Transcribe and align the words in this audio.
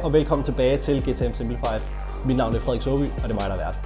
Hej 0.00 0.06
og 0.06 0.12
velkommen 0.12 0.44
tilbage 0.44 0.78
til 0.78 1.00
GTM 1.02 1.32
Simplified. 1.34 1.80
Mit 2.24 2.36
navn 2.36 2.54
er 2.54 2.60
Frederik 2.60 2.82
Soby, 2.82 3.04
og 3.04 3.22
det 3.22 3.30
er 3.30 3.34
mig, 3.34 3.46
der 3.50 3.56
er 3.56 3.64
vært. 3.66 3.76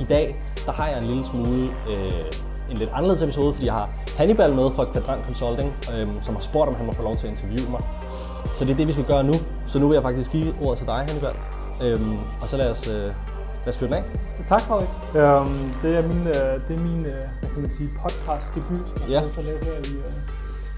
I 0.00 0.04
dag 0.04 0.36
der 0.66 0.72
har 0.72 0.88
jeg 0.88 0.98
en 0.98 1.04
lille 1.04 1.24
smule 1.24 1.62
øh, 1.90 2.70
en 2.70 2.76
lidt 2.76 2.90
anderledes 2.92 3.22
episode, 3.22 3.54
fordi 3.54 3.66
jeg 3.66 3.74
har 3.74 3.90
Hannibal 4.18 4.54
med 4.54 4.70
fra 4.76 4.84
Quadrant 4.92 5.24
Consulting, 5.26 5.70
øh, 5.94 6.06
som 6.22 6.34
har 6.34 6.42
spurgt, 6.42 6.68
om 6.70 6.74
han 6.76 6.86
må 6.86 6.92
få 6.92 7.02
lov 7.02 7.16
til 7.16 7.26
at 7.26 7.30
interviewe 7.30 7.70
mig. 7.70 7.80
Så 8.56 8.64
det 8.64 8.70
er 8.70 8.76
det, 8.76 8.88
vi 8.88 8.92
skal 8.92 9.04
gøre 9.04 9.24
nu. 9.24 9.32
Så 9.66 9.78
nu 9.78 9.88
vil 9.88 9.94
jeg 9.94 10.02
faktisk 10.02 10.30
give 10.30 10.54
ordet 10.62 10.78
til 10.78 10.86
dig, 10.86 10.98
Hannibal. 11.08 11.36
Øh, 11.84 12.00
og 12.42 12.48
så 12.48 12.56
lad 12.56 12.70
os, 12.70 12.88
øh, 12.88 13.06
lad 13.64 13.68
os 13.68 13.76
fyre 13.78 13.88
den 13.90 13.96
af. 13.98 14.04
Tak, 14.48 14.60
Frederik. 14.60 14.88
Um, 15.14 15.74
det 15.82 15.98
er 15.98 16.02
min, 16.10 16.20
uh, 16.20 16.52
det 16.68 16.72
er 16.78 16.82
min 16.88 17.00
uh, 17.12 17.22
hvad 17.40 17.48
kan 17.54 17.60
man 17.66 17.70
sige, 17.76 17.88
podcast 18.02 18.46
debut, 18.54 18.84
som 18.90 19.08
Ja. 19.08 19.20
jeg 19.20 19.30
har 19.34 19.42
lavet 19.42 19.64
her 19.64 19.72
i 19.90 19.94
uh, 20.06 20.12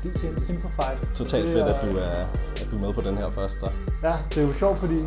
DTM 0.05 0.37
Simplified. 0.47 0.99
Totalt 1.15 1.49
fedt, 1.49 1.67
at 1.73 1.79
du, 1.91 1.97
er, 1.99 2.17
at 2.61 2.69
du 2.71 2.77
er 2.77 2.81
med 2.81 2.93
på 2.95 3.01
den 3.01 3.17
her 3.17 3.29
først. 3.31 3.61
Så. 3.61 3.69
Ja, 4.03 4.15
det 4.31 4.39
er 4.43 4.47
jo 4.47 4.53
sjovt, 4.53 4.79
fordi 4.79 4.99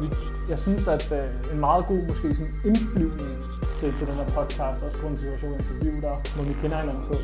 jeg 0.50 0.58
synes, 0.58 0.88
at 0.88 1.12
uh, 1.12 1.54
en 1.54 1.60
meget 1.60 1.86
god 1.86 2.02
måske 2.10 2.36
sådan 2.36 2.54
indflyvning 2.66 3.34
til, 3.80 3.94
til 3.98 4.08
den 4.08 4.16
her 4.16 4.28
podcast, 4.38 4.78
også 4.86 5.00
grund 5.02 5.18
til, 5.18 5.28
så 5.40 5.46
interview 5.46 6.02
der, 6.02 6.16
hvor 6.36 6.44
vi 6.44 6.54
kender 6.62 6.78
hinanden 6.78 7.06
på. 7.08 7.16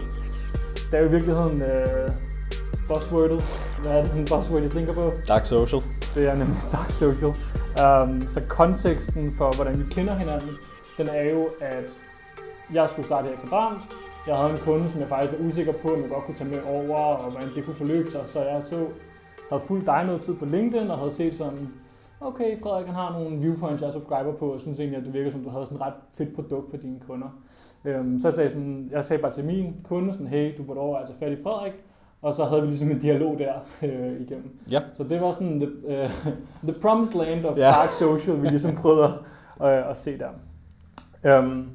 Det 0.91 0.99
er 0.99 1.03
jo 1.03 1.07
i 1.07 1.11
virkeligheden 1.11 1.61
uh, 1.61 2.09
buzzwordet. 2.87 3.43
Hvad 3.81 3.91
er 3.91 4.03
det, 4.03 4.11
den 4.15 4.25
buzzword, 4.25 4.61
jeg 4.61 4.71
tænker 4.71 4.93
på? 4.93 5.13
Dark 5.27 5.45
Social. 5.45 5.81
Det 6.15 6.27
er 6.29 6.35
nemlig 6.35 6.57
Dark 6.71 6.91
Social. 6.91 7.33
Um, 7.83 8.21
så 8.33 8.45
konteksten 8.49 9.31
for, 9.37 9.55
hvordan 9.55 9.79
vi 9.79 9.85
kender 9.95 10.15
hinanden, 10.15 10.49
den 10.97 11.07
er 11.09 11.31
jo, 11.31 11.49
at 11.61 11.85
jeg 12.73 12.89
skulle 12.91 13.05
starte 13.05 13.27
her 13.27 13.33
i 13.33 13.37
Quadrant. 13.47 13.79
Jeg 14.27 14.35
havde 14.35 14.51
en 14.51 14.57
kunde, 14.57 14.89
som 14.89 14.99
jeg 15.01 15.07
faktisk 15.09 15.39
var 15.39 15.47
usikker 15.47 15.73
på, 15.73 15.87
om 15.93 16.01
jeg 16.01 16.09
godt 16.09 16.23
kunne 16.23 16.35
tage 16.35 16.49
med 16.49 16.61
over, 16.75 16.97
og 17.23 17.31
hvordan 17.31 17.49
det 17.55 17.65
kunne 17.65 17.75
forløbe 17.75 18.07
sig. 18.11 18.19
Så 18.25 18.39
jeg 18.39 18.61
så, 18.65 18.77
havde 19.49 19.63
fulgt 19.67 19.85
dig 19.85 20.05
noget 20.05 20.21
tid 20.21 20.35
på 20.35 20.45
LinkedIn, 20.45 20.91
og 20.91 20.97
havde 20.97 21.11
set 21.11 21.35
sådan, 21.35 21.67
okay, 22.21 22.61
Frederik 22.61 22.85
han 22.85 22.95
har 22.95 23.11
nogle 23.19 23.37
viewpoints, 23.37 23.81
jeg 23.81 23.87
er 23.87 23.91
subscriber 23.93 24.33
på, 24.33 24.53
og 24.53 24.61
synes 24.61 24.79
egentlig, 24.79 24.99
at 24.99 25.05
det 25.05 25.13
virker 25.13 25.31
som, 25.31 25.43
du 25.43 25.49
havde 25.49 25.65
sådan 25.65 25.77
et 25.77 25.81
ret 25.81 25.93
fedt 26.17 26.35
produkt 26.35 26.69
for 26.69 26.77
dine 26.77 26.99
kunder. 27.07 27.27
Um, 27.99 28.19
så 28.19 28.27
jeg 28.27 28.33
sagde, 28.33 28.49
sådan, 28.49 28.89
jeg 28.91 29.03
sagde 29.03 29.21
bare 29.21 29.31
til 29.31 29.45
min 29.45 29.75
kunde, 29.83 30.11
sådan, 30.13 30.27
hey, 30.27 30.57
du 30.57 30.63
burde 30.63 30.97
at 30.99 31.07
tage 31.07 31.19
fat 31.19 31.39
i 31.39 31.43
Frederik. 31.43 31.73
Og 32.21 32.33
så 32.33 32.45
havde 32.45 32.61
vi 32.61 32.67
ligesom 32.67 32.91
en 32.91 32.99
dialog 32.99 33.39
der 33.39 33.53
øh, 33.87 34.21
igennem. 34.21 34.59
Ja. 34.71 34.81
Så 34.93 35.03
det 35.03 35.21
var 35.21 35.31
sådan 35.31 35.59
the, 35.59 35.69
uh, 35.87 36.33
the 36.71 36.81
promised 36.81 37.19
land 37.25 37.45
of 37.45 37.57
Ja. 37.57 37.61
dark 37.61 37.91
social, 37.91 38.41
vi 38.41 38.47
ligesom 38.47 38.75
prøvede 38.75 39.13
at, 39.61 39.79
øh, 39.79 39.89
at 39.89 39.97
se 39.97 40.17
der. 40.17 41.39
Um, 41.39 41.69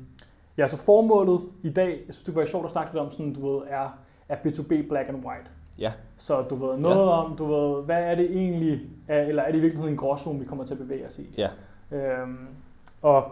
ja, 0.59 0.67
så 0.69 0.77
formålet 0.77 1.41
i 1.63 1.71
dag, 1.71 1.89
jeg 2.07 2.15
synes 2.15 2.25
det 2.25 2.35
var 2.35 2.45
sjovt 2.45 2.67
at 2.67 2.73
snakke 2.73 2.93
lidt 2.93 3.03
om, 3.05 3.11
sådan, 3.11 3.33
du 3.35 3.53
ved, 3.53 3.63
er, 3.69 3.99
er 4.29 4.37
B2B 4.37 4.89
black 4.89 5.09
and 5.09 5.17
white. 5.17 5.51
Ja. 5.79 5.93
Så 6.17 6.43
du 6.43 6.55
ved 6.55 6.77
noget 6.79 6.97
ja. 6.97 7.01
om, 7.25 7.37
du 7.37 7.45
ved, 7.55 7.85
hvad 7.85 8.03
er 8.03 8.15
det 8.15 8.31
egentlig, 8.37 8.81
er- 9.09 9.23
eller 9.23 9.43
er 9.43 9.51
det 9.53 9.59
i 9.59 9.61
virkeligheden 9.61 9.95
en 9.95 9.99
gråzone, 9.99 10.39
vi 10.39 10.45
kommer 10.45 10.65
til 10.65 10.75
at 10.75 10.79
bevæge 10.81 11.07
os 11.07 11.19
i? 11.19 11.35
Ja. 11.39 11.49
Øhm, 11.93 12.47
og 13.03 13.25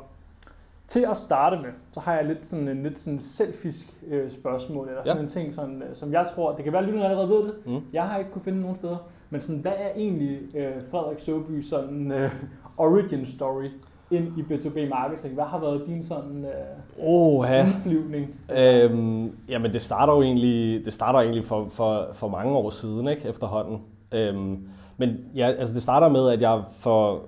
til 0.88 1.06
at 1.10 1.16
starte 1.16 1.56
med, 1.56 1.70
så 1.92 2.00
har 2.00 2.14
jeg 2.14 2.24
lidt 2.24 2.44
sådan 2.44 2.68
en 2.68 2.82
lidt 2.82 2.98
sådan 2.98 3.18
selfisk 3.20 3.86
øh, 4.08 4.30
spørgsmål, 4.30 4.88
eller 4.88 5.02
sådan 5.04 5.16
Ja. 5.16 5.22
en 5.22 5.28
ting, 5.28 5.54
sådan, 5.54 5.82
øh, 5.82 5.94
som 5.94 6.12
jeg 6.12 6.26
tror, 6.34 6.54
det 6.54 6.64
kan 6.64 6.72
være, 6.72 6.82
at 6.82 6.86
lytterne 6.88 7.06
allerede 7.08 7.28
ved 7.28 7.42
det, 7.44 7.54
Mm. 7.66 7.80
jeg 7.92 8.08
har 8.08 8.18
ikke 8.18 8.30
kunne 8.30 8.42
finde 8.42 8.60
nogen 8.60 8.76
steder, 8.76 8.96
men 9.30 9.40
sådan, 9.40 9.60
hvad 9.60 9.72
er 9.78 9.88
egentlig 9.96 10.56
øh, 10.56 10.72
Frederik 10.90 11.20
Søby 11.20 11.62
sådan 11.62 12.12
øh, 12.12 12.30
origin 12.76 13.24
story 13.26 13.68
ind 14.10 14.38
i 14.38 14.42
B2B 14.42 14.88
marketing? 14.88 15.34
Hvad 15.34 15.44
har 15.44 15.58
været 15.58 15.86
din 15.86 16.02
sådan 16.02 16.44
øh, 16.44 17.06
Oha. 17.06 17.60
indflyvning? 17.64 18.34
Øhm, 18.58 19.36
jamen 19.48 19.72
det 19.72 19.82
starter 19.82 20.12
jo 20.12 20.22
egentlig, 20.22 20.84
det 20.84 20.92
starter 20.92 21.18
egentlig 21.18 21.44
for, 21.44 21.68
for, 21.70 22.08
for 22.12 22.28
mange 22.28 22.56
år 22.56 22.70
siden 22.70 23.08
ikke, 23.08 23.28
efterhånden. 23.28 23.80
Øhm, 24.12 24.68
men 24.96 25.16
ja, 25.34 25.46
altså 25.46 25.74
det 25.74 25.82
starter 25.82 26.08
med, 26.08 26.28
at 26.28 26.40
jeg 26.40 26.62
for 26.78 27.22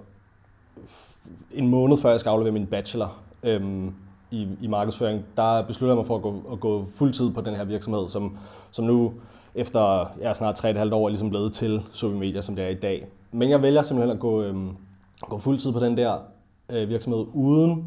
en 1.55 1.69
måned 1.69 1.97
før 1.97 2.11
jeg 2.11 2.21
skal 2.21 2.31
aflevere 2.31 2.53
min 2.53 2.67
bachelor 2.67 3.17
øhm, 3.43 3.95
i, 4.31 4.49
i 4.61 4.67
markedsføring, 4.67 5.25
der 5.37 5.63
besluttede 5.63 5.91
jeg 5.91 5.97
mig 5.97 6.07
for 6.07 6.17
at 6.17 6.23
gå, 6.23 6.43
at 6.53 6.61
gå 6.61 6.85
fuldtid 6.85 7.31
på 7.31 7.41
den 7.41 7.55
her 7.55 7.65
virksomhed, 7.65 8.09
som, 8.09 8.39
som 8.71 8.85
nu 8.85 9.13
efter 9.55 10.11
ja, 10.21 10.35
snart 10.35 10.65
3,5 10.65 10.95
år 10.95 11.05
er 11.05 11.09
ligesom 11.09 11.31
blevet 11.31 11.53
til 11.53 11.83
Sobi 11.93 12.15
Media, 12.15 12.41
som 12.41 12.57
det 12.57 12.65
er 12.65 12.69
i 12.69 12.75
dag. 12.75 13.07
Men 13.33 13.51
jeg 13.51 13.63
vælger 13.63 13.83
simpelthen 13.83 14.17
at 14.17 14.21
gå, 14.21 14.43
øhm, 14.43 14.71
gå 15.21 15.39
fuldtid 15.39 15.73
på 15.73 15.81
den 15.81 15.97
der 15.97 16.19
øh, 16.73 16.89
virksomhed 16.89 17.25
uden 17.35 17.85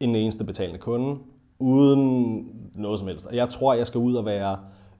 en 0.00 0.16
eneste 0.16 0.44
betalende 0.44 0.78
kunde, 0.78 1.16
uden 1.58 2.44
noget 2.74 2.98
som 2.98 3.08
helst. 3.08 3.26
Og 3.26 3.36
jeg 3.36 3.48
tror, 3.48 3.74
jeg 3.74 3.86
skal 3.86 3.98
ud 3.98 4.14
og 4.14 4.24
være 4.24 4.56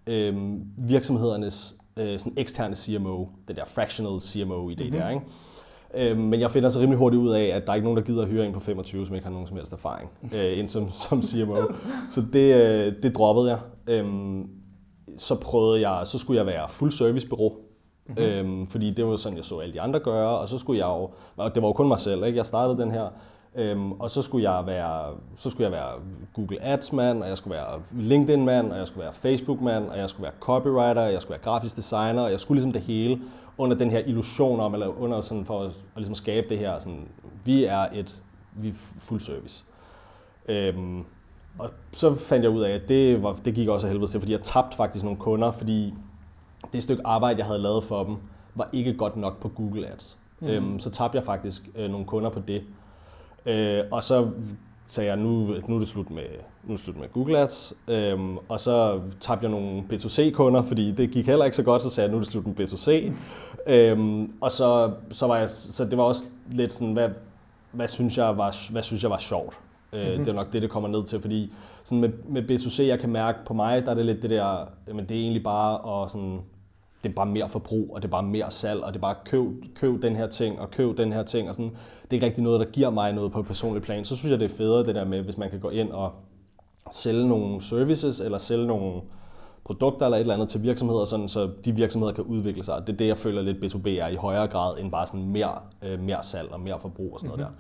øh, 0.07 0.37
virksomhedernes 0.77 1.77
øh, 1.97 2.19
sådan 2.19 2.33
eksterne 2.37 2.77
CMO, 2.77 3.25
den 3.49 3.57
der 3.57 3.65
fractional 3.65 4.21
CMO 4.21 4.69
i 4.71 4.75
det 4.75 4.87
Mhm. 4.87 4.95
mm-hmm. 4.95 5.01
der, 5.01 5.11
ikke? 5.11 6.11
Øh, 6.11 6.19
men 6.19 6.41
jeg 6.41 6.51
finder 6.51 6.69
så 6.69 6.81
rimelig 6.81 6.99
hurtigt 6.99 7.23
ud 7.23 7.31
af, 7.31 7.43
at 7.45 7.63
der 7.67 7.71
er 7.71 7.75
ikke 7.75 7.85
nogen, 7.85 7.97
der 7.97 8.03
gider 8.05 8.23
at 8.23 8.29
hyre 8.29 8.47
en 8.47 8.53
på 8.53 8.61
25, 8.61 9.07
som 9.07 9.15
ikke 9.15 9.25
har 9.27 9.33
nogen 9.33 9.47
som 9.47 9.57
helst 9.57 9.73
erfaring 9.73 10.11
øh, 10.35 10.59
ind 10.59 10.69
som, 10.69 10.91
som 11.09 11.23
CMO. 11.23 11.57
Så 12.11 12.23
det, 12.33 12.55
øh, 12.55 12.93
det 13.03 13.17
droppede 13.17 13.51
jeg. 13.51 13.59
Øhm, 13.87 14.49
så 15.19 15.35
prøvede 15.41 15.89
jeg, 15.89 16.07
så 16.07 16.19
skulle 16.19 16.39
jeg 16.39 16.47
være 16.47 16.69
fuld 16.69 16.91
servicebureau. 16.91 17.53
Mm-hmm. 18.07 18.25
Øhm, 18.25 18.67
fordi 18.67 18.91
det 18.91 19.07
var 19.07 19.17
sådan, 19.17 19.37
jeg 19.37 19.45
så 19.45 19.59
alle 19.59 19.75
de 19.75 19.81
andre 19.81 20.01
gøre, 20.01 20.39
og 20.39 20.49
så 20.49 20.59
skulle 20.59 20.79
jeg 20.79 20.87
jo, 20.87 21.11
og 21.37 21.55
det 21.55 21.63
var 21.63 21.69
jo 21.69 21.73
kun 21.73 21.89
mig 21.89 22.01
selv, 22.01 22.25
ikke? 22.25 22.37
jeg 22.37 22.47
startede 22.47 22.83
den 22.83 22.91
her, 22.91 23.09
øhm, 23.55 23.93
og 23.93 24.11
så 24.11 24.23
skulle 24.23 24.51
jeg 24.51 24.67
være, 24.67 25.15
så 25.37 25.51
skulle 25.51 25.65
jeg 25.65 25.73
være 25.73 25.93
Google 26.35 26.63
Ads 26.63 26.93
mand, 26.93 27.23
og 27.23 27.29
jeg 27.29 27.37
skulle 27.37 27.55
være 27.55 27.83
LinkedIn 27.93 28.45
mand, 28.45 28.73
og 28.73 28.79
jeg 28.79 28.87
skulle 28.87 29.05
være 29.05 29.13
Facebook 29.13 29.61
mand, 29.61 29.89
og 29.89 29.99
jeg 29.99 30.09
skulle 30.11 30.23
være 30.23 30.33
copywriter, 30.41 31.03
og 31.03 31.13
jeg 31.13 31.23
skulle 31.23 31.33
være 31.33 31.53
grafisk 31.53 31.77
designer, 31.77 32.23
og 32.23 32.31
jeg 32.31 32.41
skulle 32.41 32.57
ligesom 32.57 32.73
det 32.73 32.83
hele 32.83 33.21
under 33.59 33.77
den 33.77 33.91
her 33.91 33.99
illusion 33.99 34.61
om, 34.61 34.73
eller 34.73 35.03
under 35.03 35.21
sådan 35.21 35.45
for 35.45 35.61
at, 35.61 35.67
at 35.67 35.75
ligesom 35.97 36.15
skabe 36.15 36.49
det 36.49 36.59
her, 36.59 36.79
sådan, 36.79 37.09
vi 37.45 37.65
er 37.65 37.87
et, 37.95 38.23
vi 38.57 38.69
er 38.69 38.73
fuld 38.99 39.21
service. 39.21 39.65
Øhm, 40.49 41.05
og 41.59 41.71
så 41.93 42.15
fandt 42.15 42.45
jeg 42.45 42.53
ud 42.53 42.63
af, 42.63 42.71
at 42.71 42.89
det, 42.89 43.23
var, 43.23 43.37
det 43.45 43.55
gik 43.55 43.69
også 43.69 43.87
af 43.87 43.93
helvede 43.93 44.11
til, 44.11 44.21
fordi 44.21 44.33
jeg 44.33 44.43
tabte 44.43 44.77
faktisk 44.77 45.05
nogle 45.05 45.19
kunder, 45.19 45.51
fordi 45.51 45.95
det 46.73 46.83
stykke 46.83 47.03
arbejde, 47.07 47.39
jeg 47.39 47.47
havde 47.47 47.59
lavet 47.59 47.85
for 47.85 48.05
dem, 48.05 48.17
var 48.55 48.69
ikke 48.73 48.95
godt 48.95 49.17
nok 49.17 49.41
på 49.41 49.49
Google 49.49 49.87
Ads. 49.93 50.19
Mm. 50.41 50.47
Øhm, 50.49 50.79
så 50.79 50.91
tabte 50.91 51.17
jeg 51.17 51.25
faktisk 51.25 51.71
øh, 51.77 51.91
nogle 51.91 52.07
kunder 52.07 52.31
på 52.31 52.41
det. 52.49 52.63
Øh, 53.47 53.85
og 53.91 54.03
så 54.03 54.29
sagde 54.89 55.09
jeg, 55.11 55.17
nu, 55.19 55.47
nu 55.69 55.75
er 55.75 55.79
det 55.79 55.89
slut 55.89 56.11
med, 56.11 56.23
nu 56.65 56.73
er 56.73 56.77
det 56.77 56.85
slut 56.85 56.99
med 56.99 57.09
Google 57.13 57.39
Ads. 57.39 57.73
Øhm, 57.89 58.37
og 58.49 58.61
så 58.61 59.01
tabte 59.21 59.45
jeg 59.45 59.51
nogle 59.51 59.83
B2C-kunder, 59.93 60.63
fordi 60.63 60.93
det 60.93 61.11
gik 61.11 61.27
heller 61.27 61.45
ikke 61.45 61.57
så 61.57 61.63
godt, 61.63 61.83
så 61.83 61.91
sagde 61.91 62.05
jeg, 62.07 62.13
nu 62.13 62.17
er 62.19 62.23
det 62.23 62.33
slut 62.33 62.47
med 62.47 62.61
B2C. 62.61 63.15
øhm, 63.73 64.33
og 64.41 64.53
så, 64.53 64.93
så, 65.11 65.27
var 65.27 65.37
jeg, 65.37 65.51
så 65.51 65.85
det 65.85 65.99
var 65.99 66.05
også 66.05 66.25
lidt 66.51 66.73
sådan, 66.73 66.93
hvad, 66.93 67.09
hvad, 67.73 67.89
synes, 67.89 68.19
jeg 68.19 68.37
var, 68.39 68.73
hvad 68.73 68.83
synes 68.83 69.03
jeg 69.03 69.11
var 69.11 69.19
sjovt? 69.19 69.59
Øh, 69.93 70.07
Mhm. 70.15 70.19
Det 70.25 70.29
er 70.29 70.33
nok 70.33 70.53
det, 70.53 70.63
det 70.63 70.71
kommer 70.71 70.89
ned 70.89 71.05
til, 71.05 71.21
fordi 71.21 71.53
sådan 71.85 72.01
med, 72.01 72.11
med 72.29 72.51
B2C, 72.51 72.83
jeg 72.83 72.99
kan 72.99 73.11
mærke 73.11 73.39
på 73.47 73.55
mig, 73.55 73.85
der 73.85 73.91
er 73.91 73.95
det 73.95 74.07
lidt 74.07 74.23
det 74.23 74.31
der, 74.31 74.57
jamen 74.89 75.05
det 75.09 75.17
er 75.17 75.21
egentlig 75.21 75.43
bare 75.43 76.05
at 76.05 76.11
sådan, 76.11 76.41
det 77.03 77.09
er 77.09 77.15
bare 77.15 77.27
mere 77.27 77.49
forbrug, 77.49 77.91
og 77.95 78.03
det 78.03 78.09
er 78.09 78.11
bare 78.11 78.23
mere 78.23 78.51
salg, 78.51 78.85
og 78.85 78.93
det 78.93 78.99
er 78.99 79.01
bare 79.01 79.15
køb, 79.25 79.47
køb 79.75 80.03
den 80.03 80.17
her 80.17 80.27
ting, 80.27 80.61
og 80.61 80.71
køb 80.71 80.97
den 80.97 81.13
her 81.13 81.23
ting, 81.23 81.49
og 81.49 81.55
sådan. 81.55 81.71
Det 82.03 82.11
er 82.11 82.15
ikke 82.15 82.27
rigtig 82.27 82.45
noget, 82.45 82.61
der 82.61 82.67
giver 82.67 82.91
mig 82.91 83.13
noget 83.13 83.33
på 83.33 83.41
et 83.41 83.47
personligt 83.47 83.85
plan. 83.85 84.05
Så 84.05 84.17
synes 84.17 84.31
jeg, 84.31 84.41
det 84.41 84.51
er 84.51 84.57
federe 84.57 84.87
det 84.87 84.95
der 84.95 85.05
med, 85.05 85.23
hvis 85.23 85.39
man 85.39 85.51
kan 85.51 85.61
gå 85.61 85.69
ind 85.69 85.91
og 85.91 86.13
sælge 86.93 87.29
nogle 87.29 87.63
services, 87.63 88.21
eller 88.21 88.39
sælge 88.39 88.67
nogle 88.67 89.01
produkter 89.65 90.07
eller 90.07 90.17
et 90.17 90.21
eller 90.21 90.35
andet 90.35 90.49
til 90.49 90.63
virksomheder, 90.63 91.05
sådan, 91.05 91.29
så 91.29 91.51
de 91.65 91.73
virksomheder 91.73 92.15
kan 92.15 92.25
udvikle 92.25 92.65
sig. 92.65 92.83
Det 92.87 92.93
er 92.93 92.97
det, 92.97 93.07
jeg 93.07 93.19
føler 93.19 93.43
lidt 93.43 93.75
B2B 93.75 93.89
er 93.89 94.09
i 94.09 94.15
højere 94.15 94.47
grad, 94.47 94.79
end 94.79 94.91
bare 94.91 95.07
sådan 95.07 95.29
mere, 95.29 95.55
øh, 95.83 96.01
mere 96.01 96.23
salg 96.23 96.53
og 96.53 96.61
mere 96.61 96.79
forbrug 96.81 97.15
og 97.15 97.21
sådan 97.21 97.29
noget 97.29 97.47
der. 97.47 97.53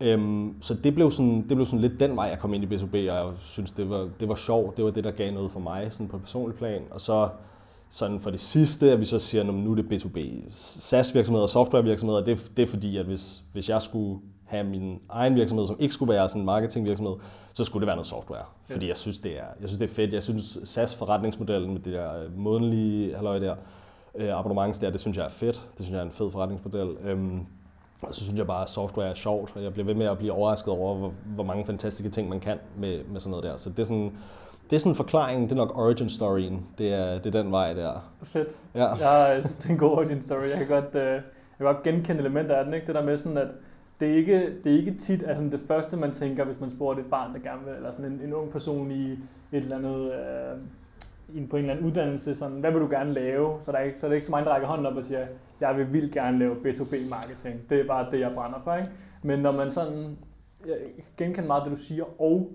Øhm, 0.00 0.62
så 0.62 0.74
det 0.74 0.94
blev, 0.94 1.10
sådan, 1.10 1.48
det 1.48 1.56
blev 1.56 1.66
sådan 1.66 1.80
lidt 1.80 2.00
den 2.00 2.16
vej, 2.16 2.26
jeg 2.26 2.38
kom 2.38 2.54
ind 2.54 2.72
i 2.72 2.76
B2B, 2.76 2.94
og 2.94 3.04
jeg 3.04 3.32
synes, 3.38 3.70
det 3.70 3.90
var, 3.90 4.08
det 4.20 4.28
var 4.28 4.34
sjovt. 4.34 4.76
Det 4.76 4.84
var 4.84 4.90
det, 4.90 5.04
der 5.04 5.10
gav 5.10 5.32
noget 5.32 5.50
for 5.50 5.60
mig 5.60 5.92
sådan 5.92 6.08
på 6.08 6.16
et 6.16 6.22
personligt 6.22 6.58
plan. 6.58 6.82
Og 6.90 7.00
så 7.00 7.28
sådan 7.94 8.20
for 8.20 8.30
det 8.30 8.40
sidste, 8.40 8.92
at 8.92 9.00
vi 9.00 9.04
så 9.04 9.18
siger, 9.18 9.48
at 9.48 9.54
nu 9.54 9.70
er 9.70 9.74
det 9.74 9.92
B2B. 9.92 10.18
SaaS-virksomheder 10.54 11.42
og 11.42 11.48
softwarevirksomheder, 11.48 12.24
det, 12.24 12.50
det 12.56 12.62
er 12.62 12.66
fordi, 12.66 12.96
at 12.96 13.06
hvis, 13.06 13.42
hvis 13.52 13.68
jeg 13.68 13.82
skulle 13.82 14.20
have 14.44 14.64
min 14.64 15.00
egen 15.08 15.34
virksomhed, 15.34 15.66
som 15.66 15.76
ikke 15.78 15.94
skulle 15.94 16.12
være 16.12 16.28
sådan 16.28 16.42
en 16.42 16.46
marketingvirksomhed, 16.46 17.14
så 17.52 17.64
skulle 17.64 17.80
det 17.80 17.86
være 17.86 17.96
noget 17.96 18.06
software. 18.06 18.44
Fordi 18.70 18.88
jeg 18.88 18.96
synes, 18.96 19.18
det 19.18 19.32
er, 19.32 19.44
jeg 19.60 19.68
synes, 19.68 19.78
det 19.78 19.90
er 19.90 19.94
fedt. 19.94 20.12
Jeg 20.12 20.22
synes, 20.22 20.58
SaaS-forretningsmodellen 20.64 21.72
med 21.72 21.80
det 21.80 21.92
der 21.92 22.10
månedlige 22.36 23.14
halløj 23.14 23.38
der, 23.38 23.54
øh, 24.14 24.38
abonnements 24.38 24.78
der, 24.78 24.90
det 24.90 25.00
synes 25.00 25.16
jeg 25.16 25.24
er 25.24 25.30
fedt. 25.30 25.68
Det 25.76 25.86
synes 25.86 25.90
jeg 25.90 25.98
er 25.98 26.04
en 26.04 26.10
fed 26.10 26.30
forretningsmodel. 26.30 26.96
Øhm, 27.04 27.46
og 28.02 28.14
så 28.14 28.24
synes 28.24 28.38
jeg 28.38 28.46
bare, 28.46 28.62
at 28.62 28.70
software 28.70 29.08
er 29.08 29.14
sjovt, 29.14 29.52
og 29.54 29.62
jeg 29.62 29.72
bliver 29.72 29.86
ved 29.86 29.94
med 29.94 30.06
at 30.06 30.18
blive 30.18 30.32
overrasket 30.32 30.68
over, 30.68 30.94
hvor, 30.94 31.12
hvor 31.26 31.44
mange 31.44 31.66
fantastiske 31.66 32.10
ting 32.10 32.28
man 32.28 32.40
kan 32.40 32.58
med, 32.78 33.04
med 33.04 33.20
sådan 33.20 33.30
noget 33.30 33.44
der. 33.44 33.56
Så 33.56 33.70
det 33.70 33.78
er 33.78 33.84
sådan, 33.84 34.12
det 34.70 34.76
er 34.76 34.80
sådan 34.80 34.92
en 34.92 34.96
forklaring, 34.96 35.42
det 35.42 35.52
er 35.52 35.56
nok 35.56 35.78
origin 35.78 36.08
storyen. 36.08 36.66
Det 36.78 36.94
er, 36.94 37.18
det 37.18 37.34
er 37.34 37.42
den 37.42 37.52
vej 37.52 37.72
der. 37.72 38.12
Fedt. 38.22 38.48
Ja. 38.74 38.94
Jeg 38.94 39.42
synes, 39.42 39.56
det 39.56 39.66
er 39.66 39.70
en 39.70 39.78
god 39.78 39.90
origin 39.90 40.22
story. 40.22 40.48
Jeg 40.48 40.58
kan 40.58 40.66
godt, 40.66 40.94
øh, 40.94 41.12
jeg 41.12 41.22
kan 41.58 41.66
godt 41.66 41.82
genkende 41.82 42.20
elementer 42.20 42.56
af 42.56 42.64
den. 42.64 42.74
Ikke? 42.74 42.86
Det 42.86 42.94
der 42.94 43.02
med 43.02 43.18
sådan, 43.18 43.38
at 43.38 43.48
det 44.00 44.10
er 44.10 44.16
ikke, 44.16 44.52
det 44.64 44.72
er 44.72 44.78
ikke 44.78 44.94
tit 44.98 45.22
altså 45.26 45.44
det 45.44 45.60
første, 45.68 45.96
man 45.96 46.12
tænker, 46.12 46.44
hvis 46.44 46.60
man 46.60 46.70
spurgte 46.70 47.02
et 47.02 47.10
barn, 47.10 47.34
der 47.34 47.40
gerne 47.40 47.64
vil, 47.64 47.74
eller 47.74 47.90
sådan 47.90 48.12
en, 48.12 48.20
en 48.24 48.34
ung 48.34 48.50
person 48.50 48.90
i 48.90 49.12
et 49.12 49.18
eller 49.52 49.76
andet, 49.76 50.12
øh, 50.12 51.48
på 51.48 51.56
en 51.56 51.62
eller 51.62 51.74
anden 51.74 51.86
uddannelse, 51.86 52.34
sådan, 52.34 52.60
hvad 52.60 52.70
vil 52.70 52.80
du 52.80 52.88
gerne 52.90 53.12
lave? 53.12 53.58
Så, 53.60 53.72
der 53.72 53.78
er 53.78 53.82
ikke, 53.82 54.00
så 54.00 54.06
er 54.06 54.08
det 54.08 54.14
ikke 54.14 54.26
så 54.26 54.32
mange, 54.32 54.46
der 54.46 54.52
rækker 54.52 54.68
hånden 54.68 54.86
op 54.86 54.96
og 54.96 55.04
siger, 55.04 55.26
jeg 55.60 55.76
vil 55.76 55.92
vildt 55.92 56.14
gerne 56.14 56.38
lave 56.38 56.54
B2B-marketing. 56.54 57.70
Det 57.70 57.80
er 57.80 57.86
bare 57.86 58.10
det, 58.10 58.20
jeg 58.20 58.32
brænder 58.34 58.58
for. 58.64 58.74
Ikke? 58.74 58.88
Men 59.22 59.38
når 59.38 59.52
man 59.52 59.70
sådan, 59.70 60.16
jeg 60.66 60.76
genkender 61.16 61.46
meget 61.46 61.62
det, 61.64 61.72
du 61.78 61.82
siger, 61.82 62.20
og 62.20 62.52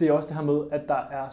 det 0.00 0.08
er 0.08 0.12
også 0.12 0.28
det 0.28 0.36
her 0.36 0.42
med, 0.44 0.60
at 0.70 0.80
der 0.88 0.94
er, 1.10 1.26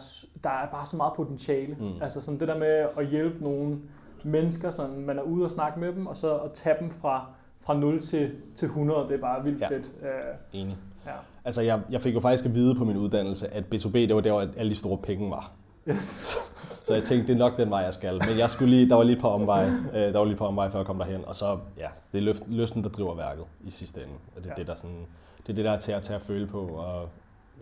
der 0.44 0.50
er 0.50 0.66
bare 0.66 0.86
så 0.86 0.96
meget 0.96 1.12
potentiale. 1.16 1.76
Mm. 1.80 2.02
Altså 2.02 2.20
sådan 2.20 2.40
det 2.40 2.48
der 2.48 2.58
med 2.58 2.86
at 2.98 3.06
hjælpe 3.06 3.44
nogle 3.44 3.78
mennesker, 4.24 4.70
sådan 4.70 5.00
man 5.00 5.18
er 5.18 5.22
ude 5.22 5.44
og 5.44 5.50
snakke 5.50 5.80
med 5.80 5.92
dem, 5.92 6.06
og 6.06 6.16
så 6.16 6.36
at 6.38 6.52
tage 6.52 6.76
dem 6.80 6.90
fra, 6.90 7.26
fra 7.60 7.74
0 7.78 8.02
til, 8.02 8.30
til 8.56 8.66
100, 8.66 9.08
det 9.08 9.14
er 9.14 9.20
bare 9.20 9.42
vildt 9.44 9.60
Ja. 9.62 9.68
fedt. 9.68 9.86
Uh, 10.02 10.60
Enig. 10.60 10.76
ja. 11.06 11.12
Altså, 11.44 11.62
jeg, 11.62 11.80
jeg 11.90 12.02
fik 12.02 12.14
jo 12.14 12.20
faktisk 12.20 12.44
at 12.44 12.54
vide 12.54 12.74
på 12.74 12.84
min 12.84 12.96
uddannelse, 12.96 13.54
at 13.54 13.64
B2B, 13.74 13.92
det 13.98 14.14
var 14.14 14.20
der, 14.20 14.30
hvor 14.32 14.46
alle 14.56 14.70
de 14.70 14.74
store 14.76 14.98
penge 14.98 15.30
var. 15.30 15.50
Yes. 15.88 16.36
Så 16.84 16.94
jeg 16.94 17.02
tænkte, 17.02 17.26
det 17.26 17.34
er 17.34 17.38
nok 17.38 17.56
den 17.56 17.70
vej, 17.70 17.80
jeg 17.80 17.94
skal. 17.94 18.20
Men 18.28 18.38
jeg 18.38 18.50
skulle 18.50 18.70
lige, 18.70 18.88
der 18.88 18.94
var 18.96 19.02
lige 19.02 19.20
på 19.20 19.28
omvej, 19.28 19.64
øh, 19.66 19.92
der 19.94 20.18
var 20.18 20.24
lige 20.24 20.36
på 20.36 20.46
omvej, 20.46 20.70
før 20.70 20.78
jeg 20.78 20.86
kom 20.86 20.98
derhen. 20.98 21.24
Og 21.24 21.34
så, 21.34 21.58
ja, 21.78 21.86
det 22.12 22.18
er 22.18 22.22
løft, 22.22 22.42
lysten, 22.48 22.82
der 22.82 22.88
driver 22.88 23.14
værket 23.14 23.44
i 23.64 23.70
sidste 23.70 24.00
ende. 24.02 24.12
Og 24.36 24.42
det 24.44 24.46
er 24.50 24.54
ja. 24.56 24.60
det, 24.60 24.66
der 24.66 24.74
sådan, 24.74 25.06
det 25.42 25.48
er 25.48 25.54
det, 25.54 25.64
der 25.64 25.70
er 25.72 25.78
til 25.78 25.92
at 25.92 26.02
tage 26.02 26.16
at 26.16 26.22
føle 26.22 26.46
på. 26.46 26.60
Og 26.60 27.08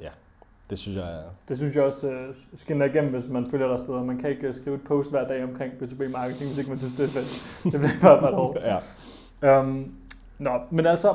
ja, 0.03 0.09
det 0.73 0.79
synes 0.79 0.97
jeg 0.97 1.13
er... 1.13 1.23
Det 1.49 1.57
synes 1.57 1.77
jeg 1.77 1.85
også 1.85 2.09
uh, 2.09 2.35
skinner 2.55 2.87
igennem, 2.87 3.13
hvis 3.13 3.29
man 3.29 3.47
følger 3.47 3.69
der 3.69 3.77
steder. 3.77 4.05
Man 4.05 4.19
kan 4.19 4.31
ikke 4.31 4.49
uh, 4.49 4.55
skrive 4.55 4.77
et 4.77 4.83
post 4.83 5.11
hver 5.11 5.29
dag 5.29 5.45
omkring 5.45 5.73
B2B-marketing, 5.73 6.47
hvis 6.47 6.59
ikke 6.59 6.71
man 6.71 6.79
synes, 6.79 6.95
det 6.97 7.05
er 7.05 7.09
fedt. 7.09 7.63
Det 7.73 7.81
bliver 7.81 8.01
bare 8.01 8.21
bare 8.21 8.35
hårdt. 8.35 8.59
Ja. 9.43 9.61
Um, 9.61 9.95
nå, 10.39 10.51
men 10.71 10.87
altså, 10.87 11.15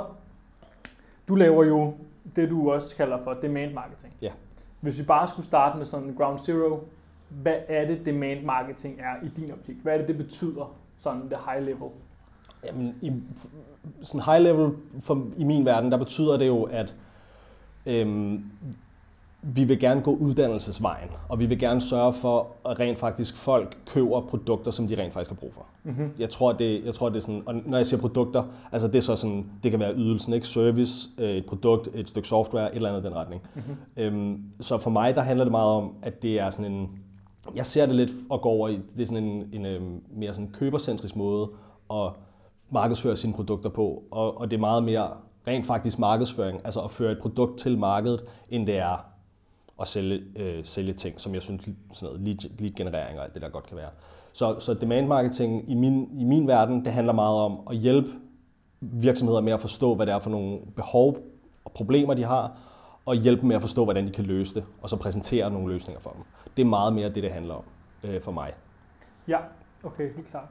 du 1.27 1.35
laver 1.35 1.63
jo 1.65 1.93
det, 2.35 2.49
du 2.49 2.71
også 2.71 2.95
kalder 2.95 3.23
for 3.23 3.33
demand 3.33 3.73
marketing. 3.73 4.13
Ja. 4.21 4.31
Hvis 4.81 4.99
vi 4.99 5.03
bare 5.03 5.27
skulle 5.27 5.45
starte 5.45 5.77
med 5.77 5.85
sådan 5.85 6.13
ground 6.17 6.39
zero, 6.39 6.79
hvad 7.29 7.57
er 7.67 7.87
det 7.87 8.05
demand 8.05 8.43
marketing 8.43 8.99
er 8.99 9.25
i 9.25 9.27
din 9.27 9.51
optik? 9.51 9.75
Hvad 9.83 9.93
er 9.93 9.97
det, 9.97 10.07
det 10.07 10.17
betyder, 10.17 10.75
sådan 10.97 11.29
det 11.29 11.37
high 11.51 11.65
level? 11.65 11.89
Jamen, 12.65 12.95
i, 13.01 13.11
sådan 14.01 14.21
high 14.21 14.41
level 14.41 14.71
for, 14.99 15.27
i 15.37 15.43
min 15.43 15.65
verden, 15.65 15.91
der 15.91 15.97
betyder 15.97 16.37
det 16.37 16.47
jo, 16.47 16.63
at 16.63 16.93
øhm, 17.85 18.43
vi 19.41 19.63
vil 19.63 19.79
gerne 19.79 20.01
gå 20.01 20.11
uddannelsesvejen, 20.11 21.09
og 21.29 21.39
vi 21.39 21.45
vil 21.45 21.59
gerne 21.59 21.81
sørge 21.81 22.13
for, 22.13 22.47
at 22.69 22.79
rent 22.79 22.99
faktisk 22.99 23.37
folk 23.37 23.77
køber 23.85 24.21
produkter, 24.21 24.71
som 24.71 24.87
de 24.87 25.01
rent 25.01 25.13
faktisk 25.13 25.29
har 25.29 25.35
brug 25.35 25.53
for. 25.53 25.65
Mm-hmm. 25.83 26.11
Jeg 26.19 26.29
tror, 26.29 26.53
det, 26.53 26.85
jeg 26.85 26.93
tror, 26.93 27.09
det 27.09 27.17
er 27.17 27.21
sådan, 27.21 27.43
og 27.45 27.55
når 27.65 27.77
jeg 27.77 27.87
siger 27.87 27.99
produkter, 27.99 28.43
altså 28.71 28.87
det 28.87 28.95
er 28.95 29.01
så 29.01 29.15
sådan, 29.15 29.45
det 29.63 29.71
kan 29.71 29.79
være 29.79 29.93
ydelsen, 29.95 30.33
ikke? 30.33 30.47
Service, 30.47 31.09
øh, 31.17 31.29
et 31.29 31.45
produkt, 31.45 31.89
et 31.93 32.09
stykke 32.09 32.27
software, 32.27 32.69
et 32.69 32.75
eller 32.75 32.89
andet 32.89 33.01
i 33.01 33.05
den 33.05 33.15
retning. 33.15 33.41
Mm-hmm. 33.55 33.75
Øhm, 33.97 34.43
så 34.61 34.77
for 34.77 34.89
mig, 34.89 35.15
der 35.15 35.21
handler 35.21 35.45
det 35.45 35.51
meget 35.51 35.69
om, 35.69 35.93
at 36.01 36.21
det 36.21 36.39
er 36.39 36.49
sådan 36.49 36.71
en, 36.71 36.89
jeg 37.55 37.65
ser 37.65 37.85
det 37.85 37.95
lidt 37.95 38.11
at 38.33 38.41
gå 38.41 38.49
over 38.49 38.67
i, 38.67 38.79
det 38.95 39.01
er 39.01 39.05
sådan 39.05 39.23
en, 39.23 39.49
en 39.53 39.65
øhm, 39.65 40.01
mere 40.15 40.33
sådan 40.33 40.49
købercentrisk 40.49 41.15
måde 41.15 41.49
at 41.91 42.09
markedsføre 42.69 43.15
sine 43.15 43.33
produkter 43.33 43.69
på, 43.69 44.03
og, 44.11 44.41
og 44.41 44.51
det 44.51 44.57
er 44.57 44.61
meget 44.61 44.83
mere 44.83 45.09
rent 45.47 45.65
faktisk 45.65 45.99
markedsføring, 45.99 46.61
altså 46.63 46.79
at 46.79 46.91
føre 46.91 47.11
et 47.11 47.19
produkt 47.19 47.59
til 47.59 47.77
markedet, 47.77 48.23
end 48.49 48.67
det 48.67 48.77
er 48.77 49.16
at 49.81 49.87
sælge, 49.87 50.23
øh, 50.39 50.65
sælge 50.65 50.93
ting, 50.93 51.19
som 51.21 51.33
jeg 51.33 51.41
synes, 51.41 51.63
sådan 51.63 52.13
noget 52.15 52.21
lead, 52.21 52.59
lead 52.59 52.71
generering 52.75 53.19
og 53.19 53.25
alt 53.25 53.33
det 53.33 53.41
der 53.41 53.49
godt 53.49 53.67
kan 53.67 53.77
være. 53.77 53.89
Så, 54.33 54.59
så 54.59 54.73
demand 54.73 55.07
marketing 55.07 55.69
i 55.69 55.73
min, 55.73 56.09
i 56.19 56.23
min 56.23 56.47
verden, 56.47 56.85
det 56.85 56.93
handler 56.93 57.13
meget 57.13 57.35
om 57.37 57.59
at 57.69 57.77
hjælpe 57.77 58.09
virksomheder 58.81 59.41
med 59.41 59.53
at 59.53 59.61
forstå, 59.61 59.95
hvad 59.95 60.05
det 60.05 60.13
er 60.13 60.19
for 60.19 60.29
nogle 60.29 60.59
behov 60.75 61.17
og 61.65 61.71
problemer, 61.71 62.13
de 62.13 62.23
har, 62.23 62.57
og 63.05 63.15
hjælpe 63.15 63.41
dem 63.41 63.47
med 63.47 63.55
at 63.55 63.61
forstå, 63.61 63.83
hvordan 63.83 64.07
de 64.07 64.11
kan 64.11 64.23
løse 64.25 64.53
det, 64.53 64.63
og 64.81 64.89
så 64.89 64.95
præsentere 64.97 65.51
nogle 65.51 65.73
løsninger 65.73 66.01
for 66.01 66.09
dem. 66.09 66.21
Det 66.57 66.61
er 66.61 66.67
meget 66.67 66.93
mere 66.93 67.09
det, 67.09 67.23
det 67.23 67.31
handler 67.31 67.53
om 67.53 67.63
øh, 68.03 68.21
for 68.21 68.31
mig. 68.31 68.53
Ja, 69.27 69.37
okay, 69.83 70.15
helt 70.15 70.27
klart. 70.27 70.47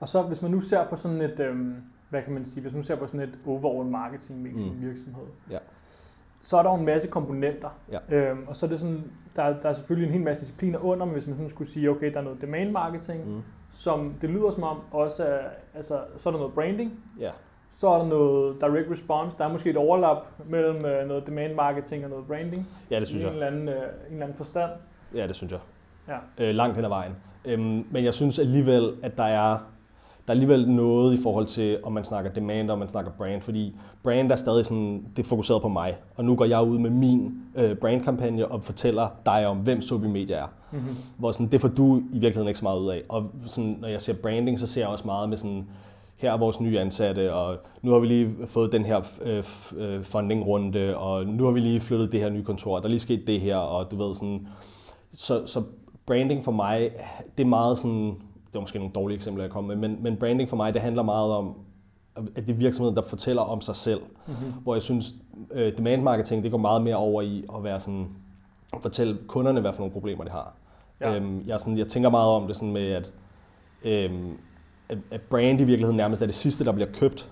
Og 0.00 0.08
så 0.08 0.22
hvis 0.22 0.42
man 0.42 0.50
nu 0.50 0.60
ser 0.60 0.84
på 0.88 0.96
sådan 0.96 1.20
et, 1.20 1.40
øhm, 1.40 1.76
hvad 2.10 2.22
kan 2.22 2.32
man 2.32 2.44
sige, 2.44 2.60
hvis 2.62 2.72
man 2.72 2.78
nu 2.80 2.86
ser 2.86 2.96
på 2.96 3.06
sådan 3.06 3.20
et 3.20 3.38
overall 3.46 3.88
marketing 3.90 4.42
med 4.42 4.50
sin 4.56 4.72
Mm. 4.74 4.80
virksomhed, 4.80 5.24
Ja. 5.50 5.58
Så 6.42 6.58
er 6.58 6.62
der 6.62 6.70
jo 6.70 6.76
en 6.76 6.84
masse 6.84 7.08
komponenter. 7.08 7.68
Ja. 7.92 8.16
Øhm, 8.16 8.44
og 8.48 8.56
så 8.56 8.66
er 8.66 8.70
det 8.70 8.80
sådan, 8.80 9.04
der, 9.36 9.42
er- 9.42 9.60
der 9.60 9.68
er 9.68 9.72
selvfølgelig 9.72 10.06
en 10.06 10.12
hel 10.12 10.22
masse 10.22 10.42
discipliner 10.44 10.78
under, 10.78 11.06
men 11.06 11.12
hvis 11.12 11.26
man 11.26 11.36
sådan 11.36 11.50
skulle 11.50 11.70
sige, 11.70 11.90
okay, 11.90 12.12
der 12.12 12.18
er 12.20 12.24
noget 12.24 12.40
demand 12.40 12.70
marketing, 12.70 13.28
Mm. 13.28 13.42
som 13.70 14.14
det 14.20 14.30
lyder 14.30 14.50
som 14.50 14.62
om 14.62 14.76
også 14.90 15.24
er, 15.24 15.38
altså, 15.74 16.00
så 16.16 16.28
er 16.28 16.30
der 16.32 16.38
noget 16.38 16.54
branding, 16.54 16.92
Ja. 17.20 17.30
så 17.78 17.88
er 17.88 17.98
der 17.98 18.06
noget 18.06 18.60
direct 18.60 18.90
response, 18.90 19.38
der 19.38 19.44
er 19.44 19.48
måske 19.52 19.70
et 19.70 19.76
overlap 19.76 20.26
mellem 20.48 20.84
øh, 20.84 21.08
noget 21.08 21.26
demand 21.26 21.54
marketing 21.54 22.04
og 22.04 22.10
noget 22.10 22.26
branding, 22.26 22.68
ja, 22.90 23.00
det 23.00 23.08
synes 23.08 23.22
jeg. 23.22 23.28
en 23.28 23.34
eller 23.34 23.46
anden, 23.46 23.68
øh, 23.68 23.74
en 23.76 23.82
eller 24.12 24.22
anden 24.22 24.36
forstand. 24.36 24.70
Ja, 25.14 25.26
det 25.26 25.36
synes 25.36 25.52
jeg. 25.52 25.60
Ja. 26.08 26.44
Øh, 26.48 26.54
langt 26.54 26.76
hen 26.76 26.84
ad 26.84 26.88
vejen. 26.88 27.12
Øhm, 27.44 27.86
men 27.90 28.04
jeg 28.04 28.14
synes 28.14 28.38
alligevel, 28.38 28.92
at 29.02 29.18
der 29.18 29.24
er, 29.24 29.58
er 30.28 30.32
alligevel 30.32 30.70
noget 30.70 31.18
i 31.18 31.22
forhold 31.22 31.46
til, 31.46 31.78
om 31.82 31.92
man 31.92 32.04
snakker 32.04 32.30
demand 32.30 32.70
og 32.70 32.72
om 32.72 32.78
man 32.78 32.88
snakker 32.88 33.10
brand, 33.10 33.42
fordi 33.42 33.76
brand 34.02 34.32
er 34.32 34.36
stadig 34.36 34.66
sådan, 34.66 35.06
det 35.16 35.22
er 35.22 35.28
fokuseret 35.28 35.62
på 35.62 35.68
mig. 35.68 35.96
Og 36.16 36.24
nu 36.24 36.34
går 36.34 36.44
jeg 36.44 36.62
ud 36.62 36.78
med 36.78 36.90
min 36.90 37.34
øh, 37.54 37.76
brandkampagne 37.76 38.48
og 38.48 38.62
fortæller 38.62 39.08
dig 39.26 39.46
om, 39.46 39.56
hvem 39.56 39.82
Sobi 39.82 40.06
Media 40.06 40.36
er. 40.36 40.46
Mm-hmm. 40.72 40.96
Hvor 41.18 41.32
sådan, 41.32 41.46
det 41.46 41.60
får 41.60 41.68
du 41.68 41.96
i 41.96 42.18
virkeligheden 42.18 42.48
ikke 42.48 42.58
så 42.58 42.64
meget 42.64 42.80
ud 42.80 42.88
af. 42.88 43.02
Og 43.08 43.30
sådan, 43.46 43.78
når 43.80 43.88
jeg 43.88 44.02
ser 44.02 44.14
branding, 44.14 44.60
så 44.60 44.66
ser 44.66 44.80
jeg 44.80 44.88
også 44.88 45.06
meget 45.06 45.28
med 45.28 45.36
sådan, 45.36 45.66
her 46.16 46.32
er 46.32 46.38
vores 46.38 46.60
nye 46.60 46.78
ansatte, 46.78 47.34
og 47.34 47.56
nu 47.82 47.92
har 47.92 47.98
vi 47.98 48.06
lige 48.06 48.30
fået 48.46 48.72
den 48.72 48.84
her 48.84 49.00
øh, 49.24 49.44
øh, 49.76 50.02
funding-runde, 50.02 50.96
og 50.96 51.26
nu 51.26 51.44
har 51.44 51.50
vi 51.50 51.60
lige 51.60 51.80
flyttet 51.80 52.12
det 52.12 52.20
her 52.20 52.30
nye 52.30 52.44
kontor, 52.44 52.76
der 52.78 52.84
er 52.84 52.88
lige 52.88 53.00
sket 53.00 53.26
det 53.26 53.40
her, 53.40 53.56
og 53.56 53.90
du 53.90 53.96
ved 53.96 54.14
sådan... 54.14 54.46
Så, 55.14 55.46
så 55.46 55.62
branding 56.06 56.44
for 56.44 56.52
mig, 56.52 56.90
det 57.38 57.44
er 57.44 57.48
meget 57.48 57.78
sådan... 57.78 58.14
Det 58.52 58.58
er 58.58 58.60
måske 58.60 58.78
nogle 58.78 58.92
dårlige 58.94 59.16
eksempler, 59.16 59.44
jeg 59.44 59.50
kommer 59.50 59.74
med, 59.74 59.88
men, 59.88 60.02
men 60.02 60.16
branding 60.16 60.48
for 60.48 60.56
mig, 60.56 60.74
det 60.74 60.82
handler 60.82 61.02
meget 61.02 61.32
om, 61.32 61.54
at 62.16 62.46
det 62.46 62.48
er 62.48 62.56
virksomheden, 62.56 62.96
der 62.96 63.02
fortæller 63.02 63.42
om 63.42 63.60
sig 63.60 63.76
selv. 63.76 64.00
Mm-hmm. 64.26 64.52
Hvor 64.62 64.74
jeg 64.74 64.82
synes, 64.82 65.14
øh, 65.52 65.76
demand 65.76 66.02
marketing, 66.02 66.42
det 66.42 66.50
går 66.50 66.58
meget 66.58 66.82
mere 66.82 66.96
over 66.96 67.22
i 67.22 67.44
at 67.56 67.64
være 67.64 67.80
sådan, 67.80 68.08
fortælle 68.80 69.18
kunderne, 69.26 69.60
hvad 69.60 69.72
for 69.72 69.80
nogle 69.80 69.92
problemer 69.92 70.24
de 70.24 70.30
har. 70.30 70.52
Ja. 71.00 71.16
Øhm, 71.16 71.44
jeg, 71.46 71.60
sådan, 71.60 71.78
jeg 71.78 71.88
tænker 71.88 72.10
meget 72.10 72.30
om 72.30 72.46
det 72.46 72.56
sådan 72.56 72.72
med, 72.72 72.90
at, 72.90 73.12
øhm, 73.84 74.38
at, 74.88 74.98
at 75.10 75.20
brand 75.20 75.60
i 75.60 75.64
virkeligheden 75.64 75.96
nærmest 75.96 76.22
er 76.22 76.26
det 76.26 76.34
sidste, 76.34 76.64
der 76.64 76.72
bliver 76.72 76.88
købt. 76.92 77.30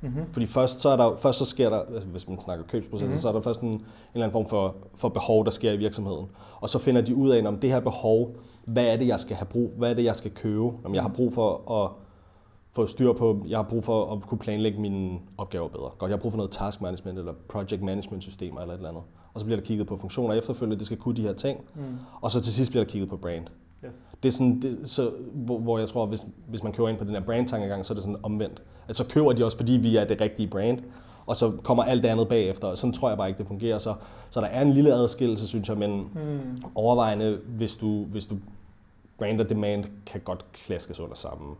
Mm-hmm. 0.00 0.32
Fordi 0.32 0.46
først 0.46 0.80
så, 0.80 0.88
er 0.88 0.96
der, 0.96 1.16
først 1.16 1.38
så 1.38 1.44
sker 1.44 1.70
der, 1.70 1.78
altså 1.80 2.08
hvis 2.08 2.28
man 2.28 2.40
snakker 2.40 2.64
købsprocesser, 2.64 3.06
Mhm. 3.06 3.10
mm-hmm. 3.10 3.20
så 3.22 3.28
er 3.28 3.32
der 3.32 3.40
først 3.40 3.60
en, 3.60 3.68
en 3.68 3.80
eller 4.14 4.24
anden 4.26 4.32
form 4.32 4.46
for, 4.46 4.76
for 4.96 5.08
behov, 5.08 5.44
der 5.44 5.50
sker 5.50 5.72
i 5.72 5.76
virksomheden. 5.76 6.26
Og 6.60 6.68
så 6.68 6.78
finder 6.78 7.00
de 7.00 7.14
ud 7.14 7.30
af, 7.30 7.46
om 7.46 7.58
det 7.58 7.70
her 7.70 7.80
behov, 7.80 8.36
hvad 8.64 8.84
er 8.86 8.96
det, 8.96 9.06
jeg 9.06 9.20
skal 9.20 9.36
have 9.36 9.46
brug, 9.46 9.72
hvad 9.78 9.90
er 9.90 9.94
det, 9.94 10.04
jeg 10.04 10.16
skal 10.16 10.30
købe? 10.30 10.64
Om 10.84 10.94
jeg 10.94 11.02
har 11.02 11.08
brug 11.10 11.32
for 11.32 11.72
at 11.84 11.90
få 12.72 12.86
styr 12.86 13.12
på, 13.12 13.44
jeg 13.48 13.58
har 13.58 13.62
brug 13.62 13.84
for 13.84 14.12
at 14.12 14.22
kunne 14.22 14.38
planlægge 14.38 14.80
mine 14.80 15.18
opgaver 15.38 15.68
bedre. 15.68 15.90
Godt, 15.98 16.10
jeg 16.10 16.16
har 16.16 16.20
brug 16.22 16.32
for 16.32 16.36
noget 16.36 16.50
task 16.50 16.80
management 16.82 17.18
eller 17.18 17.32
project 17.48 17.82
management 17.82 18.22
systemer 18.22 18.60
eller 18.60 18.74
et 18.74 18.78
eller 18.78 18.88
andet. 18.88 19.02
Og 19.34 19.40
så 19.40 19.46
bliver 19.46 19.60
der 19.60 19.66
kigget 19.66 19.86
på 19.86 19.96
funktioner 19.96 20.34
efterfølgende, 20.34 20.76
det 20.78 20.86
skal 20.86 20.98
kunne 20.98 21.16
de 21.16 21.22
her 21.22 21.32
ting. 21.32 21.60
Mm. 21.74 21.82
Og 22.20 22.30
så 22.32 22.40
til 22.40 22.52
sidst 22.54 22.70
bliver 22.70 22.84
der 22.84 22.90
kigget 22.90 23.10
på 23.10 23.16
brand. 23.16 23.44
Yes. 23.84 23.92
Det 24.22 24.28
er 24.28 24.32
sådan, 24.32 24.62
det, 24.62 24.78
så, 24.90 25.10
hvor, 25.34 25.58
hvor 25.58 25.78
jeg 25.78 25.88
tror, 25.88 26.06
hvis, 26.06 26.26
hvis 26.48 26.62
man 26.62 26.72
køber 26.72 26.88
ind 26.88 26.98
på 26.98 27.04
den 27.04 27.12
her 27.14 27.20
brand-tankegang, 27.20 27.84
så 27.86 27.92
er 27.92 27.94
det 27.94 28.02
sådan 28.04 28.16
omvendt. 28.22 28.62
At 28.88 28.96
så 28.96 29.08
køber 29.08 29.32
de 29.32 29.44
også, 29.44 29.56
fordi 29.56 29.72
vi 29.72 29.96
er 29.96 30.04
det 30.04 30.20
rigtige 30.20 30.48
brand, 30.48 30.78
og 31.26 31.36
så 31.36 31.52
kommer 31.64 31.82
alt 31.84 32.02
det 32.02 32.08
andet 32.08 32.28
bagefter. 32.28 32.68
Og 32.68 32.78
sådan 32.78 32.92
tror 32.92 33.08
jeg 33.08 33.18
bare 33.18 33.28
ikke, 33.28 33.38
det 33.38 33.46
fungerer. 33.46 33.78
Så, 33.78 33.94
så 34.30 34.40
der 34.40 34.46
er 34.46 34.62
en 34.62 34.70
lille 34.70 34.92
adskillelse, 34.92 35.46
synes 35.48 35.68
jeg, 35.68 35.76
men 35.78 36.00
Mm. 36.00 36.62
overvejende, 36.74 37.40
hvis 37.46 37.76
du, 37.76 38.04
hvis 38.04 38.26
du 38.26 38.34
brand 39.18 39.40
og 39.40 39.50
demand 39.50 39.84
kan 40.06 40.20
godt 40.20 40.44
klaskes 40.52 41.00
under 41.00 41.14
samme 41.14 41.54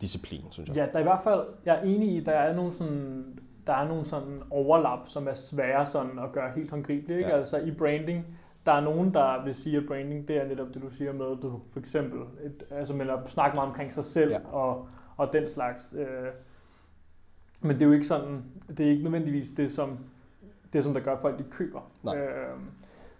disciplin, 0.00 0.40
synes 0.50 0.68
jeg. 0.68 0.76
Ja, 0.76 0.82
der 0.82 0.92
er 0.94 0.98
i 1.00 1.02
hvert 1.02 1.20
fald, 1.24 1.40
jeg 1.64 1.76
er 1.76 1.82
enig 1.82 2.16
i, 2.16 2.20
der 2.20 2.32
er 2.32 2.54
nogle 2.56 2.72
sådan, 2.72 3.24
der 3.66 3.72
er 3.72 3.88
nogle 3.88 4.04
sådan 4.04 4.42
overlap, 4.50 4.98
som 5.06 5.28
er 5.28 5.34
svære 5.34 5.86
sådan 5.86 6.18
at 6.18 6.32
gøre 6.32 6.50
helt 6.56 6.70
håndgribelige. 6.70 7.18
Ikke? 7.18 7.30
Ja. 7.30 7.36
Altså 7.38 7.58
i 7.58 7.70
branding, 7.70 8.26
der 8.66 8.72
er 8.72 8.80
nogen, 8.80 9.14
der 9.14 9.44
vil 9.44 9.54
sige, 9.54 9.76
at 9.76 9.82
branding, 9.88 10.28
det 10.28 10.36
er 10.36 10.48
netop 10.48 10.66
det, 10.74 10.82
du 10.82 10.90
siger 10.90 11.12
med, 11.12 11.26
at 11.26 11.38
du 11.42 11.60
for 11.72 11.78
eksempel, 11.80 12.20
et, 12.44 12.62
altså 12.70 12.94
med 12.94 13.06
at 13.08 13.18
snakke 13.28 13.54
meget 13.54 13.68
omkring 13.68 13.94
sig 13.94 14.04
selv 14.04 14.30
Ja. 14.30 14.38
og, 14.52 14.88
og 15.16 15.32
den 15.32 15.48
slags. 15.50 15.94
Øh, 15.98 16.06
men 17.66 17.76
det 17.76 17.82
er 17.82 17.86
jo 17.86 17.92
ikke 17.92 18.06
sådan, 18.06 18.42
det 18.68 18.86
er 18.86 18.90
ikke 18.90 19.02
nødvendigvis 19.02 19.50
det, 19.50 19.72
som, 19.72 19.98
det, 20.72 20.84
som 20.84 20.94
der 20.94 21.00
gør 21.00 21.12
at 21.12 21.20
folk, 21.20 21.38
de 21.38 21.44
køber. 21.50 21.80
Nej. 22.02 22.18
Øh, 22.18 22.58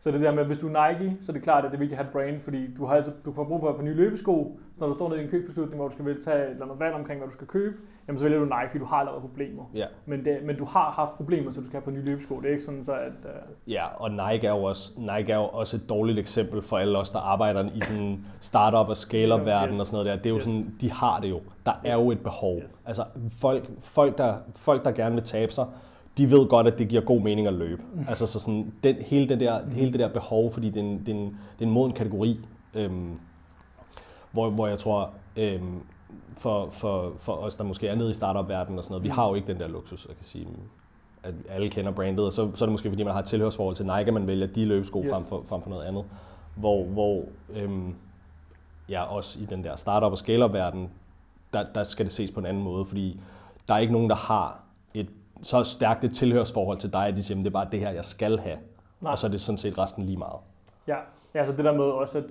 så 0.06 0.12
det 0.12 0.20
der 0.20 0.30
med, 0.30 0.40
at 0.40 0.46
hvis 0.46 0.58
du 0.58 0.68
er 0.74 0.88
Nike, 0.88 1.16
så 1.20 1.32
er 1.32 1.34
det 1.34 1.42
klart, 1.42 1.64
at 1.64 1.70
det 1.70 1.76
er 1.76 1.78
vigtigt 1.78 2.00
at 2.00 2.04
have 2.06 2.08
et 2.08 2.12
brand, 2.12 2.40
fordi 2.40 2.74
du 2.74 2.86
har 2.86 2.94
altid, 2.94 3.12
du 3.24 3.32
får 3.32 3.44
brug 3.44 3.60
for 3.60 3.70
et 3.70 3.76
par 3.76 3.82
nye 3.82 3.94
løbesko. 3.94 4.58
Så 4.74 4.80
når 4.80 4.86
du 4.88 4.94
står 4.94 5.08
nede 5.08 5.20
i 5.20 5.24
en 5.24 5.30
købsbeslutning, 5.30 5.76
hvor 5.80 5.88
du 5.88 5.94
skal 5.94 6.22
tage 6.22 6.44
et 6.44 6.50
eller 6.50 6.64
andet 6.64 6.80
valg 6.80 6.94
omkring, 6.94 7.20
hvad 7.20 7.28
du 7.28 7.34
skal 7.34 7.46
købe, 7.46 7.76
jamen 8.08 8.18
så 8.18 8.24
vælger 8.24 8.38
du 8.38 8.44
Nike, 8.44 8.66
fordi 8.70 8.78
du 8.78 8.84
har 8.84 8.96
allerede 8.96 9.20
problemer. 9.20 9.62
Ja. 9.74 9.86
Men, 10.06 10.24
det, 10.24 10.38
men 10.44 10.56
du 10.56 10.64
har 10.64 10.90
haft 10.90 11.10
problemer, 11.16 11.52
så 11.52 11.60
du 11.60 11.66
skal 11.66 11.72
have 11.80 11.84
på 11.84 11.90
nye 11.90 12.04
løbesko. 12.04 12.36
Det 12.40 12.46
er 12.46 12.50
ikke 12.50 12.64
sådan, 12.64 12.84
så 12.84 12.92
at... 12.92 13.12
Uh, 13.24 13.72
Ja, 13.72 13.84
og 13.96 14.10
Nike 14.10 14.46
er, 14.46 14.50
jo 14.50 14.62
også, 14.62 14.92
Nike 14.98 15.32
er 15.32 15.36
jo 15.36 15.42
også 15.44 15.76
et 15.76 15.88
dårligt 15.88 16.18
eksempel 16.18 16.62
for 16.62 16.78
alle 16.78 16.98
os, 16.98 17.10
der 17.10 17.18
arbejder 17.18 17.68
i 17.74 17.80
sådan 17.80 18.18
startup 18.40 18.88
og 18.88 18.96
scale-up 18.96 19.46
verden 19.46 19.74
Yes. 19.74 19.80
og 19.80 19.86
sådan 19.86 20.04
noget 20.04 20.06
der. 20.16 20.22
Det 20.22 20.26
er 20.26 20.30
jo 20.30 20.36
Yes. 20.36 20.44
sådan, 20.44 20.74
de 20.80 20.92
har 20.92 21.20
det 21.20 21.30
jo. 21.30 21.40
Der 21.66 21.72
er 21.84 21.94
jo 21.94 22.10
et 22.10 22.20
behov. 22.20 22.56
Yes. 22.56 22.80
Altså 22.86 23.02
folk, 23.38 23.64
folk, 23.82 24.18
der, 24.18 24.34
folk, 24.56 24.84
der 24.84 24.92
gerne 24.92 25.14
vil 25.14 25.24
tabe 25.24 25.52
sig, 25.52 25.66
de 26.18 26.30
ved 26.30 26.48
godt, 26.48 26.66
at 26.66 26.78
det 26.78 26.88
giver 26.88 27.02
god 27.02 27.20
mening 27.20 27.46
at 27.46 27.54
løbe. 27.54 27.82
Altså 28.08 28.26
så 28.26 28.40
sådan, 28.40 28.72
den, 28.84 28.96
hele, 28.96 29.28
det 29.28 29.40
der, 29.40 29.70
hele 29.70 29.92
det 29.92 30.00
der 30.00 30.08
behov, 30.08 30.52
fordi 30.52 30.70
det 30.70 30.76
er 30.76 30.84
en, 30.84 30.98
det 30.98 31.08
er 31.08 31.12
en, 31.18 31.24
det 31.58 31.64
er 31.64 31.66
en 31.66 31.70
moden 31.70 31.92
kategori. 31.92 32.40
Øhm, 32.74 33.18
hvor, 34.32 34.50
hvor 34.50 34.66
jeg 34.66 34.78
tror, 34.78 35.10
øhm, 35.36 35.80
for, 36.36 36.68
for, 36.70 37.12
for 37.18 37.32
os, 37.32 37.56
der 37.56 37.64
måske 37.64 37.88
er 37.88 37.94
nede 37.94 38.10
i 38.10 38.14
startup-verdenen 38.14 38.78
og 38.78 38.84
sådan 38.84 38.92
noget, 38.92 39.02
vi 39.04 39.08
Mm. 39.08 39.14
har 39.14 39.28
jo 39.28 39.34
ikke 39.34 39.52
den 39.52 39.60
der 39.60 39.68
luksus, 39.68 40.06
jeg 40.08 40.16
kan 40.16 40.24
sige, 40.24 40.46
at 41.22 41.34
alle 41.48 41.68
kender 41.68 41.92
brandet, 41.92 42.24
og 42.26 42.32
så, 42.32 42.50
så 42.54 42.64
er 42.64 42.66
det 42.66 42.72
måske, 42.72 42.88
fordi 42.88 43.02
man 43.02 43.12
har 43.12 43.20
et 43.20 43.26
tilhørsforhold 43.26 43.76
til 43.76 43.86
Nike, 43.86 44.06
at 44.06 44.14
man 44.14 44.26
vælger 44.26 44.46
de 44.46 44.64
løbesko 44.64 45.02
Yes. 45.02 45.10
frem, 45.10 45.24
for, 45.24 45.44
frem 45.48 45.62
for 45.62 45.70
noget 45.70 45.84
andet. 45.84 46.04
Hvor, 46.54 46.84
hvor 46.84 47.24
øhm, 47.54 47.94
ja, 48.88 49.02
også 49.02 49.40
i 49.40 49.44
den 49.44 49.64
der 49.64 49.76
startup- 49.76 50.10
og 50.10 50.18
scale-up-verden, 50.18 50.88
der, 51.52 51.64
der 51.74 51.84
skal 51.84 52.04
det 52.04 52.12
ses 52.12 52.30
på 52.30 52.40
en 52.40 52.46
anden 52.46 52.62
måde, 52.62 52.84
fordi 52.84 53.20
der 53.68 53.74
er 53.74 53.78
ikke 53.78 53.92
nogen, 53.92 54.10
der 54.10 54.16
har 54.16 54.60
så 55.42 55.64
stærkt 55.64 56.04
et 56.04 56.14
tilhørsforhold 56.14 56.78
til 56.78 56.92
dig, 56.92 57.06
at 57.06 57.16
de 57.16 57.22
siger, 57.22 57.34
"Jamen, 57.34 57.44
det 57.44 57.50
er 57.50 57.52
bare 57.52 57.68
det 57.72 57.80
her, 57.80 57.90
jeg 57.90 58.04
skal 58.04 58.38
have. 58.38 58.58
Nej. 59.00 59.12
Og 59.12 59.18
så 59.18 59.26
er 59.26 59.30
det 59.30 59.40
sådan 59.40 59.58
set 59.58 59.78
resten 59.78 60.04
lige 60.04 60.16
meget. 60.16 60.40
Ja, 60.88 60.96
ja 61.34 61.38
altså 61.38 61.56
det 61.56 61.64
der 61.64 61.72
med 61.72 61.84
også, 61.84 62.18
at, 62.18 62.24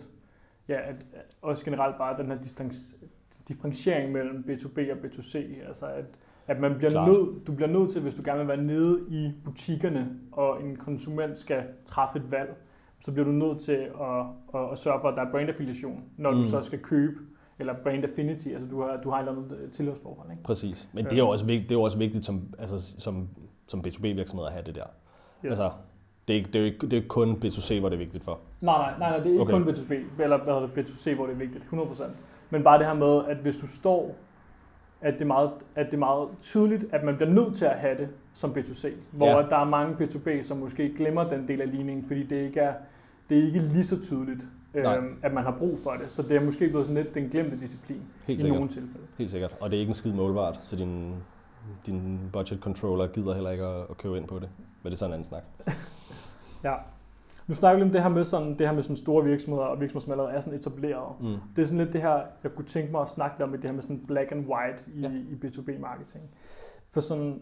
ja, 0.67 0.89
at, 0.89 0.95
også 1.41 1.65
generelt 1.65 1.97
bare 1.97 2.17
den 2.17 2.27
her 2.31 2.37
distans, 2.37 2.95
differentiering 3.47 4.11
mellem 4.11 4.45
B2B 4.47 4.91
og 4.91 4.97
B2C, 4.97 5.37
altså 5.67 5.85
at, 5.85 6.05
at 6.47 6.59
man 6.59 6.75
bliver 6.77 6.91
Klart. 6.91 7.09
nødt, 7.09 7.47
du 7.47 7.51
bliver 7.51 7.69
nødt 7.69 7.91
til, 7.91 8.01
hvis 8.01 8.13
du 8.13 8.21
gerne 8.25 8.39
vil 8.39 8.47
være 8.47 8.61
nede 8.61 8.99
i 9.09 9.31
butikkerne, 9.45 10.09
og 10.31 10.63
en 10.63 10.75
konsument 10.75 11.37
skal 11.37 11.63
træffe 11.85 12.19
et 12.19 12.31
valg, 12.31 12.55
så 12.99 13.11
bliver 13.11 13.25
du 13.25 13.31
nødt 13.31 13.59
til 13.59 13.71
at, 14.01 14.25
at, 14.53 14.71
at 14.71 14.77
sørge 14.77 15.01
for, 15.01 15.07
at 15.07 15.15
der 15.17 15.25
er 15.25 15.31
brand 15.31 15.49
affiliation, 15.49 16.03
når 16.17 16.31
mm. 16.31 16.37
du 16.37 16.49
så 16.49 16.61
skal 16.61 16.79
købe, 16.79 17.19
eller 17.59 17.73
brand 17.83 18.03
affinity, 18.03 18.47
altså 18.47 18.67
du 18.71 18.81
har, 18.81 18.99
du 19.03 19.09
har 19.09 19.17
et 19.17 19.27
eller 19.27 19.41
andet 19.41 19.71
tilhørsforhold. 19.73 20.31
Ikke? 20.31 20.43
Præcis. 20.43 20.89
Men 20.93 21.05
det 21.05 21.13
er 21.13 21.17
jo 21.17 21.29
også 21.29 21.45
vigtigt, 21.45 21.69
det 21.69 21.75
er 21.75 21.79
også 21.79 21.97
vigtigt 21.97 22.25
som, 22.25 22.41
altså, 22.59 22.99
som, 22.99 23.29
som 23.67 23.79
B2B-virksomhed 23.87 24.45
at 24.45 24.51
have 24.51 24.65
det 24.65 24.75
der. 24.75 24.85
Yes. 25.45 25.49
Altså, 25.49 25.71
det 26.27 26.33
er, 26.33 26.37
ikke, 26.37 26.49
det, 26.53 26.61
er 26.61 26.65
ikke, 26.65 26.79
det 26.81 26.93
er 26.93 26.97
ikke 26.97 27.07
kun 27.07 27.31
B2C, 27.45 27.79
hvor 27.79 27.89
det 27.89 27.95
er 27.95 27.99
vigtigt 27.99 28.23
for. 28.23 28.39
Nej, 28.61 28.77
nej, 28.77 28.99
nej, 28.99 29.09
nej, 29.09 29.17
det 29.17 29.27
er 29.27 29.31
ikke 29.31 29.41
okay. 29.41 29.51
Kun 29.53 29.63
B2B, 29.63 30.21
eller 30.23 30.43
hvad 30.43 30.53
hedder 30.53 30.67
det, 30.75 30.89
B2C, 30.89 31.15
hvor 31.15 31.25
det 31.25 31.33
er 31.33 31.37
vigtigt, 31.37 31.63
100%. 31.63 32.03
Men 32.49 32.63
bare 32.63 32.79
det 32.79 32.87
her 32.87 32.93
med, 32.93 33.21
at 33.27 33.37
hvis 33.37 33.57
du 33.57 33.67
står, 33.67 34.15
at 35.01 35.13
det 35.13 35.21
er 35.21 35.25
meget, 35.25 35.51
at 35.75 35.85
det 35.85 35.93
er 35.93 35.97
meget 35.97 36.29
tydeligt, 36.41 36.85
at 36.91 37.03
man 37.03 37.15
bliver 37.15 37.29
nødt 37.31 37.55
til 37.55 37.65
at 37.65 37.79
have 37.79 37.97
det 37.97 38.09
som 38.33 38.51
B2C. 38.51 38.87
Hvor 39.11 39.27
ja. 39.27 39.41
der 39.49 39.57
er 39.57 39.65
mange 39.65 40.05
B2B, 40.05 40.43
som 40.43 40.57
måske 40.57 40.93
glemmer 40.97 41.23
den 41.29 41.47
del 41.47 41.61
af 41.61 41.71
ligningen, 41.71 42.07
fordi 42.07 42.23
det 42.23 42.35
ikke 42.35 42.59
er, 42.59 42.73
det 43.29 43.39
er 43.39 43.43
ikke 43.43 43.59
lige 43.59 43.85
så 43.85 44.03
tydeligt, 44.03 44.41
Nej. 44.83 44.97
øhm, 44.97 45.17
at 45.23 45.33
man 45.33 45.43
har 45.43 45.55
brug 45.59 45.79
for 45.83 45.91
det. 45.91 46.11
Så 46.11 46.21
det 46.21 46.31
er 46.31 46.41
måske 46.41 46.69
blevet 46.69 46.87
sådan 46.87 47.03
lidt 47.03 47.15
den 47.15 47.29
glemte 47.29 47.59
disciplin 47.59 48.01
Helt 48.27 48.39
i 48.39 48.41
sikkert. 48.41 48.55
nogle 48.59 48.73
tilfælde. 48.73 49.07
Helt 49.17 49.31
sikkert. 49.31 49.55
Og 49.61 49.69
det 49.69 49.75
er 49.75 49.79
ikke 49.79 49.89
en 49.89 49.95
skid 49.95 50.13
målbart, 50.13 50.57
så 50.61 50.75
din, 50.75 51.13
din 51.85 52.19
budget 52.33 52.59
controller 52.59 53.07
gider 53.07 53.33
heller 53.33 53.51
ikke 53.51 53.63
at, 53.63 53.85
at 53.89 53.97
købe 53.97 54.17
ind 54.17 54.27
på 54.27 54.39
det. 54.39 54.49
Men 54.83 54.91
det 54.91 54.93
er 54.93 54.97
sådan 54.97 55.09
en 55.09 55.13
anden 55.13 55.29
snak. 55.29 55.43
Ja. 56.63 56.75
Nu 57.47 57.55
snakker 57.55 57.77
vi 57.77 57.83
om 57.83 57.91
det 57.91 58.01
her 58.01 58.09
med 58.09 58.23
sådan, 58.23 58.49
det 58.49 58.67
her 58.67 58.73
med 58.73 58.83
sådan 58.83 58.95
store 58.95 59.23
virksomheder 59.25 59.65
og 59.65 59.81
virksomheder, 59.81 60.03
som 60.03 60.11
allerede 60.11 60.33
er 60.33 60.39
sådan 60.41 60.59
etableret. 60.59 61.21
Mm. 61.21 61.35
Det 61.55 61.61
er 61.61 61.65
sådan 61.65 61.77
lidt 61.77 61.93
det 61.93 62.01
her, 62.01 62.21
jeg 62.43 62.51
kunne 62.55 62.65
tænke 62.65 62.91
mig 62.91 63.01
at 63.01 63.09
snakke 63.09 63.43
om, 63.43 63.51
det 63.51 63.63
her 63.63 63.71
med 63.71 63.81
sådan 63.81 64.03
black 64.07 64.31
and 64.31 64.45
white 64.45 64.79
i. 64.95 64.99
Ja. 65.01 65.09
i 65.09 65.35
B2B-marketing. 65.45 66.23
For 66.91 67.01
sådan, 67.01 67.41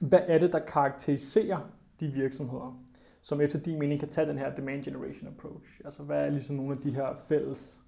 hvad 0.00 0.20
er 0.26 0.38
det, 0.38 0.52
der 0.52 0.58
karakteriserer 0.58 1.58
de 2.00 2.06
virksomheder, 2.06 2.78
som 3.22 3.40
efter 3.40 3.58
din 3.58 3.78
mening 3.78 4.00
kan 4.00 4.08
tage 4.08 4.28
den 4.28 4.38
her 4.38 4.54
demand 4.54 4.84
generation 4.84 5.28
approach? 5.28 5.66
Altså, 5.84 6.02
hvad 6.02 6.26
er 6.26 6.30
ligesom 6.30 6.56
nogle 6.56 6.72
af 6.72 6.78
de 6.78 6.94
her 6.94 7.06
fælles? 7.28 7.78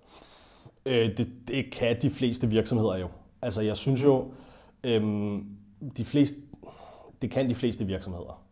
Øh, 0.86 1.16
det, 1.16 1.28
det 1.48 1.72
kan 1.72 1.96
de 2.02 2.10
fleste 2.10 2.48
virksomheder 2.48 2.96
jo. 2.96 3.08
Altså, 3.42 3.62
jeg 3.62 3.76
synes 3.76 4.04
jo, 4.04 4.32
øhm, 4.84 5.46
de 5.96 6.04
fleste, 6.04 6.40
det 7.22 7.30
kan 7.30 7.48
de 7.48 7.54
fleste 7.54 7.84
virksomheder. 7.84 8.44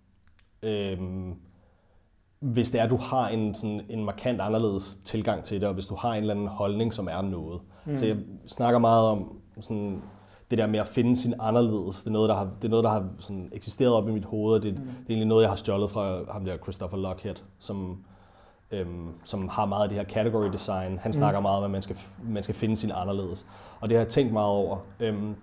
Øhm, 0.62 1.34
hvis 2.40 2.70
det 2.70 2.80
er, 2.80 2.84
at 2.84 2.90
du 2.90 2.96
har 2.96 3.28
en, 3.28 3.54
sådan, 3.54 3.80
en 3.88 4.04
markant 4.04 4.40
anderledes 4.40 4.96
tilgang 4.96 5.44
til 5.44 5.60
det, 5.60 5.68
og 5.68 5.74
hvis 5.74 5.86
du 5.86 5.94
har 5.94 6.14
en 6.14 6.20
eller 6.20 6.34
anden 6.34 6.48
holdning, 6.48 6.94
som 6.94 7.08
er 7.08 7.22
noget. 7.22 7.60
Mm. 7.86 7.96
Så 7.96 8.06
jeg 8.06 8.16
snakker 8.46 8.78
meget 8.78 9.04
om 9.04 9.40
sådan, 9.60 10.02
det 10.52 10.58
der 10.58 10.66
med 10.66 10.78
at 10.78 10.88
finde 10.88 11.16
sin 11.16 11.34
anderledes. 11.40 11.96
Det 11.96 12.06
er 12.06 12.10
noget, 12.10 12.28
der 12.28 12.34
har, 12.34 12.48
det 12.62 12.64
er 12.64 12.70
noget, 12.70 12.84
der 12.84 12.90
har 12.90 13.04
sådan, 13.18 13.48
eksisteret 13.52 13.92
op 13.92 14.08
i 14.08 14.12
mit 14.12 14.24
hoved, 14.24 14.54
og 14.54 14.62
det, 14.62 14.74
mm. 14.74 14.80
det 14.80 14.90
er 14.90 15.08
egentlig 15.08 15.28
noget, 15.28 15.42
jeg 15.42 15.50
har 15.50 15.56
stjålet 15.56 15.90
fra 15.90 16.32
ham 16.32 16.44
der 16.44 16.56
Christopher 16.56 16.98
Lockhead, 16.98 17.34
som, 17.58 17.96
øhm, 18.70 19.08
som 19.24 19.48
har 19.48 19.66
meget 19.66 19.82
af 19.82 19.88
det 19.88 19.98
her 19.98 20.04
category 20.04 20.52
design. 20.52 20.98
Han 20.98 21.12
snakker 21.12 21.40
meget 21.40 21.58
om, 21.58 21.64
at 21.64 21.70
man 21.70 21.82
skal, 21.82 21.96
man 22.28 22.42
skal 22.42 22.54
finde 22.54 22.76
sin 22.76 22.92
anderledes. 22.94 23.46
Og 23.80 23.88
det 23.88 23.96
har 23.96 24.04
jeg 24.04 24.12
tænkt 24.12 24.32
meget 24.32 24.48
over. 24.48 24.76
Øhm, 25.00 25.34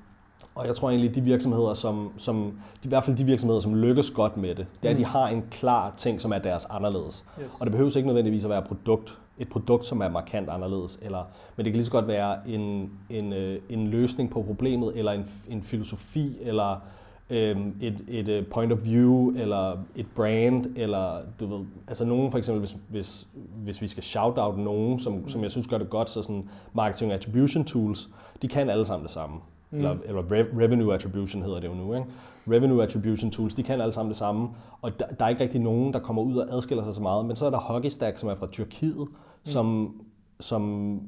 og 0.55 0.67
jeg 0.67 0.75
tror 0.75 0.89
egentlig, 0.89 1.15
de 1.15 1.21
virksomheder, 1.21 1.73
som, 1.73 2.11
som, 2.17 2.53
i 2.83 2.87
hvert 2.87 3.05
fald 3.05 3.17
de 3.17 3.23
virksomheder, 3.23 3.59
som 3.59 3.75
lykkes 3.75 4.11
godt 4.11 4.37
med 4.37 4.55
det, 4.55 4.67
det 4.81 4.87
er, 4.87 4.91
at 4.91 4.97
de 4.97 5.05
har 5.05 5.27
en 5.27 5.43
klar 5.51 5.93
ting, 5.97 6.21
som 6.21 6.31
er 6.31 6.39
deres 6.39 6.65
anderledes. 6.69 7.25
Yes. 7.41 7.51
Og 7.59 7.65
det 7.65 7.71
behøver 7.71 7.97
ikke 7.97 8.07
nødvendigvis 8.07 8.43
at 8.43 8.49
være 8.49 8.61
produkt, 8.61 9.17
et 9.39 9.49
produkt, 9.49 9.85
som 9.85 10.01
er 10.01 10.09
markant 10.09 10.49
anderledes, 10.49 10.99
eller, 11.01 11.23
men 11.55 11.65
det 11.65 11.73
kan 11.73 11.77
lige 11.77 11.85
så 11.85 11.91
godt 11.91 12.07
være 12.07 12.49
en, 12.49 12.91
en, 13.09 13.33
øh, 13.33 13.59
en 13.69 13.87
løsning 13.87 14.29
på 14.29 14.41
problemet, 14.41 14.97
eller 14.97 15.11
en, 15.11 15.25
en 15.49 15.63
filosofi, 15.63 16.37
eller 16.41 16.81
øhm, 17.29 17.75
et, 17.81 18.05
et 18.07 18.27
øh, 18.27 18.45
point 18.45 18.73
of 18.73 18.85
view, 18.85 19.33
eller 19.37 19.77
et 19.95 20.07
brand, 20.15 20.65
eller 20.75 21.17
du 21.39 21.45
ved, 21.45 21.65
altså 21.87 22.05
nogen 22.05 22.31
for 22.31 22.37
eksempel, 22.37 22.59
hvis, 22.59 22.77
hvis, 22.89 23.27
hvis 23.63 23.81
vi 23.81 23.87
skal 23.87 24.03
shout-out 24.03 24.57
nogen, 24.57 24.99
som, 24.99 25.29
som 25.29 25.43
jeg 25.43 25.51
synes 25.51 25.67
gør 25.67 25.77
det 25.77 25.89
godt, 25.89 26.09
så 26.09 26.21
sådan 26.21 26.49
marketing 26.73 27.11
attribution 27.11 27.63
tools, 27.63 28.09
de 28.41 28.47
kan 28.47 28.69
alle 28.69 28.85
sammen 28.85 29.03
det 29.03 29.11
samme. 29.11 29.35
Mm. 29.71 29.77
Eller, 29.77 29.95
eller 30.05 30.21
re- 30.21 30.61
revenue 30.61 30.93
attribution 30.93 31.43
hedder 31.43 31.59
det 31.59 31.67
jo 31.67 31.73
nu, 31.73 31.93
ikke? 31.93 32.05
Revenue 32.51 32.83
attribution 32.83 33.31
tools, 33.31 33.55
de 33.55 33.63
kan 33.63 33.81
alle 33.81 33.93
sammen 33.93 34.09
det 34.09 34.17
samme, 34.17 34.49
og 34.81 34.99
der, 34.99 35.05
der 35.07 35.25
er 35.25 35.29
ikke 35.29 35.43
rigtig 35.43 35.61
nogen, 35.61 35.93
der 35.93 35.99
kommer 35.99 36.21
ud 36.21 36.37
og 36.37 36.55
adskiller 36.55 36.83
sig 36.83 36.95
så 36.95 37.01
meget, 37.01 37.25
men 37.25 37.35
så 37.35 37.45
er 37.45 37.49
der 37.49 37.57
Hockeystack, 37.57 38.17
som 38.17 38.29
er 38.29 38.35
fra 38.35 38.47
Tyrkiet, 38.51 39.07
mm. 39.45 39.51
som, 39.51 39.95
som 40.39 41.01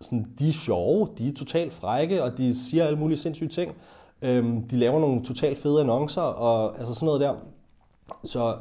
sådan, 0.00 0.26
de 0.38 0.48
er 0.48 0.52
sjove, 0.52 1.08
de 1.18 1.28
er 1.28 1.32
totalt 1.32 1.72
frække, 1.72 2.24
og 2.24 2.38
de 2.38 2.58
siger 2.58 2.84
alle 2.84 2.98
mulige 2.98 3.18
sindssyge 3.18 3.48
ting. 3.48 3.72
Øhm, 4.22 4.68
de 4.68 4.76
laver 4.76 5.00
nogle 5.00 5.24
totalt 5.24 5.58
fede 5.58 5.80
annoncer, 5.80 6.22
og 6.22 6.78
altså 6.78 6.94
sådan 6.94 7.06
noget 7.06 7.20
der. 7.20 7.34
Så, 8.24 8.56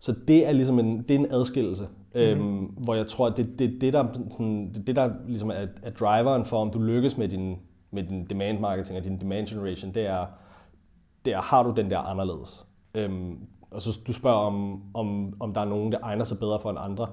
så 0.00 0.14
det 0.28 0.46
er 0.46 0.52
ligesom 0.52 0.78
en, 0.78 0.98
det 1.02 1.10
er 1.10 1.18
en 1.18 1.32
adskillelse, 1.32 1.88
mm. 2.14 2.20
øhm, 2.20 2.64
hvor 2.64 2.94
jeg 2.94 3.06
tror, 3.06 3.26
at 3.26 3.36
det, 3.36 3.58
det, 3.58 3.80
det, 3.80 3.92
der, 3.92 4.06
sådan, 4.30 4.72
det, 4.74 4.86
det 4.86 4.96
der 4.96 5.10
ligesom 5.26 5.50
er, 5.50 5.66
er 5.82 5.90
driveren 5.90 6.44
for, 6.44 6.60
om 6.60 6.70
du 6.70 6.78
lykkes 6.78 7.18
med 7.18 7.28
din, 7.28 7.56
med 7.90 8.02
din 8.02 8.26
demand 8.26 8.60
marketing 8.60 8.98
og 8.98 9.04
din 9.04 9.20
demand 9.20 9.46
generation, 9.46 9.94
det 9.94 10.06
er, 10.06 10.26
det 11.24 11.32
er 11.32 11.40
har 11.40 11.62
du 11.62 11.72
den 11.76 11.90
der 11.90 11.98
anderledes? 11.98 12.64
Øhm, 12.94 13.38
og 13.70 13.82
så 13.82 14.00
du 14.06 14.12
spørger, 14.12 14.38
om, 14.38 14.82
om, 14.94 15.34
om 15.40 15.54
der 15.54 15.60
er 15.60 15.64
nogen, 15.64 15.92
der 15.92 15.98
egner 16.02 16.24
sig 16.24 16.38
bedre 16.38 16.60
for 16.60 16.70
end 16.70 16.78
andre. 16.78 17.06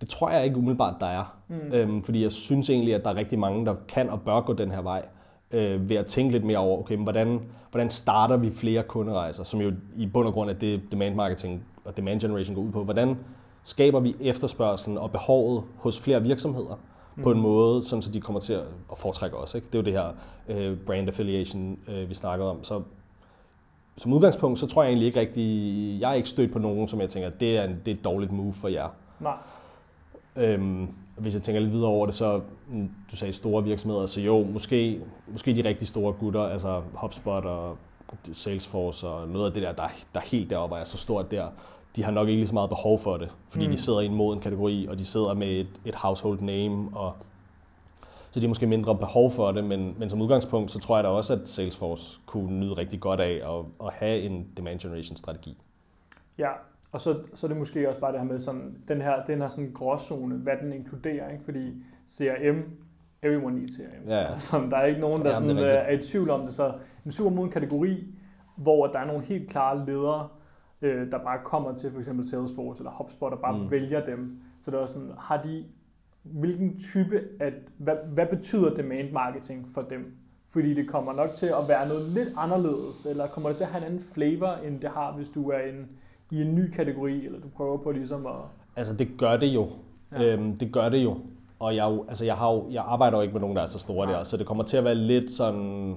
Det 0.00 0.08
tror 0.08 0.30
jeg 0.30 0.44
ikke 0.44 0.56
umiddelbart, 0.56 0.94
der 1.00 1.06
er. 1.06 1.36
Mm. 1.48 1.72
Øhm, 1.72 2.02
fordi 2.02 2.22
jeg 2.22 2.32
synes 2.32 2.70
egentlig, 2.70 2.94
at 2.94 3.04
der 3.04 3.10
er 3.10 3.14
rigtig 3.14 3.38
mange, 3.38 3.66
der 3.66 3.74
kan 3.88 4.10
og 4.10 4.20
bør 4.20 4.40
gå 4.40 4.52
den 4.52 4.70
her 4.70 4.82
vej. 4.82 5.02
Øh, 5.50 5.88
ved 5.88 5.96
at 5.96 6.06
tænke 6.06 6.32
lidt 6.32 6.44
mere 6.44 6.58
over, 6.58 6.78
okay, 6.78 6.94
men 6.94 7.04
hvordan, 7.04 7.40
hvordan 7.70 7.90
starter 7.90 8.36
vi 8.36 8.50
flere 8.50 8.82
kunderejser, 8.82 9.44
som 9.44 9.60
jo 9.60 9.72
i 9.96 10.06
bund 10.06 10.26
og 10.26 10.32
grund 10.32 10.50
er 10.50 10.54
det 10.54 10.80
demand 10.92 11.14
marketing 11.14 11.64
og 11.84 11.96
demand 11.96 12.20
generation 12.20 12.54
går 12.54 12.62
ud 12.62 12.72
på. 12.72 12.84
Hvordan 12.84 13.16
skaber 13.62 14.00
vi 14.00 14.16
efterspørgselen 14.20 14.98
og 14.98 15.10
behovet 15.10 15.62
hos 15.76 16.00
flere 16.00 16.22
virksomheder 16.22 16.78
mm. 17.16 17.22
på 17.22 17.30
en 17.30 17.40
måde, 17.40 17.84
sådan 17.84 18.02
så 18.02 18.10
de 18.10 18.20
kommer 18.20 18.40
til 18.40 18.52
at, 18.52 18.66
at 18.92 18.98
foretrække 18.98 19.36
os. 19.36 19.54
Ikke? 19.54 19.66
Det 19.66 19.74
er 19.74 19.78
jo 19.78 19.84
det 19.84 19.92
her 19.92 20.12
øh, 20.48 20.78
brand 20.78 21.08
affiliation, 21.08 21.78
øh, 21.88 22.08
vi 22.08 22.14
snakkede 22.14 22.50
om. 22.50 22.64
Så 22.64 22.82
som 23.96 24.12
udgangspunkt, 24.12 24.58
så 24.58 24.66
tror 24.66 24.82
jeg 24.82 24.88
egentlig 24.88 25.06
ikke 25.06 25.20
rigtig, 25.20 26.00
jeg 26.00 26.10
er 26.10 26.14
ikke 26.14 26.28
stødt 26.28 26.52
på 26.52 26.58
nogen, 26.58 26.88
som 26.88 27.00
jeg 27.00 27.08
tænker, 27.08 27.30
det 27.30 27.58
er, 27.58 27.64
en, 27.64 27.76
det 27.84 27.90
er 27.90 27.94
et 27.94 28.04
dårligt 28.04 28.32
move 28.32 28.52
for 28.52 28.68
jer. 28.68 28.88
Nej. 29.20 29.34
Øhm, 30.36 30.88
hvis 31.16 31.34
jeg 31.34 31.42
tænker 31.42 31.60
lidt 31.60 31.72
videre 31.72 31.88
over 31.88 32.06
det, 32.06 32.14
så 32.14 32.40
mm, 32.68 32.90
du 33.10 33.16
sagde 33.16 33.32
store 33.32 33.64
virksomheder, 33.64 34.06
så 34.06 34.20
jo, 34.20 34.44
måske, 34.44 35.00
måske 35.28 35.54
de 35.54 35.68
rigtig 35.68 35.88
store 35.88 36.12
gutter, 36.12 36.42
altså 36.42 36.82
HubSpot 36.94 37.44
og 37.44 37.76
Salesforce 38.32 39.08
og 39.08 39.28
noget 39.28 39.46
af 39.46 39.52
det 39.52 39.62
der, 39.62 39.72
der, 39.72 39.88
der 40.14 40.20
er 40.20 40.24
helt 40.24 40.50
deroppe 40.50 40.76
er 40.76 40.84
så 40.84 40.98
stort 40.98 41.30
der, 41.30 41.48
de 41.96 42.04
har 42.04 42.10
nok 42.10 42.28
ikke 42.28 42.38
lige 42.38 42.46
så 42.46 42.54
meget 42.54 42.70
behov 42.70 42.98
for 42.98 43.16
det, 43.16 43.28
fordi 43.48 43.66
mm. 43.66 43.72
de 43.72 43.78
sidder 43.78 44.00
i 44.00 44.06
en 44.06 44.14
moden 44.14 44.40
kategori, 44.40 44.86
og 44.90 44.98
de 44.98 45.04
sidder 45.04 45.34
med 45.34 45.48
et, 45.48 45.68
et 45.84 45.94
household 45.94 46.40
name, 46.40 46.90
og 46.98 47.16
så 48.30 48.40
de 48.40 48.44
har 48.44 48.48
måske 48.48 48.66
mindre 48.66 48.96
behov 48.96 49.30
for 49.30 49.52
det, 49.52 49.64
men, 49.64 49.94
men 49.98 50.10
som 50.10 50.20
udgangspunkt, 50.20 50.70
så 50.70 50.78
tror 50.78 50.96
jeg 50.96 51.04
da 51.04 51.08
også, 51.08 51.32
at 51.32 51.48
Salesforce 51.48 52.20
kunne 52.26 52.60
nyde 52.60 52.72
rigtig 52.72 53.00
godt 53.00 53.20
af 53.20 53.58
at, 53.58 53.86
at 53.86 53.92
have 53.92 54.20
en 54.20 54.46
demand 54.56 54.78
generation 54.78 55.16
strategi. 55.16 55.56
Ja, 56.38 56.50
og 56.92 57.00
så, 57.00 57.18
så 57.34 57.46
er 57.46 57.48
det 57.48 57.56
måske 57.58 57.88
også 57.88 58.00
bare 58.00 58.12
det 58.12 58.20
her 58.20 58.26
med 58.26 58.38
sådan, 58.38 58.74
den 58.88 59.02
her, 59.02 59.24
den 59.24 59.40
her 59.40 59.48
sådan 59.48 59.70
gråzone, 59.74 60.34
hvad 60.34 60.52
den 60.62 60.72
inkluderer, 60.72 61.30
ikke? 61.30 61.44
fordi 61.44 61.82
CRM, 62.10 62.62
everyone 63.22 63.56
needs 63.56 63.76
CRM. 63.76 64.08
Ja, 64.08 64.14
ja. 64.20 64.32
Altså, 64.32 64.66
der 64.70 64.76
er 64.76 64.86
ikke 64.86 65.00
nogen, 65.00 65.24
der 65.24 65.32
Jamen, 65.32 65.48
sådan, 65.48 65.62
er 65.62 65.68
er, 65.68 65.78
er 65.78 65.92
i 65.92 66.02
tvivl 66.02 66.30
om 66.30 66.40
det. 66.46 66.54
Så 66.54 66.72
en 67.06 67.12
super 67.12 67.30
moden 67.30 67.50
kategori, 67.50 68.06
hvor 68.56 68.86
der 68.86 68.98
er 68.98 69.06
nogle 69.06 69.24
helt 69.24 69.50
klare 69.50 69.86
ledere, 69.86 70.28
øh, 70.82 71.10
der 71.10 71.18
bare 71.18 71.38
kommer 71.44 71.76
til 71.76 71.90
for 71.92 71.98
eksempel 71.98 72.28
Salesforce 72.28 72.80
eller 72.80 72.90
HubSpot 72.90 73.32
og 73.32 73.38
bare 73.38 73.58
mm. 73.58 73.70
Vælger 73.70 74.06
dem. 74.06 74.40
Så 74.62 74.70
det 74.70 74.76
er 74.76 74.80
også 74.80 74.94
sådan, 74.94 75.12
har 75.18 75.42
de, 75.42 75.64
hvilken 76.22 76.78
type 76.78 77.20
af, 77.40 77.52
hvad, 77.78 77.94
hvad 78.12 78.26
betyder 78.26 78.74
demand 78.74 79.12
marketing 79.12 79.68
for 79.74 79.82
dem? 79.82 80.16
Fordi 80.48 80.74
det 80.74 80.88
kommer 80.88 81.12
nok 81.12 81.30
til 81.30 81.46
at 81.46 81.68
være 81.68 81.88
noget 81.88 82.08
lidt 82.08 82.28
anderledes, 82.36 83.06
eller 83.06 83.26
kommer 83.26 83.48
det 83.48 83.56
til 83.56 83.64
at 83.64 83.70
have 83.70 83.80
en 83.80 83.86
anden 83.86 84.04
flavor, 84.14 84.48
end 84.48 84.80
det 84.80 84.90
har, 84.90 85.12
hvis 85.12 85.28
du 85.28 85.50
er 85.50 85.58
en, 85.58 85.88
i 86.30 86.40
en 86.42 86.54
ny 86.54 86.70
kategori, 86.70 87.26
eller 87.26 87.40
du 87.40 87.48
prøver 87.56 87.76
på 87.78 87.90
ligesom 87.90 88.26
at... 88.26 88.32
Altså 88.76 88.94
det 88.94 89.08
gør 89.18 89.36
det 89.36 89.46
jo. 89.46 89.68
Ja. 90.12 90.22
Ja. 90.22 90.32
Øhm, 90.32 90.58
det 90.58 90.72
gør 90.72 90.88
det 90.88 91.04
jo. 91.04 91.16
og 91.58 91.76
jeg, 91.76 91.98
altså 92.08 92.24
jeg, 92.24 92.34
har 92.36 92.52
jo, 92.52 92.66
jeg 92.70 92.84
arbejder 92.86 93.16
jo 93.16 93.22
ikke 93.22 93.32
med 93.32 93.40
nogen, 93.40 93.56
der 93.56 93.62
er 93.62 93.66
så 93.66 93.78
store 93.78 94.06
Nej. 94.06 94.16
der, 94.16 94.22
så 94.24 94.36
det 94.36 94.46
kommer 94.46 94.64
til 94.64 94.76
at 94.76 94.84
være 94.84 94.94
lidt 94.94 95.30
sådan, 95.30 95.94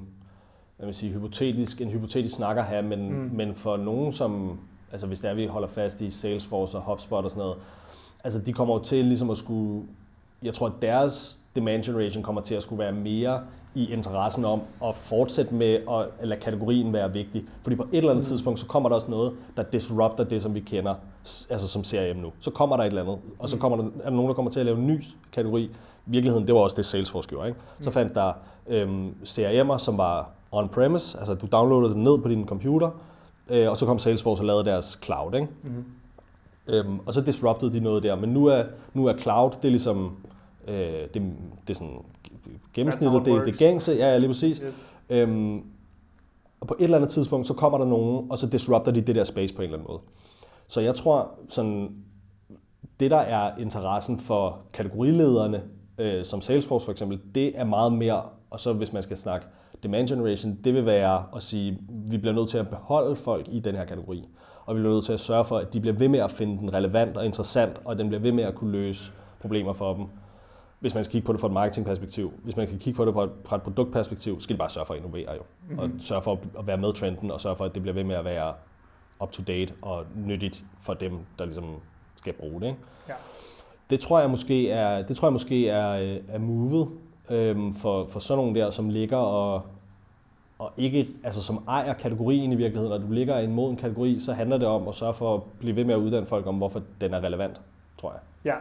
jeg 0.80 0.88
vil 0.88 0.96
sige, 0.96 1.14
hypotetisk, 1.14 1.82
en 1.82 1.88
hypotetisk 1.90 2.36
snak 2.36 2.58
at 2.58 2.64
have, 2.64 2.82
men, 2.84 3.10
Mm. 3.14 3.30
men 3.34 3.56
for 3.56 3.78
nogen, 3.78 4.14
som, 4.14 4.60
altså 4.92 5.08
hvis 5.08 5.20
det 5.20 5.30
er, 5.30 5.34
vi 5.34 5.46
holder 5.46 5.68
fast 5.68 6.02
i 6.02 6.12
Salesforce 6.12 6.78
og 6.78 6.84
HubSpot 6.84 7.24
og 7.26 7.30
sådan 7.32 7.42
noget, 7.42 7.58
altså 8.24 8.40
de 8.40 8.54
kommer 8.54 8.74
jo 8.76 8.84
til 8.84 9.06
ligesom 9.06 9.30
at 9.30 9.38
skulle, 9.38 9.84
jeg 10.44 10.54
tror, 10.54 10.68
at 10.68 10.74
deres 10.82 11.43
demand 11.56 11.84
generation 11.84 12.24
kommer 12.24 12.42
til 12.42 12.56
at 12.56 12.64
skulle 12.64 12.80
være 12.80 12.92
mere 12.92 13.40
i 13.76 13.94
interessen 13.94 14.46
om 14.46 14.62
at 14.86 14.96
fortsætte 14.96 15.54
med 15.54 15.74
at 16.22 16.28
lade 16.28 16.40
kategorien 16.42 16.94
være 16.94 17.12
vigtig. 17.14 17.44
Fordi 17.62 17.76
på 17.76 17.84
et 17.92 17.98
eller 17.98 18.10
andet 18.12 18.24
Mm. 18.26 18.28
tidspunkt, 18.28 18.60
så 18.60 18.66
kommer 18.66 18.90
der 18.90 18.96
også 18.96 19.12
noget, 19.12 19.32
der 19.58 19.64
disrupter 19.64 20.24
det, 20.24 20.42
som 20.42 20.54
vi 20.54 20.60
kender, 20.60 20.96
altså 21.50 21.68
som 21.68 21.84
CRM 21.84 22.18
nu. 22.18 22.32
Så 22.40 22.52
kommer 22.52 22.78
der 22.78 22.84
et 22.84 22.88
eller 22.88 23.02
andet, 23.02 23.18
og 23.40 23.50
så 23.50 23.56
Mm. 23.56 23.60
kommer 23.60 23.78
der, 23.78 23.84
er 23.84 24.10
der 24.10 24.16
nogen, 24.16 24.28
der 24.28 24.34
kommer 24.34 24.52
til 24.52 24.60
at 24.60 24.66
lave 24.66 24.78
en 24.78 24.88
ny 24.88 25.04
kategori. 25.32 25.64
I 25.64 25.70
virkeligheden, 26.06 26.48
det 26.48 26.56
var 26.56 26.62
også 26.62 26.76
det 26.76 26.86
Salesforce 26.86 27.30
gjorde. 27.30 27.48
Ikke? 27.48 27.60
Så 27.80 27.90
Mm. 27.90 27.94
fandt 27.94 28.16
der 28.16 28.32
øhm, 28.68 29.16
CRM'er, 29.26 29.78
som 29.78 29.98
var 29.98 30.30
on-premise, 30.52 31.18
altså 31.20 31.34
du 31.34 31.48
downloadede 31.52 31.94
dem 31.94 32.02
ned 32.02 32.18
på 32.18 32.30
din 32.30 32.48
computer, 32.48 32.90
øh, 33.50 33.70
og 33.70 33.78
så 33.78 33.86
kom 33.86 34.00
Salesforce 34.00 34.42
og 34.42 34.46
lavede 34.48 34.66
deres 34.66 35.00
cloud. 35.04 35.34
Ikke? 35.36 35.48
Mm. 35.64 35.86
Øhm, 36.68 37.00
og 37.06 37.14
så 37.14 37.22
disruptede 37.22 37.74
de 37.74 37.80
noget 37.80 38.04
der, 38.04 38.16
men 38.16 38.30
nu 38.30 38.46
er, 38.46 38.64
nu 38.94 39.06
er 39.06 39.18
cloud, 39.18 39.52
det 39.62 39.66
er 39.66 39.70
ligesom, 39.70 40.12
øh, 40.68 40.76
det, 41.14 41.14
det 41.68 41.70
er 41.70 41.74
sådan 41.74 41.98
gennemsnittet, 42.74 43.20
it 43.20 43.26
det, 43.26 43.46
det 43.46 43.58
gængse, 43.58 43.92
ja, 43.92 44.12
ja, 44.12 44.18
lige 44.18 44.30
præcis. 44.30 44.58
Yes. 44.58 44.74
Øhm, 45.10 45.64
og 46.62 46.68
på 46.68 46.76
et 46.80 46.84
eller 46.84 46.98
andet 46.98 47.10
tidspunkt, 47.10 47.48
så 47.48 47.54
kommer 47.54 47.78
der 47.78 47.86
nogen, 47.86 48.28
og 48.32 48.38
så 48.38 48.48
disrupter 48.48 48.92
de 48.92 49.02
det 49.02 49.16
der 49.16 49.24
space 49.24 49.54
på 49.56 49.62
en 49.62 49.64
eller 49.66 49.78
anden 49.78 49.92
måde. 49.92 50.02
Så 50.68 50.82
jeg 50.82 50.96
tror, 50.96 51.32
sådan, 51.50 51.96
det 53.00 53.12
der 53.12 53.18
er 53.18 53.58
interessen 53.58 54.20
for 54.20 54.60
kategorilederne, 54.74 55.62
øh, 55.98 56.26
som 56.26 56.42
Salesforce 56.42 56.86
for 56.86 56.92
eksempel, 56.92 57.20
det 57.36 57.60
er 57.60 57.64
meget 57.64 57.94
mere, 57.94 58.22
og 58.50 58.60
så 58.60 58.74
hvis 58.74 58.94
man 58.94 59.04
skal 59.04 59.18
snakke 59.18 59.48
demand 59.84 60.08
generation, 60.08 60.58
det 60.64 60.74
vil 60.74 60.86
være 60.86 61.24
at 61.36 61.44
sige, 61.44 61.78
vi 61.90 62.18
bliver 62.18 62.34
nødt 62.34 62.50
til 62.50 62.58
at 62.58 62.70
beholde 62.70 63.16
folk 63.16 63.48
i 63.52 63.60
den 63.60 63.76
her 63.76 63.86
kategori, 63.86 64.28
og 64.66 64.76
vi 64.76 64.82
bliver 64.82 64.94
nødt 64.94 65.06
til 65.06 65.14
at 65.14 65.20
sørge 65.20 65.46
for, 65.46 65.58
at 65.58 65.74
de 65.74 65.80
bliver 65.80 65.96
ved 65.96 66.08
med 66.08 66.20
at 66.20 66.32
finde 66.32 66.58
den 66.58 66.74
relevant 66.74 67.18
og 67.18 67.26
interessant, 67.26 67.78
og 67.86 67.98
den 67.98 68.08
bliver 68.08 68.22
ved 68.22 68.32
med 68.32 68.44
at 68.44 68.56
kunne 68.56 68.72
løse 68.72 69.12
problemer 69.42 69.74
for 69.74 69.94
dem. 69.94 70.06
Hvis 70.84 70.96
man 70.96 71.04
skal 71.04 71.12
kigge 71.12 71.26
på 71.26 71.34
det 71.34 71.42
fra 71.42 71.48
et 71.48 71.54
marketingperspektiv, 71.54 72.34
hvis 72.44 72.58
man 72.58 72.68
kan 72.68 72.80
kigge 72.80 72.98
på 72.98 73.06
det 73.06 73.14
fra 73.14 73.24
et, 73.24 73.32
fra 73.46 73.56
et 73.56 73.62
produktperspektiv, 73.62 74.40
skal 74.40 74.54
de 74.54 74.58
bare 74.58 74.70
sørge 74.70 74.86
for 74.86 74.94
at 74.94 74.98
innovere 74.98 75.34
jo. 75.34 75.42
Mm-hmm. 75.42 75.80
Og 75.80 75.90
sørge 76.00 76.22
for 76.22 76.40
at 76.60 76.68
være 76.68 76.78
med 76.78 76.94
trenden, 76.94 77.32
og 77.32 77.42
sørge 77.42 77.56
for, 77.56 77.66
at 77.66 77.74
det 77.74 77.82
bliver 77.82 77.94
ved 77.94 78.04
med 78.04 78.16
at 78.16 78.26
være 78.26 78.54
up-to-date 79.20 79.74
og 79.82 80.06
nyttigt 80.16 80.66
for 80.80 80.94
dem, 80.94 81.20
der 81.40 81.46
ligesom 81.46 81.66
skal 82.16 82.34
bruge 82.34 82.62
det. 82.62 82.68
Ikke? 82.68 82.80
Ja. 83.10 83.14
Det 83.90 84.00
tror 84.00 84.20
jeg 84.20 84.30
måske 84.30 84.70
er, 84.70 85.02
det 85.02 85.18
tror 85.18 85.28
jeg 85.28 85.34
måske 85.34 85.70
er, 85.70 86.20
er 86.30 86.38
movet 86.38 86.90
øhm, 87.30 87.74
for, 87.74 88.06
for 88.06 88.20
sådan 88.20 88.44
nogle 88.44 88.60
der, 88.60 88.70
som 88.70 88.90
ligger 88.90 89.18
og, 89.18 89.62
og 90.60 90.72
ikke, 90.78 91.10
altså 91.24 91.42
som 91.42 91.64
ejer 91.68 91.94
kategorien 91.94 92.52
i 92.52 92.56
virkeligheden, 92.56 92.94
og 92.94 93.02
du 93.02 93.12
ligger 93.12 93.40
i 93.40 93.44
en 93.44 93.54
moden 93.54 93.76
kategori, 93.76 94.20
så 94.20 94.34
handler 94.34 94.58
det 94.58 94.68
om 94.68 94.88
at 94.88 94.96
sørge 94.96 95.14
for 95.14 95.36
at 95.36 95.44
blive 95.60 95.76
ved 95.76 95.84
med 95.84 95.94
at 95.94 96.00
uddanne 96.00 96.26
folk 96.26 96.48
om, 96.48 96.56
hvorfor 96.56 96.82
den 97.02 97.14
er 97.14 97.24
relevant, 97.24 97.62
tror 97.98 98.12
jeg. 98.12 98.20
Ja, 98.46 98.56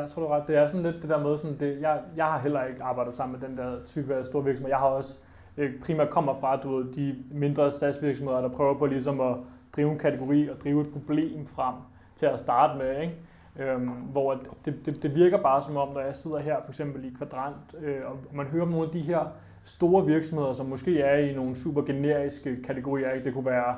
jeg 0.00 0.10
tror 0.10 0.22
du 0.22 0.28
ret. 0.28 0.46
Det 0.46 0.56
er 0.56 0.66
sådan 0.66 0.82
lidt 0.82 1.02
det 1.02 1.10
der 1.10 1.22
med, 1.22 1.36
sådan 1.36 1.56
det, 1.60 1.80
jeg, 1.80 2.00
jeg 2.16 2.24
har 2.24 2.38
heller 2.38 2.64
ikke 2.64 2.82
arbejdet 2.82 3.14
sammen 3.14 3.40
med 3.40 3.48
den 3.48 3.56
der 3.56 3.76
type 3.86 4.14
af 4.14 4.26
store 4.26 4.44
virksomheder. 4.44 4.74
Jeg 4.74 4.78
har 4.78 4.86
også 4.86 5.18
øh, 5.56 5.80
primært 5.80 6.10
kommer 6.10 6.34
fra 6.40 6.56
du 6.56 6.76
ved, 6.76 6.92
de 6.92 7.16
mindre 7.30 7.70
SaaS-virksomheder, 7.70 8.40
der 8.40 8.48
prøver 8.48 8.78
på 8.78 8.86
ligesom 8.86 9.20
at 9.20 9.36
drive 9.76 9.92
en 9.92 9.98
kategori 9.98 10.48
og 10.48 10.56
drive 10.60 10.80
et 10.80 10.92
problem 10.92 11.46
frem 11.46 11.74
til 12.16 12.26
at 12.26 12.40
starte 12.40 12.78
med. 12.78 13.00
Ikke? 13.00 13.14
Øhm, 13.58 13.88
hvor 13.88 14.40
det, 14.64 14.86
det, 14.86 15.02
det 15.02 15.14
virker 15.14 15.42
bare 15.42 15.62
som 15.62 15.76
om, 15.76 15.88
når 15.94 16.00
jeg 16.00 16.16
sidder 16.16 16.38
her 16.38 16.56
for 16.64 16.70
eksempel 16.70 17.04
i 17.04 17.14
Kvadrant, 17.18 17.74
øh, 17.82 18.00
og 18.06 18.18
man 18.32 18.46
hører 18.46 18.62
om 18.62 18.68
nogle 18.68 18.86
af 18.86 18.92
de 18.92 19.00
her 19.00 19.26
store 19.64 20.06
virksomheder, 20.06 20.52
som 20.52 20.66
måske 20.66 21.00
er 21.00 21.18
i 21.18 21.34
nogle 21.34 21.56
super 21.56 21.82
generiske 21.82 22.62
kategorier. 22.62 23.10
Ikke? 23.10 23.24
Det 23.24 23.34
kunne 23.34 23.46
være 23.46 23.74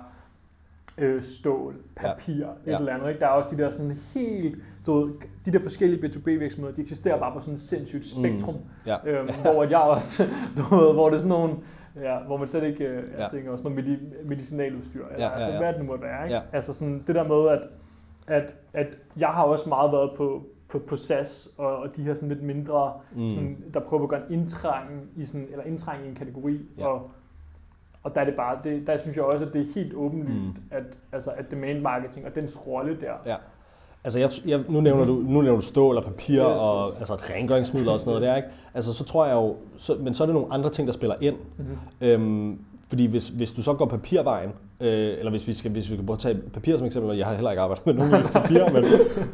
øh, 0.99 1.23
stål, 1.23 1.75
papir, 1.97 2.35
ja. 2.39 2.43
et 2.51 2.57
Ja. 2.67 2.79
eller 2.79 2.95
andet. 2.95 3.09
Ikke? 3.09 3.21
Der 3.21 3.27
er 3.27 3.31
også 3.31 3.57
de 3.57 3.63
der 3.63 3.71
sådan 3.71 3.99
helt, 4.15 4.59
du 4.87 5.01
ved, 5.05 5.13
de 5.47 5.53
der 5.53 5.61
forskellige 5.61 6.07
B2B-virksomheder, 6.07 6.75
de 6.75 6.83
eksisterer 6.83 7.19
bare 7.19 7.33
på 7.33 7.41
sådan 7.41 7.55
et 7.55 7.61
sindssygt 7.61 8.05
spektrum, 8.07 8.55
Ja. 8.87 8.97
øhm, 9.07 9.29
hvor 9.43 9.63
at 9.63 9.71
jeg 9.71 9.79
også, 9.81 10.23
du 10.57 10.77
ved, 10.77 10.93
hvor 10.95 11.09
det 11.09 11.15
er 11.15 11.19
sådan 11.19 11.29
nogle, 11.29 11.55
ja, 12.03 12.19
hvor 12.19 12.37
man 12.37 12.49
slet 12.49 12.63
ikke, 12.65 12.85
øh, 12.85 12.95
jeg 12.97 13.05
Ja. 13.19 13.29
tænker 13.31 13.51
også 13.51 13.65
noget 13.69 13.79
medi- 13.85 14.25
medicinaludstyr, 14.29 15.07
eller 15.07 15.25
Ja, 15.25 15.25
ja, 15.25 15.35
altså 15.35 15.51
ja. 15.53 15.59
hvad 15.59 15.69
det 15.73 15.79
nu 15.81 15.87
måtte 15.87 16.05
være, 16.05 16.25
ikke? 16.25 16.35
Ja. 16.35 16.43
Altså 16.53 16.73
sådan 16.73 17.05
det 17.07 17.15
der 17.15 17.29
med, 17.29 17.49
at, 17.49 17.63
at, 18.43 18.55
at 18.73 18.87
jeg 19.17 19.29
har 19.29 19.43
også 19.45 19.69
meget 19.69 19.93
været 19.93 20.11
på, 20.17 20.43
på, 20.69 20.79
på 20.79 20.97
SAS 20.97 21.49
og, 21.59 21.77
og 21.77 21.97
de 21.97 22.03
her 22.03 22.15
sådan 22.15 22.29
lidt 22.29 22.43
mindre, 22.43 22.93
mm. 23.17 23.31
sådan, 23.31 23.65
der 23.75 23.81
prøver 23.81 24.03
at 24.03 24.09
gøre 24.09 24.21
en 24.31 24.41
indtrængen 24.41 25.01
i 25.17 25.25
sådan, 25.25 25.47
eller 25.51 25.65
indtrængen 25.65 26.07
i 26.07 26.09
en 26.09 26.15
kategori, 26.15 26.61
Ja. 26.79 26.87
og 26.87 27.11
og 28.05 28.15
der 28.15 28.21
er 28.21 28.25
det 28.25 28.35
bare, 28.35 28.59
det, 28.65 28.87
der 28.87 28.97
synes 28.97 29.17
jeg 29.17 29.25
også, 29.25 29.45
at 29.45 29.53
det 29.53 29.61
er 29.61 29.75
helt 29.75 29.95
åbenlyst, 29.95 30.49
mm. 30.55 30.63
at, 30.71 30.83
altså, 31.13 31.31
at 31.31 31.51
demand 31.51 31.81
marketing 31.81 32.27
og 32.27 32.35
dens 32.35 32.67
rolle 32.67 32.99
der, 33.01 33.13
Ja. 33.27 33.37
Altså, 34.05 34.19
jeg, 34.19 34.31
jeg, 34.47 34.61
nu, 34.69 34.81
nævner 34.81 35.05
du, 35.05 35.13
nu 35.13 35.41
nævner 35.43 35.61
du 35.61 35.67
stål 35.67 35.97
og 35.97 36.05
papir 36.05 36.51
Yes, 36.51 36.61
og 36.61 36.89
yes. 36.89 36.99
altså, 36.99 37.15
rengøringsmidler 37.15 37.93
og 37.93 38.01
sådan 38.01 38.11
noget 38.11 38.23
der, 38.29 38.37
ikke? 38.37 38.49
Altså, 38.75 38.93
så 38.93 39.05
tror 39.05 39.27
jeg 39.27 39.35
jo, 39.35 39.57
så, 39.77 39.97
men 40.01 40.15
så 40.15 40.25
er 40.25 40.27
det 40.27 40.35
nogle 40.35 40.53
andre 40.53 40.71
ting, 40.71 40.89
der 40.89 40.93
spiller 40.93 41.17
ind. 41.21 41.37
mm-hmm. 41.57 41.77
Øhm, 42.01 42.59
fordi 42.89 43.07
hvis, 43.07 43.29
hvis 43.29 43.53
du 43.53 43.63
så 43.63 43.75
går 43.75 43.87
papirvejen, 43.87 44.51
øh, 44.81 45.19
eller 45.19 45.31
hvis 45.31 45.49
vi, 45.49 45.55
skal, 45.55 45.71
hvis 45.71 45.91
vi 45.91 45.97
kan 45.97 46.17
tage 46.19 46.39
papir 46.53 46.77
som 46.77 46.87
eksempel, 46.87 47.17
jeg 47.17 47.27
har 47.27 47.35
heller 47.35 47.51
ikke 47.51 47.63
arbejdet 47.63 47.87
med 47.87 47.95
nogen 47.95 48.27
papir, 48.33 48.73
men, 48.73 48.85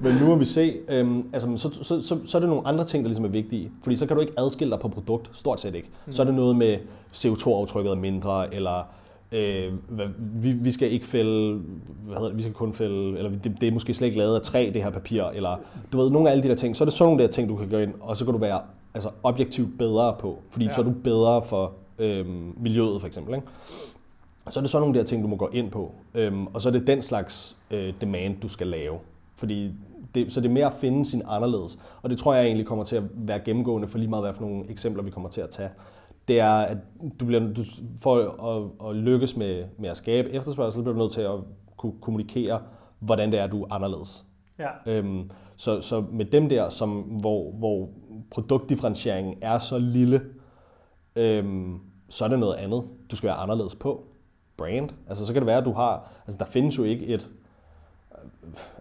men 0.03 0.21
nu 0.21 0.27
må 0.27 0.35
vi 0.35 0.45
se, 0.45 0.75
øhm, 0.89 1.25
altså, 1.33 1.57
så, 1.57 1.85
så, 1.85 2.03
så, 2.03 2.19
så 2.27 2.39
er 2.39 2.41
det 2.41 2.49
nogle 2.49 2.67
andre 2.67 2.85
ting, 2.85 3.05
der 3.05 3.09
ligesom 3.09 3.25
er 3.25 3.29
vigtige. 3.29 3.71
Fordi 3.83 3.97
så 3.97 4.07
kan 4.07 4.17
du 4.17 4.21
ikke 4.21 4.33
adskille 4.39 4.71
dig 4.71 4.81
på 4.81 4.89
produkt, 4.89 5.31
stort 5.33 5.61
set 5.61 5.75
ikke. 5.75 5.89
Så 6.11 6.23
er 6.23 6.27
det 6.27 6.35
noget 6.35 6.57
med 6.57 6.77
CO2-aftrykket 7.15 7.91
er 7.91 7.95
mindre, 7.95 8.55
eller 8.55 8.87
øh, 9.33 9.73
hvad, 9.89 10.07
vi, 10.19 10.53
vi 10.53 10.73
skal 10.73 10.93
ikke 10.93 11.07
fælde, 11.07 11.61
hvad 12.07 12.17
hedder 12.17 12.29
det, 12.29 12.37
vi 12.37 12.43
skal 12.43 12.55
kun 12.55 12.73
fælde, 12.73 13.19
eller 13.19 13.31
det, 13.31 13.57
det 13.61 13.69
er 13.69 13.73
måske 13.73 13.95
slet 13.95 14.07
ikke 14.07 14.19
lavet 14.19 14.37
af 14.37 14.43
træ, 14.43 14.71
det 14.75 14.83
her 14.83 14.91
papir, 14.91 15.25
eller 15.25 15.57
du 15.93 15.99
ved, 15.99 16.11
nogle 16.11 16.29
af 16.29 16.33
alle 16.33 16.45
de 16.45 16.49
der 16.49 16.55
ting, 16.55 16.77
så 16.77 16.85
er 16.85 16.87
det 16.87 16.93
sådan 16.93 17.09
nogle 17.09 17.23
der 17.23 17.29
ting, 17.29 17.49
du 17.49 17.57
kan 17.57 17.69
gå 17.69 17.79
ind, 17.79 17.93
og 18.01 18.17
så 18.17 18.25
kan 18.25 18.35
du 18.35 18.41
være 18.41 18.61
altså, 18.95 19.11
objektivt 19.23 19.79
bedre 19.79 20.15
på, 20.19 20.39
fordi 20.51 20.65
ja. 20.65 20.75
så 20.75 20.81
er 20.81 20.85
du 20.85 20.95
bedre 21.05 21.43
for 21.43 21.73
øhm, 22.01 22.55
miljøet 22.57 23.01
for 23.01 23.07
eksempel. 23.07 23.35
Ikke? 23.35 23.47
Så 24.51 24.61
er 24.61 24.63
det 24.63 24.71
sådan 24.71 24.83
nogle 24.83 24.99
der 24.99 25.05
ting, 25.05 25.23
du 25.23 25.29
må 25.29 25.37
gå 25.37 25.49
ind 25.53 25.71
på, 25.71 25.95
øhm, 26.15 26.47
og 26.47 26.61
så 26.61 26.69
er 26.69 26.73
det 26.73 26.87
den 26.87 27.03
slags 27.03 27.57
øh, 27.71 27.95
demand, 28.01 28.41
du 28.41 28.49
skal 28.49 28.67
lave. 28.67 28.99
Fordi 29.35 29.73
det, 30.15 30.33
så 30.33 30.41
det 30.41 30.49
er 30.49 30.53
mere 30.53 30.67
at 30.67 30.75
finde 30.81 31.07
sin 31.07 31.23
anderledes, 31.27 31.79
og 32.03 32.11
det 32.11 32.19
tror 32.19 32.35
jeg 32.35 32.45
egentlig 32.45 32.67
kommer 32.67 32.85
til 32.85 32.97
at 32.97 33.03
være 33.15 33.41
gennemgående 33.45 33.89
for 33.89 33.99
lige 33.99 34.11
meget, 34.11 34.25
hvad 34.25 34.33
for 34.33 34.43
nogle 34.43 34.71
eksempler 34.71 35.03
vi 35.03 35.11
kommer 35.11 35.29
til 35.29 35.41
at 35.41 35.51
tage 35.51 35.71
det 36.31 36.41
er, 36.41 36.53
at 36.53 36.77
du 37.21 37.25
bliver, 37.25 37.53
du, 37.53 37.65
for 38.03 38.17
at, 38.49 38.91
at 38.91 38.97
lykkes 38.97 39.37
med, 39.37 39.65
med 39.79 39.89
at 39.89 39.97
skabe 39.97 40.35
efterspørgsel, 40.35 40.79
så 40.79 40.83
bliver 40.83 40.95
du 40.95 40.99
nødt 40.99 41.13
til 41.13 41.21
at 41.21 41.39
kunne 41.77 41.93
kommunikere, 42.01 42.61
hvordan 42.99 43.33
det 43.33 43.41
er, 43.41 43.47
du 43.47 43.63
er 43.63 43.73
anderledes. 43.73 44.25
ja, 44.59 44.69
Øhm, 44.87 45.31
så, 45.57 45.81
så 45.81 46.05
med 46.13 46.25
dem 46.25 46.49
der, 46.49 46.69
som, 46.69 46.91
hvor, 46.91 47.53
hvor 47.53 47.89
produktdifferentieringen 48.31 49.35
er 49.43 49.59
så 49.59 49.79
lille, 49.79 50.21
øhm, 51.17 51.79
så 52.11 52.25
er 52.25 52.29
det 52.29 52.39
noget 52.39 52.55
andet, 52.55 52.85
du 53.11 53.17
skal 53.17 53.27
være 53.27 53.37
anderledes 53.37 53.75
på. 53.75 54.05
Brand. 54.57 54.91
Altså 55.09 55.27
så 55.27 55.33
kan 55.33 55.43
det 55.43 55.47
være, 55.47 55.59
at 55.59 55.65
du 55.65 55.73
har, 55.73 56.11
altså 56.27 56.39
der 56.39 56.45
findes 56.45 56.79
jo 56.79 56.85
ikke 56.85 57.07
et, 57.07 57.29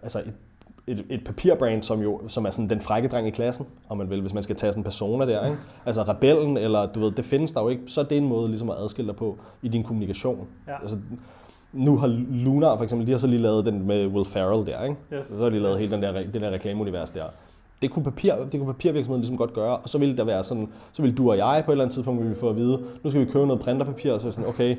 altså 0.02 0.18
et, 0.18 0.34
et, 0.86 1.04
et 1.10 1.24
papirbrand, 1.24 1.82
som 1.82 2.00
jo 2.00 2.20
som 2.28 2.46
er 2.46 2.50
sådan 2.50 2.70
den 2.70 2.80
frække 2.80 3.08
dreng 3.08 3.26
i 3.26 3.30
klassen, 3.30 3.66
om 3.88 3.96
man 3.96 4.10
vil, 4.10 4.20
hvis 4.20 4.34
man 4.34 4.42
skal 4.42 4.56
tage 4.56 4.72
sådan 4.72 4.80
en 4.80 4.84
persona 4.84 5.26
der, 5.26 5.44
ikke? 5.44 5.58
Altså 5.86 6.02
rebellen, 6.02 6.56
eller 6.56 6.86
du 6.86 7.00
ved, 7.00 7.10
det 7.10 7.24
findes 7.24 7.52
der 7.52 7.60
jo 7.60 7.68
ikke, 7.68 7.82
så 7.86 8.00
er 8.00 8.04
det 8.04 8.18
en 8.18 8.28
måde 8.28 8.48
ligesom 8.48 8.70
at 8.70 8.76
adskille 8.78 9.08
dig 9.08 9.16
på 9.16 9.38
i 9.62 9.68
din 9.68 9.84
kommunikation. 9.84 10.48
Ja. 10.68 10.80
Altså, 10.80 10.98
nu 11.72 11.96
har 11.96 12.06
Lunar 12.30 12.76
for 12.76 12.84
eksempel, 12.84 13.06
de 13.06 13.12
har 13.12 13.18
så 13.18 13.26
lige 13.26 13.42
lavet 13.42 13.66
den 13.66 13.86
med 13.86 14.06
Will 14.06 14.24
Ferrell 14.24 14.66
der, 14.66 14.84
ikke? 14.84 14.96
Yes. 15.12 15.26
Så 15.26 15.42
har 15.42 15.50
de 15.50 15.58
lavet 15.58 15.78
hele 15.78 15.92
den 15.92 16.02
der, 16.02 16.12
det 16.12 16.40
der 16.40 16.50
reklameunivers 16.50 17.10
der. 17.10 17.24
Det 17.82 17.90
kunne, 17.90 18.04
papir, 18.04 18.34
det 18.52 18.60
kunne 18.60 18.72
papirvirksomheden 18.72 19.20
ligesom 19.20 19.36
godt 19.36 19.52
gøre, 19.52 19.76
og 19.76 19.88
så 19.88 19.98
ville 19.98 20.16
der 20.16 20.24
være 20.24 20.44
sådan, 20.44 20.68
så 20.92 21.02
ville 21.02 21.16
du 21.16 21.30
og 21.30 21.36
jeg 21.36 21.62
på 21.64 21.70
et 21.70 21.74
eller 21.74 21.84
andet 21.84 21.94
tidspunkt 21.94 22.20
ville 22.20 22.34
vi 22.34 22.40
få 22.40 22.48
at 22.48 22.56
vide, 22.56 22.82
nu 23.02 23.10
skal 23.10 23.26
vi 23.26 23.30
købe 23.30 23.46
noget 23.46 23.62
printerpapir, 23.62 24.12
og 24.12 24.20
så 24.20 24.26
er 24.26 24.30
sådan, 24.30 24.48
okay, 24.48 24.76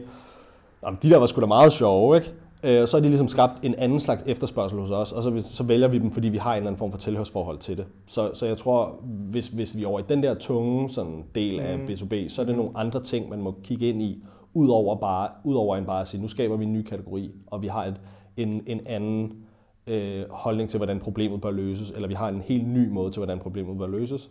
jamen, 0.83 0.99
de 1.03 1.09
der 1.09 1.17
var 1.17 1.25
sgu 1.25 1.41
da 1.41 1.45
meget 1.45 1.71
sjove, 1.71 2.15
ikke? 2.15 2.33
Øh, 2.63 2.87
så 2.87 2.97
har 2.97 3.01
de 3.01 3.07
ligesom 3.07 3.27
skabt 3.27 3.53
en 3.63 3.75
anden 3.77 3.99
slags 3.99 4.23
efterspørgsel 4.27 4.79
hos 4.79 4.91
os, 4.91 5.11
og 5.11 5.23
så, 5.23 5.43
så 5.49 5.63
vælger 5.63 5.87
vi 5.87 5.99
dem, 5.99 6.11
fordi 6.11 6.29
vi 6.29 6.37
har 6.37 6.51
en 6.51 6.57
eller 6.57 6.67
anden 6.67 6.79
form 6.79 6.91
for 6.91 6.97
tilhørsforhold 6.97 7.57
til 7.57 7.77
det. 7.77 7.85
Så, 8.07 8.31
så 8.33 8.45
jeg 8.45 8.57
tror, 8.57 8.95
hvis, 9.03 9.47
hvis 9.47 9.77
vi 9.77 9.83
er 9.83 9.87
over 9.87 9.99
i 9.99 10.03
den 10.09 10.23
der 10.23 10.33
tunge 10.33 10.89
sådan 10.89 11.23
del 11.35 11.59
af 11.59 11.77
Mm. 11.77 11.85
B2B, 11.85 12.29
så 12.29 12.41
er 12.41 12.45
det 12.45 12.55
nogle 12.55 12.71
andre 12.75 13.03
ting, 13.03 13.29
man 13.29 13.41
må 13.41 13.55
kigge 13.63 13.89
ind 13.89 14.01
i, 14.01 14.23
udover, 14.53 14.95
bare, 14.95 15.29
udover 15.43 15.77
en 15.77 15.85
bare 15.85 16.01
at 16.01 16.07
sige, 16.07 16.21
nu 16.21 16.27
skaber 16.27 16.57
vi 16.57 16.65
en 16.65 16.73
ny 16.73 16.81
kategori, 16.81 17.31
og 17.47 17.61
vi 17.61 17.67
har 17.67 17.85
et, 17.85 17.95
en, 18.37 18.63
en 18.67 18.81
anden 18.85 19.33
øh, 19.87 20.29
holdning 20.29 20.69
til, 20.69 20.77
hvordan 20.77 20.99
problemet 20.99 21.41
bør 21.41 21.51
løses, 21.51 21.91
eller 21.91 22.07
vi 22.07 22.13
har 22.13 22.27
en 22.27 22.41
helt 22.41 22.67
ny 22.67 22.87
måde 22.89 23.11
til, 23.11 23.19
hvordan 23.19 23.39
problemet 23.39 23.77
bør 23.77 23.87
løses, 23.87 24.29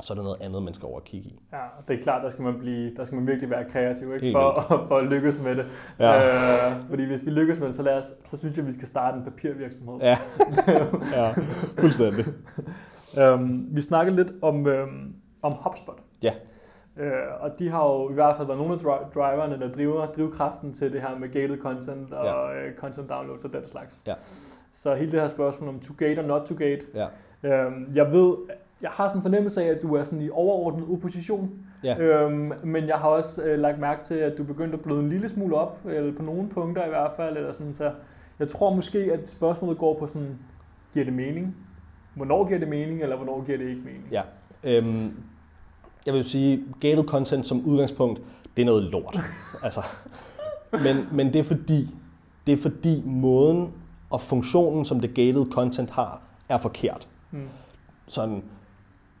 så 0.00 0.12
er 0.12 0.14
der 0.16 0.22
noget 0.22 0.36
andet, 0.40 0.62
man 0.62 0.74
skal 0.74 0.86
over 0.86 0.96
og 0.98 1.04
kigge 1.04 1.28
i. 1.28 1.40
Ja, 1.52 1.58
det 1.88 1.98
er 1.98 2.02
klart, 2.02 2.22
der 2.24 2.30
skal 2.30 2.42
man, 2.44 2.58
blive, 2.58 2.94
der 2.96 3.04
skal 3.04 3.16
man 3.16 3.26
virkelig 3.26 3.50
være 3.50 3.64
kreativ 3.70 4.14
ikke? 4.14 4.32
For, 4.32 4.84
for 4.88 4.96
at 4.96 5.04
lykkes 5.06 5.42
med 5.42 5.56
det. 5.56 5.66
Ja. 5.98 6.70
Øh, 6.70 6.82
fordi 6.90 7.04
hvis 7.04 7.24
vi 7.24 7.30
lykkes 7.30 7.58
med 7.58 7.66
det, 7.66 7.74
så, 7.74 7.82
lad 7.82 7.98
os, 7.98 8.04
så 8.24 8.36
synes 8.36 8.56
jeg, 8.56 8.66
vi 8.66 8.72
skal 8.72 8.88
starte 8.88 9.18
en 9.18 9.24
papirvirksomhed. 9.24 9.98
Ja, 10.00 10.18
ja 11.12 11.32
fuldstændig. 11.78 12.24
Øhm, 13.18 13.66
vi 13.76 13.80
snakkede 13.80 14.16
lidt 14.16 14.28
om, 14.42 14.66
øhm, 14.66 15.14
om 15.42 15.52
HubSpot. 15.52 15.98
Ja. 16.22 16.32
Øh, 16.96 17.12
og 17.40 17.58
de 17.58 17.68
har 17.68 17.84
jo 17.84 18.10
i 18.10 18.14
hvert 18.14 18.36
fald 18.36 18.46
været 18.46 18.58
nogle 18.60 18.74
af 18.74 18.78
dri- 18.78 19.12
driverne, 19.14 19.60
der 19.60 19.72
driver 19.72 20.06
drivkraften 20.06 20.72
til 20.72 20.92
det 20.92 21.00
her 21.00 21.18
med 21.18 21.28
gated 21.28 21.58
content 21.58 22.12
og 22.12 22.26
Ja. 22.26 22.54
øh, 22.66 22.76
content 22.76 23.08
downloads 23.10 23.44
og 23.44 23.52
den 23.52 23.68
slags. 23.68 24.02
Ja. 24.06 24.14
Så 24.84 24.94
hele 24.94 25.12
det 25.12 25.20
her 25.20 25.28
spørgsmål 25.28 25.68
om 25.68 25.80
to 25.80 25.94
gate 25.98 26.18
og 26.18 26.24
not 26.24 26.42
to 26.48 26.54
gate. 26.54 26.80
Ja. 26.94 27.06
Øhm, 27.42 27.92
jeg 27.94 28.12
ved, 28.12 28.34
jeg 28.82 28.90
har 28.90 29.08
sådan 29.08 29.18
en 29.18 29.22
fornemmelse 29.22 29.62
af, 29.62 29.66
at 29.66 29.82
du 29.82 29.94
er 29.94 30.04
sådan 30.04 30.22
i 30.22 30.30
overordnet 30.30 30.88
opposition. 30.92 31.50
Ja. 31.84 31.98
Øhm, 31.98 32.52
men 32.64 32.88
jeg 32.88 32.96
har 32.96 33.08
også 33.08 33.44
øh, 33.44 33.58
lagt 33.58 33.78
mærke 33.78 34.04
til, 34.04 34.14
at 34.14 34.38
du 34.38 34.42
er 34.42 34.46
begyndt 34.46 34.74
at 34.74 34.80
bløde 34.80 35.00
en 35.00 35.08
lille 35.08 35.28
smule 35.28 35.56
op, 35.56 35.80
eller 35.90 36.12
på 36.12 36.22
nogle 36.22 36.48
punkter 36.48 36.86
i 36.86 36.88
hvert 36.88 37.10
fald. 37.16 37.36
Eller 37.36 37.52
sådan, 37.52 37.74
så 37.74 37.92
jeg 38.38 38.48
tror 38.48 38.74
måske, 38.74 38.98
at 38.98 39.28
spørgsmålet 39.28 39.78
går 39.78 39.98
på 39.98 40.06
sådan, 40.06 40.38
giver 40.92 41.04
det 41.04 41.14
mening? 41.14 41.56
Hvornår 42.14 42.46
giver 42.46 42.58
det 42.58 42.68
mening, 42.68 43.02
eller 43.02 43.16
hvornår 43.16 43.44
giver 43.46 43.58
det 43.58 43.68
ikke 43.68 43.82
mening? 43.84 44.08
Ja. 44.12 44.22
Øhm, 44.64 45.16
jeg 46.06 46.14
vil 46.14 46.24
sige, 46.24 46.64
gated 46.80 47.04
content 47.04 47.46
som 47.46 47.64
udgangspunkt, 47.66 48.20
det 48.56 48.62
er 48.62 48.66
noget 48.66 48.82
lort. 48.82 49.18
altså. 49.64 49.80
men, 50.72 50.96
men 51.12 51.32
det 51.32 51.38
er 51.38 51.44
fordi, 51.44 51.88
det 52.46 52.52
er 52.52 52.56
fordi 52.56 53.02
måden 53.06 53.72
og 54.14 54.20
funktionen, 54.20 54.84
som 54.84 55.00
det 55.00 55.14
gated 55.14 55.46
content 55.52 55.90
har, 55.90 56.20
er 56.48 56.58
forkert. 56.58 57.08
Mm. 57.30 57.48
Sådan, 58.08 58.42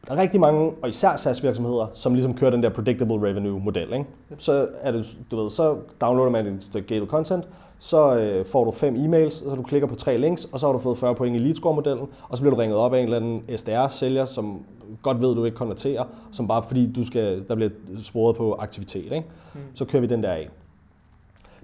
der 0.06 0.14
er 0.14 0.16
rigtig 0.16 0.40
mange, 0.40 0.72
og 0.82 0.88
især 0.88 1.16
SaaS-virksomheder, 1.16 1.86
som 1.94 2.14
ligesom 2.14 2.34
kører 2.34 2.50
den 2.50 2.62
der 2.62 2.68
predictable 2.68 3.28
revenue-model. 3.28 3.92
Ikke? 3.92 4.04
Så, 4.38 4.68
er 4.80 4.92
det, 4.92 5.18
du 5.30 5.42
ved, 5.42 5.50
så 5.50 5.76
downloader 6.00 6.30
man 6.30 6.46
et 6.46 6.64
stykke 6.64 6.88
gated 6.88 7.06
content, 7.06 7.44
så 7.78 8.16
øh, 8.16 8.46
får 8.46 8.64
du 8.64 8.70
fem 8.70 8.94
e-mails, 8.94 9.44
og 9.44 9.50
så 9.50 9.54
du 9.56 9.62
klikker 9.62 9.88
på 9.88 9.94
tre 9.94 10.16
links, 10.16 10.44
og 10.44 10.60
så 10.60 10.66
har 10.66 10.72
du 10.72 10.78
fået 10.78 10.98
40 10.98 11.14
point 11.14 11.36
i 11.36 11.38
lead 11.38 11.54
score-modellen, 11.54 12.08
og 12.28 12.36
så 12.36 12.42
bliver 12.42 12.54
du 12.54 12.60
ringet 12.60 12.78
op 12.78 12.94
af 12.94 12.98
en 12.98 13.04
eller 13.04 13.16
anden 13.16 13.56
SDR-sælger, 13.56 14.24
som 14.24 14.60
godt 15.02 15.20
ved, 15.20 15.34
du 15.34 15.44
ikke 15.44 15.56
konverterer, 15.56 16.04
som 16.32 16.48
bare 16.48 16.62
fordi 16.62 16.92
du 16.92 17.06
skal, 17.06 17.48
der 17.48 17.54
bliver 17.54 17.70
sporet 18.02 18.36
på 18.36 18.52
aktivitet. 18.52 19.12
Ikke? 19.12 19.24
Mm. 19.54 19.60
Så 19.74 19.84
kører 19.84 20.00
vi 20.00 20.06
den 20.06 20.22
der 20.22 20.32
af. 20.32 20.48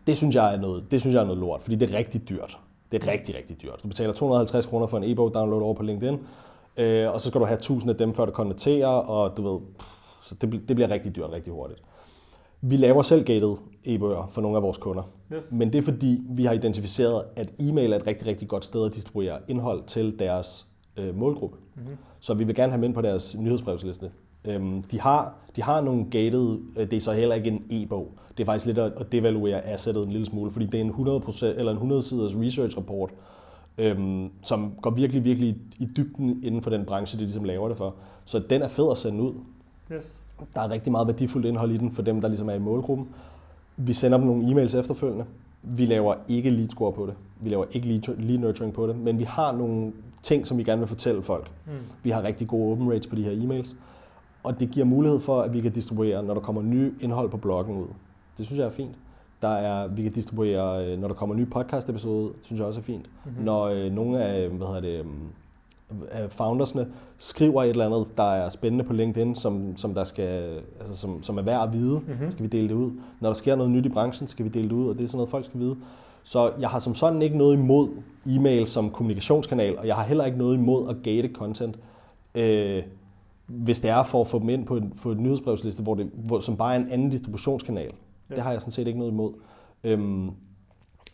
Det 0.07 0.17
synes 0.17 0.35
jeg 0.35 0.55
er 0.55 0.59
noget, 0.59 0.85
det 0.91 1.01
synes 1.01 1.15
jeg 1.15 1.21
er 1.21 1.27
noget 1.27 1.41
lort, 1.41 1.61
fordi 1.61 1.77
det 1.77 1.91
er 1.91 1.99
rigtig 1.99 2.29
dyrt. 2.29 2.59
Det 2.93 3.05
er 3.05 3.13
rigtig, 3.13 3.35
rigtig 3.35 3.63
dyrt. 3.63 3.81
Du 3.83 3.89
betaler 3.89 4.13
250 4.13 4.67
kroner 4.67 4.87
for 4.87 4.97
en 4.97 5.05
e-bog 5.05 5.35
download 5.35 5.63
over 5.63 5.75
på 5.75 5.83
LinkedIn, 5.83 6.19
øh, 6.77 7.11
og 7.11 7.21
så 7.21 7.29
skal 7.29 7.41
du 7.41 7.47
have 7.47 7.57
1000 7.59 7.91
af 7.91 7.97
dem, 7.97 8.15
før 8.15 8.25
du 8.25 8.33
konverterer, 8.33 8.87
og 8.89 9.37
du 9.37 9.53
ved, 9.53 9.61
pff, 9.79 9.89
så 10.23 10.35
det, 10.41 10.53
det 10.69 10.77
bliver 10.77 10.91
rigtig 10.91 11.17
dyrt 11.17 11.31
rigtig 11.33 11.53
hurtigt. 11.53 11.83
Vi 12.61 12.77
laver 12.77 13.03
selv 13.03 13.25
gated 13.25 13.57
e-bøger 13.85 14.27
for 14.27 14.41
nogle 14.41 14.57
af 14.57 14.63
vores 14.63 14.79
kunder, 14.79 15.03
Yes. 15.33 15.45
men 15.51 15.73
det 15.73 15.79
er 15.79 15.83
fordi, 15.83 16.21
vi 16.31 16.45
har 16.45 16.53
identificeret, 16.53 17.25
at 17.37 17.55
e-mail 17.61 17.93
er 17.93 17.97
et 17.97 18.07
rigtig, 18.07 18.27
rigtig 18.27 18.49
godt 18.49 18.65
sted 18.65 18.85
at 18.87 18.95
distribuere 18.95 19.39
indhold 19.49 19.83
til 19.87 20.19
deres 20.19 20.67
øh, 20.97 21.15
målgruppe. 21.17 21.57
Mm-hmm. 21.77 21.97
Så 22.21 22.35
vi 22.35 22.45
vil 22.45 22.55
gerne 22.55 22.73
have 22.73 22.77
dem 22.77 22.85
ind 22.85 22.95
på 22.95 23.01
deres 23.01 23.37
nyhedsbrevsliste. 23.39 24.11
Øhm, 24.45 24.83
de, 24.83 25.01
har, 25.01 25.35
de 25.57 25.63
har 25.63 25.81
nogle 25.81 26.05
gated, 26.11 26.59
øh, 26.77 26.91
det 26.91 26.97
er 26.97 27.01
så 27.01 27.13
heller 27.13 27.35
ikke 27.35 27.49
en 27.51 27.65
e-bog. 27.71 28.13
Det 28.37 28.43
er 28.43 28.47
faktisk 28.47 28.67
lidt 28.67 28.79
at, 28.79 29.13
devaluere 29.13 29.67
assettet 29.67 30.03
en 30.05 30.11
lille 30.11 30.27
smule, 30.27 30.51
fordi 30.51 30.67
det 30.67 30.81
er 30.81 30.85
en 30.85 30.91
100%, 30.91 31.47
eller 31.47 31.71
en 31.71 31.77
100 31.77 32.03
siders 32.03 32.37
research 32.37 32.77
rapport, 32.77 33.11
øhm, 33.79 34.31
som 34.43 34.73
går 34.83 34.91
virkelig, 34.91 35.25
virkelig 35.25 35.57
i, 35.79 35.89
dybden 35.97 36.41
inden 36.45 36.63
for 36.63 36.71
den 36.71 36.85
branche, 36.85 37.19
de 37.19 37.23
ligesom 37.23 37.45
laver 37.45 37.69
det 37.69 37.77
for. 37.77 37.95
Så 38.25 38.39
den 38.39 38.63
er 38.63 38.69
fed 38.69 38.91
at 38.91 38.97
sende 38.97 39.23
ud. 39.23 39.33
Yes. 39.93 40.13
Der 40.55 40.61
er 40.61 40.71
rigtig 40.71 40.93
meget 40.93 41.07
værdifuldt 41.07 41.47
indhold 41.47 41.71
i 41.71 41.77
den 41.77 41.93
for 41.93 42.03
dem, 42.03 42.21
der 42.21 42.29
ligesom 42.29 42.49
er 42.49 42.55
i 42.55 42.59
målgruppen. 42.59 43.09
Vi 43.77 43.93
sender 43.93 44.19
dem 44.19 44.27
nogle 44.27 44.45
e-mails 44.45 44.79
efterfølgende. 44.79 45.25
Vi 45.63 45.85
laver 45.85 46.15
ikke 46.29 46.51
lead 46.51 46.69
score 46.69 46.93
på 46.93 47.07
det. 47.07 47.15
Vi 47.41 47.49
laver 47.49 47.65
ikke 47.71 48.01
lead 48.19 48.39
nurturing 48.39 48.73
på 48.73 48.87
det. 48.87 48.97
Men 48.99 49.19
vi 49.19 49.25
har 49.25 49.53
nogle 49.53 49.93
ting, 50.23 50.47
som 50.47 50.59
vi 50.59 50.65
gerne 50.65 50.79
vil 50.79 50.89
fortælle 50.89 51.23
folk. 51.23 51.51
Mm. 51.67 51.73
Vi 52.03 52.11
har 52.11 52.23
rigtig 52.23 52.49
gode 52.49 52.73
open 52.73 52.91
rates 52.91 53.07
på 53.07 53.17
de 53.17 53.23
her 53.23 53.33
e-mails. 53.33 53.75
Og 54.43 54.61
det 54.61 54.71
giver 54.71 54.87
mulighed 54.87 55.21
for, 55.21 55.41
at 55.41 55.53
vi 55.53 55.61
kan 55.61 55.73
distribuere, 55.73 56.23
når 56.23 56.35
der 56.35 56.41
kommer 56.41 56.63
ny 56.63 57.03
indhold 57.03 57.31
på 57.31 57.37
bloggen 57.37 57.77
ud. 57.79 57.87
Det 58.39 58.47
synes 58.47 58.59
jeg 58.59 58.67
er 58.67 58.71
fint. 58.71 58.95
Der 59.43 59.49
er, 59.49 59.89
vi 59.89 60.03
kan 60.03 60.13
distribuere, 60.13 60.87
øh, 60.87 60.99
når 61.01 61.09
der 61.09 61.15
kommer 61.15 61.35
en 61.35 61.41
ny 61.43 61.51
podcast 61.51 61.89
episode, 61.89 62.33
synes 62.43 62.59
jeg 62.59 62.67
også 62.67 62.81
er 62.81 62.85
fint. 62.85 63.03
Mhm. 63.25 63.31
Mm-hmm. 63.33 63.45
Når 63.45 63.65
øh, 63.65 63.93
nogle 63.93 64.25
af, 64.25 64.49
hvad 64.49 64.67
hedder 64.67 64.81
det, 64.81 65.05
af 66.11 66.31
foundersne 66.33 66.87
skriver 67.19 67.63
et 67.63 67.71
eller 67.71 67.87
andet, 67.87 68.13
der 68.17 68.33
er 68.33 68.51
spændende 68.51 68.85
på 68.85 68.93
LinkedIn, 68.93 69.35
som, 69.35 69.77
som, 69.77 69.95
der 69.95 70.05
skal, 70.05 70.61
altså 70.81 70.95
som, 70.97 71.23
som 71.23 71.39
er 71.39 71.43
værd 71.43 71.63
at 71.63 71.73
vide, 71.73 71.99
Mhm. 72.07 72.33
skal 72.33 72.43
vi 72.43 72.49
dele 72.49 72.69
det 72.69 72.75
ud. 72.75 72.91
Når 73.21 73.29
der 73.29 73.35
sker 73.35 73.57
noget 73.57 73.73
nyt 73.73 73.87
i 73.87 73.89
branchen, 73.89 74.29
skal 74.29 74.45
vi 74.45 74.51
dele 74.51 74.69
det 74.69 74.73
ud, 74.75 74.89
og 74.89 74.95
det 74.99 75.05
er 75.05 75.09
sådan 75.09 75.17
noget, 75.17 75.31
folk 75.31 75.45
skal 75.45 75.61
vide. 75.61 75.77
Så 76.23 76.53
jeg 76.61 76.69
har 76.69 76.79
som 76.79 76.95
sådan 76.95 77.23
ikke 77.23 77.39
noget 77.39 77.55
imod 77.55 77.89
e-mail 78.27 78.67
som 78.67 78.91
kommunikationskanal, 78.91 79.79
og 79.79 79.87
jeg 79.87 79.95
har 79.95 80.05
heller 80.05 80.25
ikke 80.25 80.39
noget 80.39 80.55
imod 80.57 80.89
at 80.89 80.97
gate 81.03 81.29
content, 81.35 81.79
øh, 82.35 82.83
hvis 83.51 83.81
det 83.81 83.91
er 83.91 84.03
for 84.03 84.21
at 84.21 84.27
få 84.27 84.39
dem 84.39 84.49
ind 84.49 84.67
på 84.67 84.77
en, 84.77 84.93
på 85.03 85.13
en 85.13 85.23
nyhedsbrevsliste, 85.23 85.83
hvor 85.83 85.95
det, 85.95 86.11
hvor, 86.15 86.41
som 86.41 86.57
bare 86.57 86.75
er 86.75 86.81
en 86.81 86.89
anden 86.91 87.11
distributionskanal. 87.11 87.93
Ja. 88.31 88.35
Det 88.35 88.43
har 88.43 88.53
jeg 88.53 88.61
sådan 88.61 88.73
set 88.73 88.87
ikke 88.87 88.99
noget 88.99 89.13
imod. 89.13 89.33
Øhm, 89.85 90.31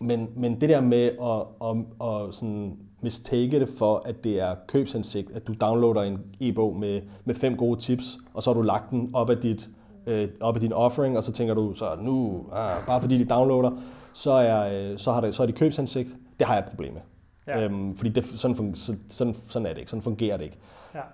men, 0.01 0.29
men 0.37 0.61
det 0.61 0.69
der 0.69 0.81
med 0.81 1.05
at, 1.05 1.69
at, 1.69 2.07
at 2.09 2.35
sådan 2.35 2.77
mistake 3.01 3.61
det 3.61 3.69
for, 3.69 4.03
at 4.05 4.25
det 4.25 4.41
er 4.41 4.55
købsansigt, 4.69 5.31
at 5.31 5.47
du 5.47 5.55
downloader 5.61 6.03
en 6.03 6.19
e-bog 6.41 6.77
med, 6.77 7.01
med 7.25 7.35
fem 7.35 7.57
gode 7.57 7.81
tips, 7.81 8.19
og 8.35 8.43
så 8.43 8.51
har 8.51 8.55
du 8.55 8.63
lagt 8.63 8.91
den 8.91 9.11
op 9.15 9.31
af, 9.31 9.37
dit, 9.37 9.69
øh, 10.07 10.29
op 10.41 10.55
af 10.55 10.61
din 10.61 10.73
offering, 10.73 11.17
og 11.17 11.23
så 11.23 11.33
tænker 11.33 11.55
du, 11.55 11.75
så 11.75 11.97
nu, 12.01 12.47
ah, 12.53 12.87
bare 12.87 13.01
fordi 13.01 13.19
de 13.19 13.25
downloader, 13.25 13.71
så 14.13 14.33
er, 14.33 14.91
øh, 14.91 14.99
så, 14.99 15.13
har 15.13 15.21
det, 15.21 15.35
så 15.35 15.43
er 15.43 15.47
det 15.47 15.55
købsansigt. 15.55 16.09
Det 16.39 16.47
har 16.47 16.55
jeg 16.55 16.65
et 16.65 16.71
problem 16.71 16.93
med. 16.93 17.01
Ja. 17.47 17.65
Øhm, 17.65 17.97
fordi 17.97 18.11
det, 18.11 18.25
sådan, 18.25 18.75
sådan, 19.09 19.35
sådan 19.35 19.67
er 19.67 19.71
det 19.71 19.79
ikke. 19.79 19.91
Sådan 19.91 20.03
fungerer 20.03 20.37
det 20.37 20.45
ikke. 20.45 20.59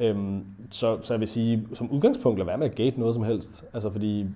Ja. 0.01 0.09
Øhm, 0.09 0.45
så, 0.71 0.99
så 1.03 1.14
jeg 1.14 1.21
vil 1.21 1.29
sige, 1.29 1.68
som 1.75 1.90
udgangspunkt, 1.90 2.38
lad 2.38 2.47
være 2.47 2.59
med 2.59 2.71
at 2.71 2.75
gate 2.75 3.01
noget 3.01 3.14
som 3.14 3.25
helst. 3.25 3.64
Altså 3.73 3.90
fordi, 3.90 4.27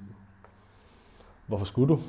hvorfor 1.46 1.64
skulle 1.64 1.88
du? 1.94 2.00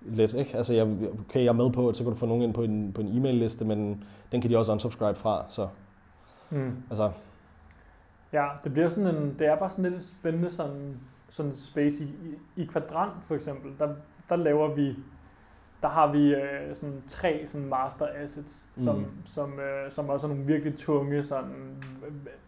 Lidt, 0.00 0.34
ikke? 0.34 0.56
Altså, 0.56 0.74
jeg, 0.74 0.86
okay, 1.28 1.40
jeg 1.40 1.46
er 1.48 1.52
med 1.52 1.70
på, 1.70 1.88
at 1.88 1.96
så 1.96 2.04
kan 2.04 2.12
du 2.12 2.18
få 2.18 2.26
nogen 2.26 2.42
ind 2.42 2.54
på 2.54 2.62
en, 2.62 2.92
på 2.92 3.00
en 3.00 3.16
e-mail-liste, 3.18 3.64
men 3.64 4.04
den 4.32 4.40
kan 4.40 4.50
de 4.50 4.58
også 4.58 4.72
unsubscribe 4.72 5.18
fra, 5.18 5.44
så 5.48 5.68
Mm. 6.50 6.72
altså, 6.90 7.10
Ja, 8.32 8.48
det 8.64 8.72
bliver 8.72 8.88
sådan 8.88 9.14
en, 9.16 9.36
det 9.38 9.46
er 9.46 9.56
bare 9.56 9.70
sådan 9.70 9.90
lidt 9.90 10.04
spændende 10.04 10.50
sådan, 10.50 11.00
sådan 11.28 11.56
space 11.56 12.04
i, 12.04 12.06
i, 12.06 12.62
i 12.62 12.64
kvadrant 12.64 13.12
for 13.26 13.34
eksempel, 13.34 13.72
der, 13.78 13.88
der 14.28 14.36
laver 14.36 14.74
vi, 14.74 14.96
der 15.82 15.88
har 15.88 16.12
vi 16.12 16.34
øh, 16.34 16.74
sådan 16.74 17.02
tre 17.06 17.42
sådan 17.46 17.66
master 17.68 18.06
assets, 18.24 18.66
som, 18.76 18.96
Mm. 18.98 19.04
som, 19.24 19.52
øh, 19.60 19.90
som 19.90 20.08
også 20.08 20.26
er 20.26 20.30
nogle 20.30 20.46
virkelig 20.46 20.74
tunge, 20.76 21.22
sådan, 21.24 21.76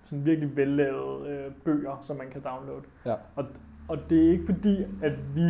sådan 0.04 0.24
virkelig 0.26 0.56
vellavede 0.56 1.28
øh, 1.28 1.52
bøger, 1.64 2.02
som 2.04 2.16
man 2.16 2.30
kan 2.30 2.40
downloade. 2.42 2.82
Ja. 3.06 3.14
Og, 3.36 3.44
og 3.88 3.98
det 4.10 4.26
er 4.26 4.30
ikke 4.30 4.44
fordi, 4.44 4.82
at 5.02 5.12
vi 5.34 5.42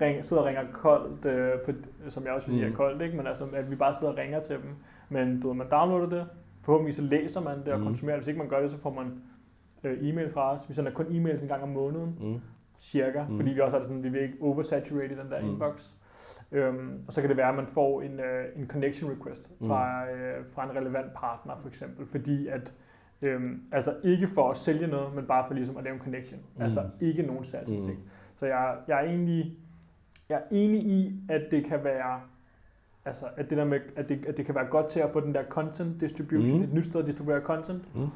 ring, 0.00 0.24
sidder 0.24 0.42
og 0.42 0.48
ringer 0.48 0.62
koldt, 0.72 1.24
øh, 1.24 1.60
på, 1.60 1.72
som 2.08 2.24
jeg 2.24 2.32
også 2.32 2.46
sige 2.50 2.66
Mm. 2.66 2.72
er 2.72 2.76
koldt, 2.76 3.02
ikke? 3.02 3.16
men 3.16 3.26
altså, 3.26 3.44
at 3.52 3.70
vi 3.70 3.76
bare 3.76 3.94
sidder 3.94 4.12
og 4.12 4.18
ringer 4.18 4.40
til 4.40 4.56
dem. 4.56 4.70
Men 5.08 5.40
du 5.40 5.48
ved, 5.48 5.56
man 5.56 5.66
downloader 5.70 6.08
det, 6.08 6.26
forhåbentlig 6.62 6.94
så 6.94 7.02
læser 7.02 7.40
man 7.40 7.58
det 7.64 7.68
og 7.72 7.78
Mm. 7.78 7.84
konsumerer 7.84 8.16
det. 8.16 8.20
Hvis 8.24 8.28
ikke 8.28 8.38
man 8.38 8.48
gør 8.48 8.60
det, 8.60 8.70
så 8.70 8.78
får 8.78 8.90
man 8.92 9.12
øh, 9.84 9.98
e-mail 10.08 10.30
fra 10.30 10.52
os. 10.54 10.68
Vi 10.68 10.74
sender 10.74 10.90
kun 10.92 11.04
e-mails 11.06 11.42
en 11.42 11.48
gang 11.48 11.62
om 11.62 11.68
måneden, 11.68 12.16
mm, 12.20 12.40
cirka, 12.78 13.24
Mm. 13.28 13.36
fordi 13.36 13.50
vi 13.50 13.60
også 13.60 13.76
har 13.76 13.78
det 13.78 13.86
sådan, 13.88 14.02
vi 14.02 14.08
vil 14.08 14.20
ikke 14.22 14.36
oversaturate 14.40 15.16
den 15.22 15.30
der 15.30 15.40
Mm. 15.42 15.48
inbox. 15.48 15.92
Øhm, 16.54 17.00
og 17.06 17.12
så 17.12 17.20
kan 17.20 17.28
det 17.30 17.36
være, 17.36 17.48
at 17.48 17.54
man 17.54 17.66
får 17.66 18.02
en, 18.02 18.20
øh, 18.20 18.44
en 18.56 18.66
connection 18.68 19.10
request 19.10 19.50
Mm. 19.60 19.68
fra, 19.68 20.10
øh, 20.10 20.44
fra 20.52 20.64
en 20.70 20.76
relevant 20.76 21.14
partner, 21.14 21.52
for 21.60 21.68
eksempel, 21.68 22.06
fordi 22.06 22.48
at 22.48 22.74
Øhm, 23.26 23.62
altså 23.72 23.94
ikke 24.02 24.26
for 24.26 24.50
at 24.50 24.56
sælge 24.56 24.86
noget, 24.86 25.14
men 25.14 25.26
bare 25.26 25.44
for 25.46 25.54
ligesom 25.54 25.76
at 25.76 25.84
lave 25.84 25.94
en 25.94 26.00
connection. 26.00 26.40
Mm. 26.56 26.62
Altså 26.62 26.82
ikke 27.00 27.22
nogen 27.22 27.44
salgsting. 27.44 27.82
Mm. 27.98 28.08
Så 28.36 28.46
jeg, 28.46 28.76
jeg 28.88 28.98
er 29.04 29.08
egentlig 29.08 29.56
jeg 30.28 30.36
er 30.36 30.42
enig 30.50 30.82
i, 30.82 31.20
at 31.28 31.42
det 31.50 31.64
kan 31.64 31.84
være 31.84 32.20
altså 33.04 33.26
at 33.36 33.50
det 33.50 33.58
der 33.58 33.64
med, 33.64 33.80
at 33.96 34.08
det, 34.08 34.26
at 34.26 34.36
det 34.36 34.46
kan 34.46 34.54
være 34.54 34.66
godt 34.66 34.88
til 34.88 35.00
at 35.00 35.10
få 35.12 35.20
den 35.20 35.34
der 35.34 35.44
content 35.44 36.00
distribution, 36.00 36.58
Mm. 36.58 36.64
et 36.64 36.72
nyt 36.74 36.84
sted 36.84 37.00
at 37.00 37.06
distribuere 37.06 37.40
content. 37.40 37.94
Mm. 37.94 38.06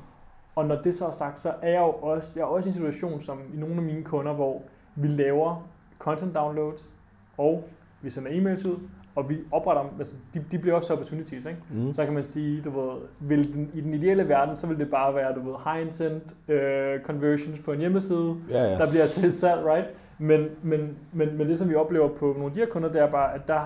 Og 0.57 0.67
når 0.67 0.83
det 0.83 0.95
så 0.95 1.07
er 1.07 1.11
sagt, 1.11 1.39
så 1.39 1.55
er 1.63 1.71
jeg 1.71 1.81
jo 1.81 1.91
også, 1.93 2.33
jeg 2.39 2.43
er 2.43 2.47
også 2.47 2.69
i 2.69 2.71
en 2.71 2.75
situation, 2.75 3.21
som 3.21 3.41
i 3.55 3.57
nogle 3.57 3.77
af 3.77 3.83
mine 3.83 4.05
kunder, 4.05 4.33
hvor 4.33 4.63
vi 4.97 5.09
laver 5.09 5.69
content 5.99 6.35
downloads, 6.35 6.95
og 7.39 7.69
vi 8.03 8.11
sender 8.11 8.31
e-mails 8.31 8.69
ud, 8.69 8.77
og 9.17 9.29
vi 9.29 9.39
opretter 9.53 9.83
dem, 9.83 9.91
altså 9.99 10.15
de, 10.35 10.45
de 10.51 10.59
bliver 10.59 10.77
også 10.77 10.93
opportunities, 10.93 11.47
ikke? 11.47 11.59
Mm. 11.71 11.95
Så 11.95 12.05
kan 12.05 12.15
man 12.15 12.25
sige, 12.25 12.63
du 12.63 12.71
ved, 12.81 12.93
vil 13.21 13.55
den, 13.55 13.71
i 13.75 13.81
den 13.81 13.95
ideelle 13.95 14.29
verden, 14.29 14.57
så 14.57 14.67
vil 14.67 14.79
det 14.79 14.91
bare 14.91 15.15
være, 15.15 15.35
du 15.35 15.41
ved, 15.51 15.55
high 15.65 15.81
intent 15.87 16.23
uh, 16.49 17.07
conversions 17.07 17.59
på 17.61 17.73
en 17.73 17.79
hjemmeside, 17.79 18.37
Ja, 18.51 18.63
ja. 18.65 18.79
der 18.79 18.91
bliver 18.91 19.07
til 19.07 19.25
et 19.25 19.35
salg, 19.35 19.67
right? 19.67 19.87
Men, 20.19 20.47
men, 20.63 20.97
men, 21.13 21.37
men 21.39 21.49
det, 21.49 21.59
som 21.59 21.69
vi 21.69 21.75
oplever 21.75 22.09
på 22.09 22.27
nogle 22.27 22.45
af 22.45 22.53
de 22.53 22.59
her 22.59 22.67
kunder, 22.67 22.93
det 22.93 23.01
er 23.01 23.11
bare, 23.11 23.35
at, 23.35 23.49
der, 23.49 23.61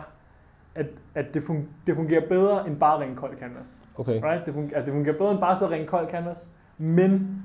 at, 0.75 0.87
at 1.15 1.35
det, 1.35 1.43
fun, 1.43 1.69
det 1.87 1.97
fungerer 1.97 2.29
bedre 2.29 2.67
end 2.69 2.77
bare 2.77 3.01
ringe 3.01 3.17
kold 3.17 3.37
canvas. 3.41 3.79
Okay. 3.99 4.21
Right? 4.25 4.47
Det, 4.47 4.55
fungerer, 4.55 4.81
at 4.81 4.87
det 4.87 4.93
fungerer 4.95 5.19
bedre 5.19 5.31
end 5.31 5.41
bare 5.41 5.65
og 5.67 5.71
ringe 5.71 5.87
kold 5.87 6.11
canvas. 6.11 6.49
Men 6.79 7.43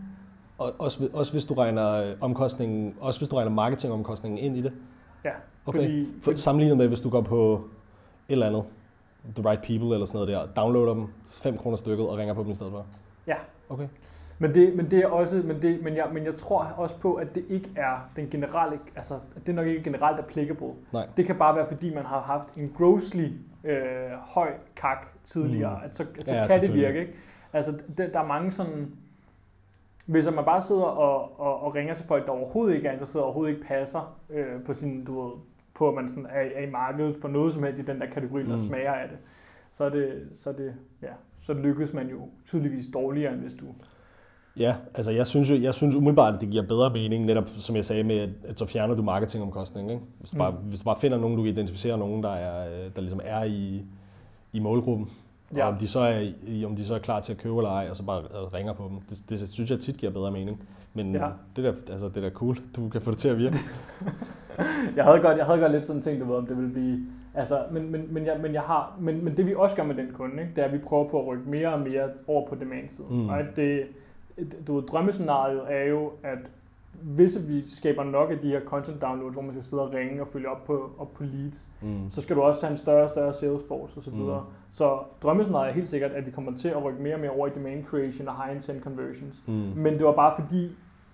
Og, 0.57 0.71
også, 0.79 1.09
også 1.13 1.31
hvis 1.31 1.45
du 1.45 1.53
regner 1.53 1.93
øh, 1.93 2.13
omkostningen, 2.21 2.95
også 2.99 3.19
hvis 3.19 3.29
du 3.29 3.35
regner 3.35 3.51
marketingomkostningen 3.51 4.37
ind 4.39 4.57
i 4.57 4.61
det. 4.61 4.71
Ja, 5.25 5.31
Okay. 5.67 5.79
fordi, 5.79 6.07
For, 6.21 6.35
sammenlignet 6.35 6.77
med, 6.77 6.87
hvis 6.87 7.01
du 7.01 7.09
går 7.09 7.21
på 7.21 7.53
et 7.53 7.61
eller 8.33 8.47
andet, 8.47 8.63
The 9.35 9.49
Right 9.49 9.61
People 9.61 9.93
eller 9.93 10.05
sådan 10.05 10.27
noget 10.27 10.47
der, 10.55 10.61
downloader 10.61 10.93
dem 10.93 11.07
5 11.29 11.57
kroner 11.57 11.77
stykket 11.77 12.07
og 12.07 12.17
ringer 12.17 12.33
på 12.33 12.43
dem 12.43 12.51
i 12.51 12.55
stedet 12.55 12.71
for. 12.71 12.85
Ja. 13.27 13.35
Okay. 13.69 13.87
Men 14.39 14.53
det, 14.53 14.75
men 14.75 14.91
det 14.91 14.99
er 14.99 15.07
også, 15.07 15.35
men, 15.45 15.61
det, 15.61 15.83
men, 15.83 15.95
jeg, 15.95 16.07
men 16.13 16.25
jeg 16.25 16.35
tror 16.35 16.63
også 16.63 16.95
på, 16.95 17.13
at 17.13 17.35
det 17.35 17.45
ikke 17.49 17.69
er 17.75 18.09
den 18.15 18.29
generelle, 18.29 18.79
altså 18.95 19.13
at 19.35 19.47
det 19.47 19.55
nok 19.55 19.67
ikke 19.67 19.83
generelt 19.83 20.19
applicable. 20.19 20.67
Nej. 20.93 21.07
Det 21.17 21.25
kan 21.25 21.35
bare 21.35 21.55
være, 21.55 21.67
fordi 21.67 21.93
man 21.93 22.05
har 22.05 22.21
haft 22.21 22.55
en 22.55 22.73
grossly 22.77 23.27
øh, 23.63 23.77
høj 24.21 24.49
kak 24.75 25.07
tidligere, 25.25 25.77
mm. 25.77 25.85
at 25.85 25.95
så, 25.95 26.05
at 26.19 26.27
så 26.27 26.35
Ja, 26.35 26.47
kan 26.47 26.61
det 26.61 26.73
virke. 26.73 26.99
Ikke? 26.99 27.13
Altså, 27.53 27.71
det, 27.97 28.13
der 28.13 28.19
er 28.19 28.25
mange 28.25 28.51
sådan... 28.51 28.91
Hvis 30.07 30.25
man 30.35 30.45
bare 30.45 30.61
sidder 30.61 30.81
og, 30.81 31.39
og, 31.39 31.61
og 31.63 31.75
ringer 31.75 31.93
til 31.95 32.05
folk, 32.05 32.25
der 32.25 32.31
overhovedet 32.31 32.75
ikke 32.75 32.87
er 32.87 32.91
interesseret, 32.91 33.23
overhovedet 33.25 33.53
ikke 33.53 33.65
passer 33.67 34.17
øh, 34.29 34.63
på 34.65 34.73
sin, 34.73 35.05
du 35.05 35.21
ved, 35.21 35.31
på 35.75 35.87
at 35.89 35.93
man 35.95 36.09
sådan 36.09 36.25
er, 36.25 36.41
er 36.55 36.67
i 36.67 36.71
markedet 36.71 37.15
for 37.21 37.27
noget 37.27 37.53
som 37.53 37.63
helst 37.63 37.79
i 37.79 37.85
den 37.85 37.99
der 38.01 38.05
kategori, 38.13 38.43
der 38.43 38.57
Mm. 38.57 38.67
smager 38.67 38.91
af 38.93 39.07
det, 39.09 39.17
så 39.73 39.83
er 39.83 39.89
det, 39.89 40.29
så 40.39 40.49
er 40.49 40.53
det, 40.53 40.73
ja, 41.01 41.07
så 41.41 41.53
lykkes 41.53 41.93
man 41.93 42.07
jo 42.09 42.17
tydeligvis 42.45 42.85
dårligere, 42.93 43.33
end 43.33 43.41
hvis 43.41 43.53
du... 43.53 43.65
Ja, 44.57 44.75
altså 44.93 45.11
jeg 45.11 45.27
synes, 45.27 45.49
jo, 45.49 45.55
jeg 45.61 45.73
synes 45.73 45.95
umiddelbart, 45.95 46.33
at 46.35 46.41
det 46.41 46.49
giver 46.49 46.67
bedre 46.67 46.89
mening, 46.93 47.25
netop 47.25 47.49
som 47.55 47.75
jeg 47.75 47.85
sagde 47.85 48.03
med, 48.03 48.17
at, 48.19 48.29
at 48.47 48.59
så 48.59 48.65
fjerner 48.65 48.95
du 48.95 49.01
marketingomkostningen. 49.03 49.91
Ikke? 49.91 50.03
Hvis, 50.19 50.29
du 50.31 50.35
Mm. 50.35 50.39
bare, 50.39 50.51
hvis 50.51 50.79
du 50.79 50.83
bare 50.85 50.99
finder 51.01 51.17
nogen, 51.17 51.37
du 51.37 51.43
kan 51.43 51.51
identificere 51.51 51.97
nogen, 51.97 52.23
der, 52.23 52.29
er, 52.31 52.67
øh, 52.85 52.91
der 52.95 53.01
ligesom 53.01 53.19
er 53.23 53.43
i, 53.43 53.85
i 54.53 54.59
målgruppen, 54.59 55.09
ja. 55.55 55.63
Og 55.63 55.69
om 55.69 55.77
de, 55.77 55.87
så 55.87 55.99
er, 55.99 56.31
om 56.65 56.75
de 56.75 56.85
så 56.85 56.95
er 56.95 56.99
klar 56.99 57.19
til 57.19 57.31
at 57.33 57.37
købe 57.39 57.57
eller 57.57 57.69
ej, 57.71 57.87
og 57.89 57.95
så 57.95 58.03
bare 58.05 58.21
øh, 58.21 58.53
ringer 58.53 58.73
på 58.73 58.83
dem. 58.89 58.99
Det, 59.09 59.29
det 59.29 59.49
synes 59.49 59.71
jeg 59.71 59.79
tit 59.79 59.97
giver 59.97 60.11
bedre 60.11 60.31
mening. 60.31 60.61
Men 60.93 61.15
Ja. 61.15 61.29
det, 61.55 61.63
der, 61.63 61.73
altså, 61.91 62.07
det 62.09 62.17
er 62.17 62.21
da 62.21 62.29
cool, 62.29 62.57
du 62.75 62.89
kan 62.89 63.01
få 63.01 63.11
det 63.11 63.17
til 63.19 63.29
at 63.29 63.37
virke. 63.37 63.57
Jeg 64.95 65.05
havde 65.05 65.19
godt, 65.19 65.37
jeg 65.37 65.45
havde 65.45 65.59
godt 65.59 65.71
lidt 65.71 65.85
sådan 65.85 66.01
tænkt, 66.01 66.21
du 66.21 66.25
ved, 66.25 66.35
om 66.35 66.45
det 66.45 66.57
ville 66.57 66.71
blive... 66.71 66.99
Altså, 67.33 67.63
men, 67.71 67.91
men, 67.91 68.13
men, 68.13 68.25
jeg, 68.25 68.39
men, 68.41 68.53
jeg 68.53 68.61
har, 68.61 68.97
men, 68.99 69.23
men 69.25 69.37
det 69.37 69.45
vi 69.45 69.53
også 69.55 69.75
gør 69.75 69.83
med 69.83 69.95
den 69.95 70.11
kunde, 70.13 70.41
ikke, 70.41 70.53
det 70.55 70.61
er, 70.61 70.65
at 70.67 70.73
vi 70.73 70.77
prøver 70.77 71.09
på 71.09 71.19
at 71.21 71.27
rykke 71.27 71.49
mere 71.49 71.73
og 71.73 71.79
mere 71.79 72.09
over 72.27 72.47
på 72.47 72.55
demand-siden. 72.55 73.21
Mm. 73.23 73.29
Og 73.29 73.39
at 73.39 73.45
det, 73.55 73.83
du 74.67 74.75
ved, 74.75 74.83
drømmescenariet 74.83 75.61
er 75.69 75.83
jo, 75.83 76.11
at 76.23 76.37
hvis 77.01 77.37
vi 77.47 77.69
skaber 77.69 78.03
nok 78.03 78.31
af 78.31 78.37
de 78.39 78.47
her 78.47 78.61
content 78.65 79.01
downloads, 79.01 79.33
hvor 79.33 79.41
man 79.41 79.51
skal 79.53 79.63
sidde 79.63 79.83
og 79.83 79.93
ringe 79.93 80.21
og 80.21 80.27
følge 80.27 80.49
op 80.49 80.63
på, 80.65 80.91
op 80.97 81.13
på 81.13 81.23
leads, 81.23 81.67
Mm. 81.81 82.09
så 82.09 82.21
skal 82.21 82.35
du 82.35 82.41
også 82.41 82.65
have 82.65 82.71
en 82.71 82.77
større 82.77 83.03
og 83.03 83.09
større 83.09 83.33
sales 83.33 83.61
force 83.67 83.97
osv. 83.97 84.13
Mm. 84.13 84.29
Så 84.69 84.99
drømmescenariet 85.23 85.69
er 85.69 85.73
helt 85.73 85.87
sikkert, 85.87 86.11
at 86.11 86.25
vi 86.25 86.31
kommer 86.31 86.57
til 86.57 86.67
at 86.69 86.83
rykke 86.83 87.01
mere 87.01 87.13
og 87.13 87.19
mere 87.19 87.31
over 87.31 87.47
i 87.47 87.49
demand 87.55 87.85
creation 87.85 88.27
og 88.27 88.43
high 88.43 88.55
intent 88.55 88.83
conversions. 88.83 89.43
Mm. 89.47 89.53
Men 89.53 89.93
det 89.93 90.05
var 90.05 90.11
bare 90.11 90.33
fordi, 90.41 90.71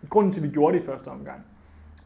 grunden 0.10 0.32
til, 0.32 0.40
at 0.40 0.48
vi 0.48 0.54
gjorde 0.54 0.78
det 0.78 0.84
i 0.84 0.86
første 0.86 1.08
omgang, 1.08 1.40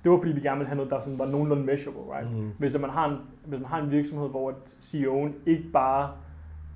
det 0.03 0.11
var 0.11 0.17
fordi, 0.17 0.31
vi 0.31 0.39
gerne 0.41 0.57
ville 0.57 0.67
have 0.67 0.75
noget, 0.77 0.91
der 0.91 1.01
sådan 1.01 1.19
var 1.19 1.25
nogenlunde 1.25 1.63
measurable, 1.63 2.13
right? 2.15 2.37
Mm. 2.37 2.49
Hvis 2.59 2.77
man 2.79 2.89
har 2.89 3.09
en, 3.09 3.17
hvis 3.45 3.59
man 3.59 3.69
har 3.69 3.81
en 3.81 3.91
virksomhed, 3.91 4.29
hvor 4.29 4.51
CEO'en 4.81 5.31
ikke 5.45 5.69
bare, 5.73 6.11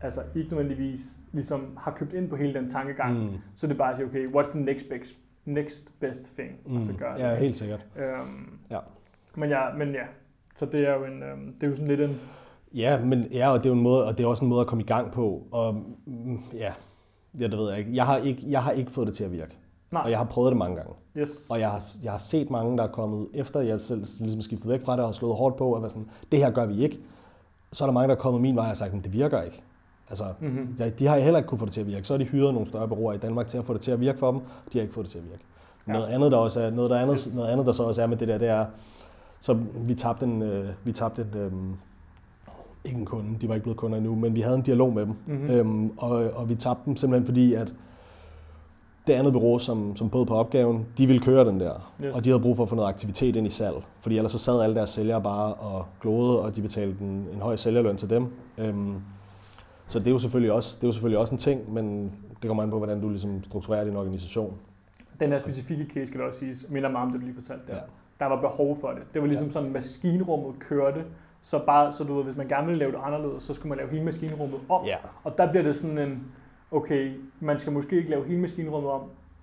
altså 0.01 0.21
ikke 0.35 0.49
nødvendigvis 0.49 0.99
ligesom 1.31 1.61
har 1.77 1.91
købt 1.91 2.13
ind 2.13 2.29
på 2.29 2.35
hele 2.35 2.53
den 2.53 2.69
tankegang, 2.69 3.23
mm. 3.23 3.29
Så 3.55 3.67
er 3.67 3.69
det 3.69 3.77
bare 3.77 3.89
at 3.91 3.97
sige, 3.97 4.07
okay, 4.07 4.25
what's 4.27 4.51
the 4.51 4.59
next 4.59 4.85
best, 4.89 5.17
next 5.45 5.99
best 5.99 6.35
thing, 6.37 6.51
mm. 6.65 6.75
og 6.75 6.81
så 6.81 6.91
Mm. 6.91 6.97
gør 6.97 7.15
Ja, 7.17 7.29
det. 7.31 7.37
helt 7.37 7.55
sikkert. 7.55 7.85
Øhm, 7.95 8.59
Ja. 8.71 8.79
Men 9.35 9.49
ja, 9.49 9.61
men 9.77 9.91
ja, 9.91 10.03
så 10.55 10.65
det 10.65 10.87
er 10.87 10.93
jo 10.93 11.05
en, 11.05 11.23
øhm, 11.23 11.53
det 11.53 11.63
er 11.63 11.67
jo 11.67 11.73
sådan 11.75 11.87
lidt 11.87 12.01
en, 12.01 12.19
Ja, 12.73 12.99
men 13.05 13.23
ja, 13.31 13.51
og 13.51 13.59
det 13.59 13.65
er 13.65 13.69
jo 13.69 13.75
en 13.75 13.83
måde, 13.83 14.05
og 14.05 14.17
det 14.17 14.23
er 14.23 14.27
også 14.27 14.45
en 14.45 14.49
måde 14.49 14.61
at 14.61 14.67
komme 14.67 14.83
i 14.83 14.87
gang 14.87 15.11
på. 15.11 15.47
Og 15.51 15.73
mm, 16.05 16.39
ja, 16.53 16.71
ja 17.39 17.47
det 17.47 17.57
ved 17.57 17.69
jeg 17.69 17.79
ikke. 17.79 17.95
Jeg 17.95 18.05
har 18.05 18.17
ikke, 18.17 18.41
jeg 18.47 18.63
har 18.63 18.71
ikke 18.71 18.91
fået 18.91 19.07
det 19.07 19.15
til 19.15 19.23
at 19.23 19.31
virke. 19.31 19.57
nej, 19.91 20.01
Og 20.03 20.09
jeg 20.09 20.17
har 20.17 20.25
prøvet 20.25 20.49
det 20.51 20.57
mange 20.57 20.75
gange. 20.75 20.93
yes, 21.17 21.45
Og 21.49 21.59
jeg 21.59 21.69
har, 21.69 21.81
jeg 22.03 22.11
har 22.11 22.19
set 22.19 22.49
mange, 22.49 22.77
der 22.77 22.83
er 22.83 22.87
kommet 22.91 23.27
efter, 23.33 23.59
jeg 23.61 23.81
selv 23.81 23.99
ligesom 24.19 24.41
skiftet 24.41 24.69
væk 24.69 24.81
fra 24.85 24.91
det 24.93 24.99
og 24.99 25.07
har 25.07 25.11
slået 25.13 25.35
hårdt 25.35 25.55
på, 25.57 25.73
at 25.73 25.81
være 25.81 25.89
sådan, 25.89 26.09
det 26.31 26.39
her 26.39 26.51
gør 26.51 26.65
vi 26.65 26.83
ikke. 26.83 26.99
Så 27.73 27.83
er 27.83 27.87
der 27.87 27.93
mange, 27.93 28.07
der 28.07 28.15
er 28.15 28.19
kommet 28.19 28.41
min 28.41 28.55
vej 28.55 28.61
og 28.63 28.67
har 28.67 28.73
sagt, 28.73 28.93
at 28.93 29.03
det 29.03 29.13
virker 29.13 29.41
ikke. 29.41 29.61
Altså, 30.11 30.25
mm-hmm. 30.39 30.75
de, 30.77 30.89
de 30.89 31.07
har 31.07 31.17
heller 31.17 31.37
ikke 31.37 31.47
kunne 31.47 31.59
få 31.59 31.65
det 31.65 31.73
til 31.73 31.81
at 31.81 31.87
virke. 31.87 32.07
Så 32.07 32.13
har 32.13 32.17
de 32.17 32.25
hyret 32.25 32.53
nogle 32.53 32.67
større 32.67 32.87
bureauer 32.87 33.13
i 33.13 33.17
Danmark 33.17 33.47
til 33.47 33.57
at 33.57 33.65
få 33.65 33.73
det 33.73 33.81
til 33.81 33.91
at 33.91 33.99
virke 33.99 34.19
for 34.19 34.31
dem. 34.31 34.41
De 34.41 34.77
har 34.77 34.81
ikke 34.81 34.93
fået 34.93 35.03
det 35.03 35.11
til 35.11 35.19
at 35.19 35.25
virke. 35.25 35.43
Ja. 35.87 35.93
Noget, 35.93 36.07
andet, 36.07 36.31
der 36.31 36.37
også 36.37 36.61
er, 36.61 36.69
noget, 36.69 36.91
der 36.91 36.97
andet, 36.97 37.31
noget 37.35 37.49
andet, 37.49 37.65
der 37.65 37.71
så 37.71 37.83
også 37.83 38.01
er 38.01 38.07
med 38.07 38.17
det 38.17 38.27
der, 38.27 38.37
det 38.37 38.47
er, 38.47 38.65
så 39.41 39.57
vi 39.75 39.93
tabte 39.93 40.25
en, 40.25 40.41
øh, 40.41 40.69
vi 40.83 40.91
tabte 40.91 41.21
en, 41.21 41.37
øh, 41.39 41.51
ikke 42.85 42.99
en 42.99 43.05
kunde, 43.05 43.37
de 43.41 43.47
var 43.47 43.55
ikke 43.55 43.63
blevet 43.63 43.77
kunder 43.77 43.97
endnu, 43.97 44.15
men 44.15 44.35
vi 44.35 44.41
havde 44.41 44.55
en 44.55 44.61
dialog 44.61 44.93
med 44.93 45.05
dem. 45.05 45.15
Mm-hmm. 45.25 45.49
Øhm, 45.49 45.91
og, 45.97 46.09
og 46.35 46.49
vi 46.49 46.55
tabte 46.55 46.81
dem 46.85 46.95
simpelthen 46.95 47.25
fordi, 47.25 47.53
at 47.53 47.73
det 49.07 49.13
andet 49.13 49.33
bureau, 49.33 49.59
som, 49.59 49.95
som 49.95 50.09
bød 50.09 50.25
på 50.25 50.35
opgaven, 50.35 50.85
de 50.97 51.07
ville 51.07 51.21
køre 51.21 51.45
den 51.45 51.59
der. 51.59 51.91
Yes. 52.03 52.15
Og 52.15 52.25
de 52.25 52.29
havde 52.29 52.41
brug 52.41 52.55
for 52.55 52.63
at 52.63 52.69
få 52.69 52.75
noget 52.75 52.89
aktivitet 52.89 53.35
ind 53.35 53.47
i 53.47 53.49
salg. 53.49 53.75
Fordi 54.01 54.17
ellers 54.17 54.31
så 54.31 54.37
sad 54.37 54.61
alle 54.61 54.75
deres 54.75 54.89
sælgere 54.89 55.21
bare 55.21 55.53
og 55.53 55.85
glodede, 56.01 56.41
og 56.41 56.55
de 56.55 56.61
betalte 56.61 57.01
en, 57.01 57.27
en 57.33 57.41
høj 57.41 57.55
sælgerløn 57.55 57.97
til 57.97 58.09
dem. 58.09 58.27
Øhm, 58.57 58.95
så 59.91 59.99
det 59.99 60.07
er, 60.07 60.11
jo 60.11 60.19
selvfølgelig 60.19 60.51
også, 60.51 60.77
det 60.77 60.83
er 60.83 60.87
jo 60.87 60.91
selvfølgelig 60.91 61.19
også 61.19 61.35
en 61.35 61.39
ting, 61.39 61.73
men 61.73 62.11
det 62.41 62.47
kommer 62.47 62.63
an 62.63 62.69
på, 62.69 62.77
hvordan 62.77 63.01
du 63.01 63.09
ligesom 63.09 63.43
strukturerer 63.43 63.83
din 63.83 63.95
organisation. 63.95 64.53
Den 65.19 65.31
her 65.31 65.39
specifikke 65.39 65.85
case, 65.93 66.07
skal 66.07 66.19
det 66.19 66.27
også 66.27 66.39
siges, 66.39 66.65
minder 66.69 66.89
meget 66.89 67.05
om 67.05 67.11
det, 67.11 67.21
du 67.21 67.25
lige 67.25 67.35
fortalte 67.35 67.67
der. 67.67 67.75
Ja. 67.75 67.81
Der 68.19 68.25
var 68.25 68.41
behov 68.41 68.77
for 68.81 68.89
det. 68.89 69.03
Det 69.13 69.21
var 69.21 69.27
ligesom 69.27 69.51
sådan, 69.51 69.71
maskinrummet 69.71 70.59
kørte, 70.59 71.03
så 71.41 71.59
bare, 71.65 71.93
så 71.93 72.03
du 72.03 72.15
ved, 72.15 72.23
hvis 72.23 72.37
man 72.37 72.47
gerne 72.47 72.65
ville 72.67 72.79
lave 72.79 72.91
det 72.91 72.99
anderledes, 73.03 73.43
så 73.43 73.53
skulle 73.53 73.69
man 73.69 73.77
lave 73.77 73.89
hele 73.89 74.03
maskinrummet 74.03 74.59
om. 74.69 74.85
Ja, 74.85 74.97
Og 75.23 75.37
der 75.37 75.49
bliver 75.49 75.63
det 75.63 75.75
sådan 75.75 75.97
en, 75.97 76.23
okay, 76.71 77.11
man 77.39 77.59
skal 77.59 77.73
måske 77.73 77.97
ikke 77.97 78.09
lave 78.09 78.25
hele 78.25 78.39
maskinrummet 78.41 78.91
om, 78.91 79.01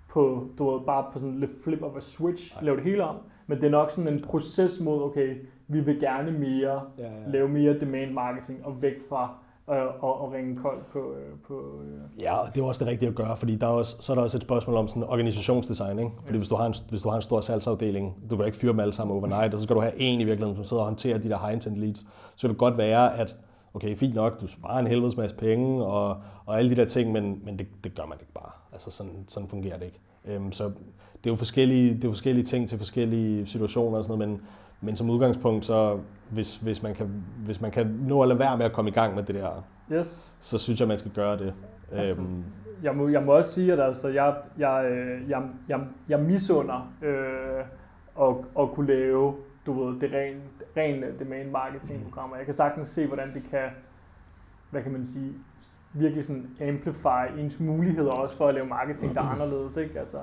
på, 0.08 0.46
du 0.58 0.70
ved, 0.70 0.80
bare 0.86 1.04
på 1.12 1.18
sådan 1.18 1.38
lidt 1.38 1.50
flip 1.64 1.82
of 1.82 1.96
a 1.96 2.00
switch, 2.00 2.54
Nej. 2.54 2.64
lave 2.64 2.76
det 2.76 2.84
hele 2.84 3.04
om, 3.04 3.16
men 3.46 3.58
det 3.58 3.66
er 3.66 3.70
nok 3.70 3.90
sådan 3.90 4.12
en 4.12 4.22
proces 4.22 4.80
mod, 4.80 5.02
okay, 5.02 5.36
vi 5.68 5.80
vil 5.80 6.00
gerne 6.00 6.32
mere, 6.32 6.82
ja, 6.98 7.04
ja. 7.04 7.30
lave 7.30 7.48
mere 7.48 7.80
demand 7.80 8.12
marketing 8.12 8.66
og 8.66 8.82
væk 8.82 9.08
fra 9.08 9.34
og, 9.76 10.20
og 10.20 10.32
ringe 10.32 10.56
koldt 10.56 10.90
på, 10.92 10.98
øh, 10.98 11.38
på 11.48 11.54
øh, 11.54 12.22
Ja, 12.22 12.36
og 12.36 12.54
det 12.54 12.60
er 12.60 12.64
også 12.64 12.84
det 12.84 12.90
rigtige 12.90 13.08
at 13.08 13.14
gøre, 13.14 13.36
fordi 13.36 13.56
der 13.56 13.66
er 13.66 13.70
også, 13.70 13.96
så 14.00 14.12
er 14.12 14.14
der 14.14 14.22
også 14.22 14.36
et 14.36 14.42
spørgsmål 14.42 14.76
om 14.76 14.88
sådan 14.88 15.02
organisationsdesign. 15.02 15.98
Ikke? 15.98 16.10
Fordi 16.18 16.32
Ja. 16.32 16.38
hvis, 16.38 16.48
du 16.48 16.54
har 16.54 16.66
en, 16.66 16.74
hvis 16.90 17.02
du 17.02 17.08
har 17.08 17.16
en 17.16 17.22
stor 17.22 17.40
salgsafdeling, 17.40 18.16
du 18.30 18.36
kan 18.36 18.46
ikke 18.46 18.58
fyre 18.58 18.72
dem 18.72 18.80
alle 18.80 18.92
sammen 18.92 19.16
overnight, 19.16 19.54
og 19.54 19.58
så 19.58 19.64
skal 19.64 19.76
du 19.76 19.80
have 19.80 19.92
en 20.00 20.20
i 20.20 20.24
virkeligheden, 20.24 20.56
som 20.56 20.64
sidder 20.64 20.82
og 20.82 20.86
håndterer 20.88 21.18
de 21.18 21.28
der 21.28 21.38
high 21.38 21.52
intent 21.54 21.76
leads. 21.76 21.98
Så 22.36 22.40
kan 22.46 22.50
det 22.50 22.58
godt 22.58 22.78
være, 22.78 23.18
at 23.18 23.36
okay, 23.74 23.96
fint 23.96 24.14
nok, 24.14 24.40
du 24.40 24.46
sparer 24.46 24.78
en 24.78 24.86
helvedes 24.86 25.16
masse 25.16 25.36
penge 25.36 25.84
og, 25.84 26.16
og 26.46 26.58
alle 26.58 26.70
de 26.70 26.76
der 26.76 26.84
ting, 26.84 27.12
men, 27.12 27.40
men 27.44 27.58
det, 27.58 27.66
det 27.84 27.94
gør 27.94 28.04
man 28.06 28.18
ikke 28.20 28.32
bare. 28.32 28.50
Altså 28.72 28.90
sådan, 28.90 29.24
sådan 29.28 29.48
fungerer 29.48 29.78
det 29.78 29.84
ikke. 29.84 30.00
Øhm, 30.24 30.52
så 30.52 30.64
det 30.64 31.26
er 31.26 31.30
jo 31.30 31.36
forskellige, 31.36 31.94
det 31.94 32.04
er 32.04 32.08
forskellige 32.08 32.44
ting 32.44 32.68
til 32.68 32.78
forskellige 32.78 33.46
situationer 33.46 33.98
og 33.98 34.04
sådan 34.04 34.18
noget, 34.18 34.30
men, 34.30 34.40
men 34.80 34.96
som 34.96 35.10
udgangspunkt, 35.10 35.64
så 35.64 35.98
hvis, 36.30 36.56
hvis, 36.56 36.82
man 36.82 36.94
kan, 36.94 37.24
hvis 37.44 37.60
man 37.60 37.70
kan 37.70 37.86
nå 37.86 38.22
at 38.22 38.28
lade 38.28 38.38
være 38.38 38.56
med 38.56 38.66
at 38.66 38.72
komme 38.72 38.90
i 38.90 38.94
gang 38.94 39.14
med 39.14 39.22
det 39.22 39.34
der, 39.34 39.64
yes, 39.92 40.32
så 40.40 40.58
synes 40.58 40.80
jeg, 40.80 40.88
man 40.88 40.98
skal 40.98 41.10
gøre 41.10 41.38
det. 41.38 41.54
Altså, 41.92 42.20
Øhm, 42.22 42.44
jeg 42.82 42.96
må, 42.96 43.08
jeg 43.08 43.22
må 43.22 43.32
også 43.32 43.52
sige, 43.52 43.72
at 43.72 43.80
altså, 43.80 44.08
jeg, 44.08 44.36
jeg, 44.58 44.84
øh, 44.90 45.30
jeg, 45.30 45.42
jeg, 45.68 45.80
jeg 46.08 46.20
misunder 46.20 46.92
øh, 47.02 47.64
at, 48.20 48.34
at 48.60 48.70
kunne 48.70 48.86
lave 48.86 49.34
du 49.68 49.84
ved, 49.84 50.00
det 50.00 50.12
ren, 50.12 50.42
ren 50.76 51.18
demand 51.18 51.50
marketing 51.50 52.04
programmer. 52.04 52.36
Jeg 52.36 52.44
kan 52.44 52.54
sagtens 52.54 52.88
se, 52.88 53.06
hvordan 53.06 53.34
det 53.34 53.42
kan, 53.50 53.68
hvad 54.70 54.82
kan 54.82 54.92
man 54.92 55.06
sige, 55.06 55.32
virkelig 55.92 56.24
sådan 56.24 56.46
amplify 56.60 57.38
ens 57.38 57.60
muligheder 57.60 58.10
også 58.10 58.36
for 58.36 58.48
at 58.48 58.54
lave 58.54 58.66
marketing, 58.66 59.14
der 59.14 59.20
er 59.20 59.26
anderledes. 59.26 59.76
Ikke? 59.76 60.00
Altså, 60.00 60.18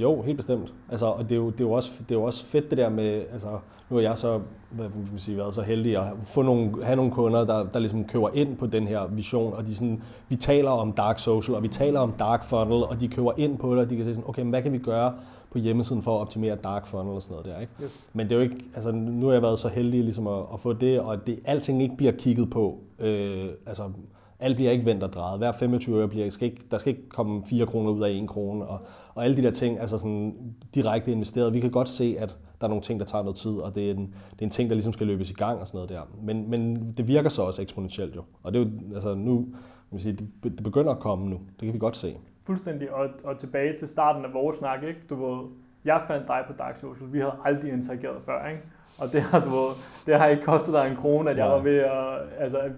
Jo, 0.00 0.22
helt 0.22 0.36
bestemt. 0.36 0.74
Altså, 0.90 1.06
og 1.06 1.24
det 1.24 1.32
er, 1.32 1.36
jo, 1.36 1.50
det, 1.50 1.60
er 1.60 1.64
jo 1.64 1.72
også, 1.72 1.90
det 1.98 2.14
er 2.14 2.18
jo 2.18 2.22
også 2.22 2.44
fedt 2.44 2.70
det 2.70 2.78
der 2.78 2.88
med, 2.88 3.24
altså, 3.32 3.48
nu 3.90 3.96
er 3.96 4.00
jeg 4.00 4.18
så, 4.18 4.40
hvad 4.70 4.90
kan 4.90 5.08
man 5.10 5.18
sige, 5.18 5.36
været 5.36 5.54
så 5.54 5.62
heldig 5.62 5.96
at 5.96 6.06
få 6.24 6.42
nogle, 6.42 6.84
have 6.84 6.96
nogle 6.96 7.10
kunder, 7.12 7.44
der, 7.44 7.70
der 7.70 7.78
ligesom 7.78 8.04
køber 8.04 8.28
ind 8.34 8.56
på 8.56 8.66
den 8.66 8.86
her 8.86 9.06
vision, 9.06 9.52
og 9.54 9.66
de 9.66 9.74
sådan, 9.74 10.02
vi 10.28 10.36
taler 10.36 10.70
om 10.70 10.92
dark 10.92 11.18
social, 11.18 11.54
og 11.56 11.62
vi 11.62 11.68
taler 11.68 12.00
om 12.00 12.12
dark 12.18 12.44
funnel, 12.44 12.84
og 12.84 13.00
de 13.00 13.08
køber 13.08 13.32
ind 13.36 13.58
på 13.58 13.70
det, 13.70 13.78
og 13.78 13.90
de 13.90 13.96
kan 13.96 14.04
sige 14.04 14.14
sådan, 14.14 14.28
okay, 14.28 14.42
men 14.42 14.50
hvad 14.50 14.62
kan 14.62 14.72
vi 14.72 14.78
gøre 14.78 15.14
på 15.50 15.58
hjemmesiden 15.58 16.02
for 16.02 16.16
at 16.16 16.20
optimere 16.20 16.56
dark 16.56 16.86
funnel 16.86 17.14
og 17.14 17.22
sådan 17.22 17.34
noget 17.34 17.46
der, 17.46 17.60
ikke? 17.60 17.72
Yes. 17.82 18.06
Men 18.12 18.26
det 18.26 18.32
er 18.32 18.36
jo 18.36 18.42
ikke, 18.42 18.64
altså 18.74 18.90
nu 18.92 19.26
har 19.26 19.32
jeg 19.32 19.42
været 19.42 19.58
så 19.58 19.68
heldig 19.68 20.04
ligesom 20.04 20.26
at, 20.26 20.42
at 20.52 20.60
få 20.60 20.72
det, 20.72 21.00
og 21.00 21.26
det, 21.26 21.38
alting 21.44 21.82
ikke 21.82 21.96
bliver 21.96 22.12
kigget 22.12 22.50
på, 22.50 22.78
øh, 22.98 23.48
altså 23.66 23.82
alt 24.40 24.56
bliver 24.56 24.70
ikke 24.70 24.84
vendt 24.84 25.02
og 25.02 25.12
drejet. 25.12 25.38
Hver 25.38 25.52
25 25.52 25.98
øre 25.98 26.08
bliver, 26.08 26.30
skal 26.30 26.48
ikke, 26.48 26.62
der 26.70 26.78
skal 26.78 26.90
ikke 26.90 27.08
komme 27.08 27.42
4 27.46 27.66
kroner 27.66 27.90
ud 27.90 28.02
af 28.02 28.10
1 28.10 28.28
krone, 28.28 28.66
og, 28.66 28.80
og 29.20 29.26
alle 29.26 29.36
de 29.36 29.42
der 29.42 29.50
ting, 29.50 29.80
altså 29.80 29.98
sådan 29.98 30.34
direkte 30.74 31.12
investeret. 31.12 31.54
Vi 31.54 31.60
kan 31.60 31.70
godt 31.70 31.88
se, 31.88 32.16
at 32.18 32.28
der 32.60 32.66
er 32.66 32.68
nogle 32.68 32.82
ting, 32.82 33.00
der 33.00 33.06
tager 33.06 33.22
noget 33.22 33.36
tid, 33.36 33.56
og 33.56 33.74
det 33.74 33.86
er 33.86 33.94
en, 33.94 34.14
det 34.30 34.40
er 34.40 34.44
en 34.44 34.50
ting, 34.50 34.68
der 34.68 34.74
ligesom 34.74 34.92
skal 34.92 35.06
løbes 35.06 35.30
i 35.30 35.34
gang 35.34 35.60
og 35.60 35.66
sådan 35.66 35.76
noget 35.76 35.90
der. 35.90 36.02
Men, 36.22 36.50
men 36.50 36.92
det 36.96 37.08
virker 37.08 37.28
så 37.28 37.42
også 37.42 37.62
eksponentielt 37.62 38.16
jo. 38.16 38.22
Og 38.42 38.52
det 38.52 38.60
er 38.60 38.64
jo, 38.64 38.94
altså 38.94 39.14
nu, 39.14 39.46
man 39.90 40.00
sige, 40.00 40.12
det, 40.12 40.28
det 40.42 40.62
begynder 40.62 40.90
at 40.90 40.98
komme 40.98 41.28
nu. 41.28 41.40
Det 41.60 41.66
kan 41.66 41.74
vi 41.74 41.78
godt 41.78 41.96
se. 41.96 42.16
fuldstændig. 42.46 42.92
Og, 42.92 43.08
og 43.24 43.38
tilbage 43.38 43.76
til 43.78 43.88
starten 43.88 44.24
af 44.24 44.34
vores 44.34 44.56
snak, 44.56 44.82
ikke? 44.82 45.00
Du 45.10 45.14
ved, 45.14 45.48
jeg 45.84 46.02
fandt 46.06 46.28
dig 46.28 46.44
på 46.46 46.52
Dark 46.58 46.76
Social. 46.76 47.12
Vi 47.12 47.18
havde 47.18 47.34
aldrig 47.44 47.72
interageret 47.72 48.22
før, 48.24 48.48
ikke? 48.48 48.62
Og 48.98 49.12
det 49.12 49.22
har, 49.22 49.40
du 49.40 49.68
det 50.06 50.18
har 50.18 50.26
ikke 50.26 50.42
kostet 50.42 50.74
dig 50.74 50.88
en 50.90 50.96
krone, 50.96 51.30
at 51.30 51.36
jeg 51.36 51.46
var 51.46 51.58
ved 51.58 51.78
at... 51.78 52.18
Altså, 52.38 52.58
at, 52.58 52.72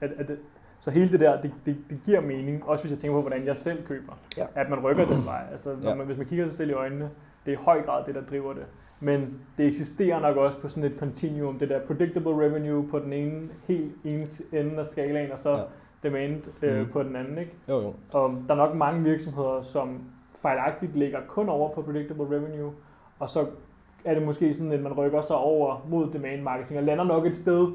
at, 0.00 0.10
at, 0.10 0.10
at, 0.30 0.38
så 0.80 0.90
hele 0.90 1.12
det 1.12 1.20
der, 1.20 1.40
det, 1.40 1.52
det, 1.66 1.76
det 1.90 2.00
giver 2.04 2.20
mening, 2.20 2.68
også 2.68 2.84
hvis 2.84 2.90
jeg 2.92 2.98
tænker 2.98 3.16
på, 3.16 3.20
hvordan 3.20 3.46
jeg 3.46 3.56
selv 3.56 3.86
køber. 3.86 4.12
Ja. 4.36 4.46
At 4.54 4.70
man 4.70 4.78
rykker 4.80 5.04
den 5.06 5.24
vej. 5.24 5.42
Altså, 5.52 5.76
når 5.82 5.90
Ja. 5.90 5.94
man, 5.94 6.06
hvis 6.06 6.18
man 6.18 6.26
kigger 6.26 6.46
sig 6.46 6.54
selv 6.56 6.70
i 6.70 6.72
øjnene, 6.72 7.10
det 7.46 7.52
er 7.54 7.58
i 7.58 7.60
høj 7.64 7.82
grad 7.82 8.04
det, 8.06 8.14
der 8.14 8.22
driver 8.30 8.52
det. 8.52 8.62
Men 9.00 9.40
det 9.58 9.66
eksisterer 9.66 10.20
nok 10.20 10.36
også 10.36 10.58
på 10.60 10.68
sådan 10.68 10.84
et 10.84 10.96
continuum, 10.98 11.58
det 11.58 11.68
der 11.68 11.80
predictable 11.80 12.30
revenue 12.44 12.88
på 12.88 12.98
den 12.98 13.12
ene, 13.12 13.48
helt 13.68 13.92
ens 14.04 14.42
ende 14.52 14.78
af 14.78 14.86
skalaen, 14.86 15.32
og 15.32 15.38
så 15.38 15.50
Ja. 15.56 15.62
demand 16.02 16.42
øh, 16.62 16.80
Mhm. 16.80 16.90
på 16.92 17.02
den 17.02 17.16
anden, 17.16 17.38
ikke? 17.38 17.52
Jo, 17.68 17.80
jo. 17.80 17.92
Og 18.12 18.42
der 18.48 18.54
er 18.54 18.58
nok 18.58 18.74
mange 18.74 19.02
virksomheder, 19.02 19.60
som 19.60 19.98
fejlagtigt 20.42 20.96
ligger 20.96 21.18
kun 21.28 21.48
over 21.48 21.74
på 21.74 21.82
predictable 21.82 22.24
revenue, 22.36 22.72
og 23.18 23.28
så 23.28 23.46
er 24.04 24.14
det 24.14 24.22
måske 24.22 24.54
sådan, 24.54 24.72
at 24.72 24.80
man 24.82 24.92
rykker 24.92 25.20
sig 25.20 25.36
over 25.36 25.86
mod 25.88 26.10
demand 26.12 26.42
marketing 26.42 26.78
og 26.78 26.84
lander 26.84 27.04
nok 27.04 27.26
et 27.26 27.34
sted, 27.36 27.68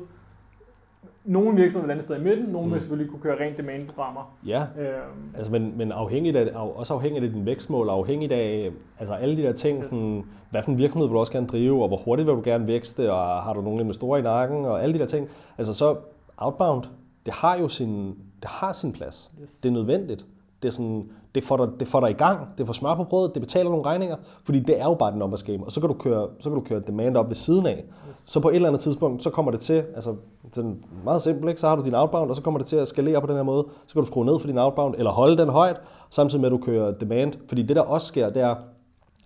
nogle 1.26 1.56
virksomheder 1.56 1.82
vil 1.82 1.88
lande 1.88 2.00
et 2.00 2.06
sted 2.06 2.18
i 2.18 2.24
midten, 2.24 2.46
nogle 2.46 2.68
mm. 2.68 2.74
vil 2.74 2.82
selvfølgelig 2.82 3.12
kunne 3.12 3.22
køre 3.22 3.40
rent 3.40 3.58
demand-programmer. 3.58 4.36
Ja, 4.46 4.62
øhm. 4.80 5.36
altså, 5.36 5.52
men, 5.52 5.78
men 5.78 5.92
afhængigt 5.92 6.38
af, 6.38 6.52
også 6.76 6.94
afhængigt 6.94 7.26
af 7.26 7.32
din 7.32 7.46
vækstmål, 7.46 7.90
afhængigt 7.90 8.32
af 8.32 8.72
altså 9.00 9.14
alle 9.14 9.38
de 9.38 9.42
der 9.42 9.54
ting, 9.54 9.84
sådan, 9.84 10.26
hvad 10.52 10.64
for 10.64 10.72
en 10.72 10.78
virksomhed 10.78 11.08
vil 11.08 11.14
du 11.14 11.20
også 11.20 11.32
gerne 11.32 11.48
drive, 11.48 11.82
og 11.82 11.88
hvor 11.88 11.98
hurtigt 11.98 12.28
vil 12.28 12.36
du 12.36 12.42
gerne 12.44 12.68
vækste, 12.68 13.12
og 13.12 13.44
har 13.44 13.54
du 13.54 13.62
nogle 13.62 13.82
investorer 13.82 14.20
i 14.20 14.22
nakken, 14.22 14.66
og 14.66 14.84
alle 14.84 14.94
de 14.94 15.00
der 15.00 15.06
ting. 15.06 15.30
Altså 15.58 15.74
så 15.74 15.96
outbound, 16.38 16.84
det 17.26 17.34
har 17.34 17.58
jo 17.58 17.68
sin, 17.68 18.08
det 18.42 18.50
har 18.50 18.72
sin 18.72 18.94
plads. 18.94 19.32
Yes. 19.42 19.50
Det 19.64 19.70
er 19.70 19.74
nødvendigt. 19.74 20.26
Det, 20.62 20.68
er 20.68 20.72
sådan, 20.72 21.10
det, 21.36 21.44
får 21.44 21.58
dig, 21.58 21.70
det 21.80 21.88
får 21.88 22.00
dig 22.00 22.10
i 22.10 22.14
gang, 22.14 22.40
det 22.58 22.66
får 22.66 22.74
smør 22.74 22.96
på 22.96 23.04
brødet, 23.04 23.34
det 23.34 23.42
betaler 23.42 23.70
nogle 23.70 23.86
regninger, 23.86 24.16
fordi 24.44 24.60
det 24.60 24.82
er 24.82 24.84
jo 24.84 24.94
bare 24.94 25.10
et 25.10 25.16
numbers 25.16 25.44
game, 25.44 25.66
og 25.66 25.72
så 25.72 25.80
kan 25.80 25.90
du 25.90 25.96
køre, 25.96 26.28
så 26.40 26.50
kan 26.50 26.60
du 26.60 26.66
køre 26.66 26.80
demand 26.88 27.18
op 27.18 27.30
ved 27.30 27.36
siden 27.36 27.66
af. 27.66 27.84
Så 28.26 28.40
på 28.40 28.50
et 28.50 28.56
eller 28.56 28.68
andet 28.68 28.82
tidspunkt, 28.82 29.24
så 29.24 29.30
kommer 29.30 29.52
det 29.52 29.60
til, 29.60 29.84
altså 29.96 30.16
den 30.56 30.86
meget 31.04 31.22
simpelt, 31.22 31.50
ikke? 31.50 31.62
så 31.62 31.68
har 31.68 31.76
du 31.76 31.84
din 31.84 31.96
outbound, 31.96 32.30
og 32.30 32.36
så 32.36 32.42
kommer 32.42 32.58
det 32.58 32.68
til 32.68 32.76
at 32.76 32.88
skalere 32.88 33.22
på 33.22 33.28
den 33.28 33.36
her 33.36 33.44
måde, 33.44 33.66
så 33.88 33.94
kan 33.94 34.02
du 34.02 34.08
skrue 34.08 34.26
ned 34.26 34.40
for 34.40 34.48
din 34.48 34.58
outbound, 34.58 34.96
eller 34.98 35.12
holde 35.12 35.38
den 35.38 35.50
højt, 35.50 35.78
samtidig 36.10 36.42
med 36.42 36.48
at 36.48 36.52
du 36.52 36.58
kører 36.58 36.92
demand, 36.92 37.34
fordi 37.48 37.64
det 37.64 37.76
der 37.76 37.82
også 37.82 38.08
sker, 38.08 38.30
det 38.30 38.42
er, 38.42 38.56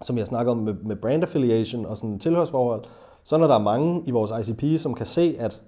som 0.01 0.17
jeg 0.17 0.27
snakker 0.27 0.51
om 0.51 0.57
med, 0.57 0.73
med 0.83 0.95
brand 0.95 1.23
affiliation 1.23 1.85
og 1.85 1.97
sådan 1.97 2.19
tilhørsforhold, 2.19 2.83
så 3.23 3.37
når 3.37 3.47
der 3.47 3.55
er 3.55 3.59
mange 3.59 4.03
i 4.05 4.11
vores 4.11 4.49
ICP, 4.49 4.81
som 4.81 4.93
kan 4.93 5.05
se, 5.05 5.35
at 5.39 5.61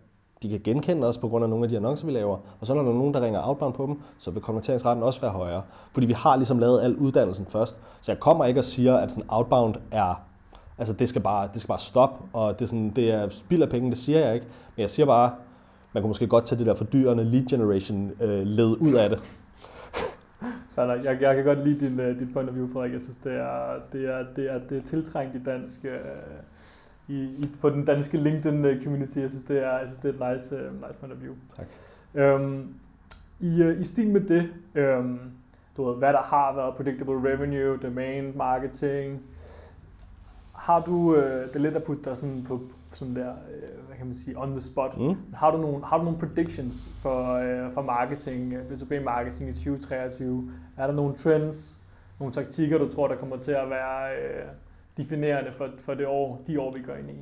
de 0.43 0.49
kan 0.49 0.59
genkende 0.63 1.07
os 1.07 1.17
på 1.17 1.27
grund 1.27 1.43
af 1.43 1.49
nogle 1.49 1.65
af 1.65 1.69
de 1.69 1.77
annoncer, 1.77 2.05
vi 2.05 2.11
laver. 2.11 2.37
Og 2.59 2.67
så 2.67 2.73
når 2.73 2.83
der 2.83 2.89
er 2.89 2.93
nogen, 2.93 3.13
der 3.13 3.21
ringer 3.21 3.47
outbound 3.47 3.73
på 3.73 3.85
dem, 3.85 4.01
så 4.19 4.31
vil 4.31 4.41
konverteringsraten 4.41 5.03
også 5.03 5.21
være 5.21 5.31
højere. 5.31 5.61
Fordi 5.93 6.07
vi 6.07 6.13
har 6.13 6.35
ligesom 6.35 6.59
lavet 6.59 6.81
al 6.81 6.95
uddannelsen 6.95 7.45
først. 7.45 7.77
Så 8.01 8.11
jeg 8.11 8.19
kommer 8.19 8.45
ikke 8.45 8.59
og 8.59 8.63
siger, 8.63 8.97
at 8.97 9.11
sådan 9.11 9.29
outbound 9.29 9.75
er 9.91 10.29
Altså 10.79 10.93
det 10.93 11.09
skal 11.09 11.21
bare, 11.21 11.49
det 11.53 11.61
skal 11.61 11.67
bare 11.67 11.79
stoppe, 11.79 12.23
og 12.33 12.59
det 12.59 12.65
er, 12.65 12.67
sådan, 12.67 12.89
det 12.89 13.11
er 13.11 13.29
spild 13.29 13.61
af 13.61 13.69
penge, 13.69 13.89
det 13.89 13.97
siger 13.97 14.19
jeg 14.19 14.33
ikke. 14.33 14.47
Men 14.75 14.81
jeg 14.81 14.89
siger 14.89 15.05
bare, 15.05 15.31
man 15.93 16.03
kunne 16.03 16.09
måske 16.09 16.27
godt 16.27 16.45
tage 16.45 16.59
det 16.59 16.65
der 16.65 16.75
fordyrende 16.75 17.23
lead 17.23 17.45
generation 17.49 18.11
øh, 18.21 18.45
led 18.45 18.77
ud 18.81 18.93
af 18.93 19.09
det. 19.09 19.19
Så 20.75 20.81
jeg, 20.81 21.21
jeg 21.21 21.35
kan 21.35 21.43
godt 21.43 21.67
lide 21.67 21.79
din, 21.79 21.99
uh, 21.99 22.19
dit 22.19 22.33
point 22.33 22.49
of 22.49 22.55
view, 22.55 22.73
Frederik. 22.73 22.93
Jeg 22.93 23.01
synes, 23.01 23.17
det 23.23 23.33
er, 23.33 23.73
det 23.91 24.05
er, 24.05 24.25
det 24.35 24.51
er, 24.51 24.59
det 24.69 24.77
er 24.77 24.81
tiltrængt 24.81 25.35
i 25.35 25.43
dansk, 25.43 25.79
uh, 25.83 25.89
i, 27.09 27.23
i, 27.23 27.49
på 27.61 27.69
den 27.69 27.85
danske 27.85 28.17
LinkedIn-community. 28.17 29.19
Jeg 29.19 29.29
synes, 29.29 29.45
det 29.47 29.65
er, 29.65 29.77
jeg 29.77 29.87
synes, 29.87 29.99
det 30.01 30.15
er 30.19 30.25
et 30.25 30.33
nice, 30.33 30.55
uh, 30.55 30.73
nice 30.73 30.99
point 30.99 31.13
of 31.13 31.21
view. 31.21 31.33
Tak. 31.55 32.41
Um, 32.41 32.75
i, 33.39 33.63
uh, 33.63 33.81
I 33.81 33.83
stil 33.83 34.09
med 34.09 34.21
det, 34.21 34.49
um, 34.97 35.19
du 35.77 35.85
ved, 35.85 35.97
hvad 35.97 36.13
der 36.13 36.21
har 36.21 36.55
været 36.55 36.75
predictable 36.75 37.31
revenue, 37.31 37.77
domain 37.77 38.37
marketing, 38.37 39.21
har 40.53 40.79
du, 40.79 40.93
uh, 40.93 41.17
det 41.17 41.55
er 41.55 41.59
lidt 41.59 41.75
at 41.75 41.83
putte 41.83 42.09
dig 42.09 42.17
sådan 42.17 42.43
på 42.47 42.61
sådan 42.93 43.15
der, 43.15 43.31
uh, 43.31 43.87
hvad 43.87 43.97
kan 43.97 44.07
man 44.07 44.15
sige, 44.15 44.39
on 44.39 44.51
the 44.51 44.61
spot. 44.61 44.97
Mm. 44.97 45.15
Har, 45.33 45.51
du 45.51 45.57
nogle, 45.57 45.85
har 45.85 45.97
du 45.97 46.03
nogle 46.03 46.19
predictions 46.19 46.89
for, 47.01 47.37
uh, 47.37 47.73
for 47.73 47.81
marketing, 47.81 48.53
B2B 48.53 49.03
marketing 49.03 49.49
i 49.49 49.53
2023? 49.53 50.51
Er 50.77 50.87
der 50.87 50.93
nogle 50.93 51.15
trends, 51.15 51.79
nogle 52.19 52.33
taktikker, 52.33 52.77
du 52.77 52.91
tror, 52.93 53.07
der 53.07 53.15
kommer 53.15 53.37
til 53.37 53.51
at 53.51 53.69
være 53.69 54.11
uh, 54.11 54.49
definerende 54.99 55.51
for, 55.51 55.69
for 55.85 55.93
det 55.93 56.07
år, 56.07 56.41
de 56.47 56.61
år, 56.61 56.73
vi 56.73 56.81
går 56.81 56.93
ind 56.93 57.09
i? 57.09 57.13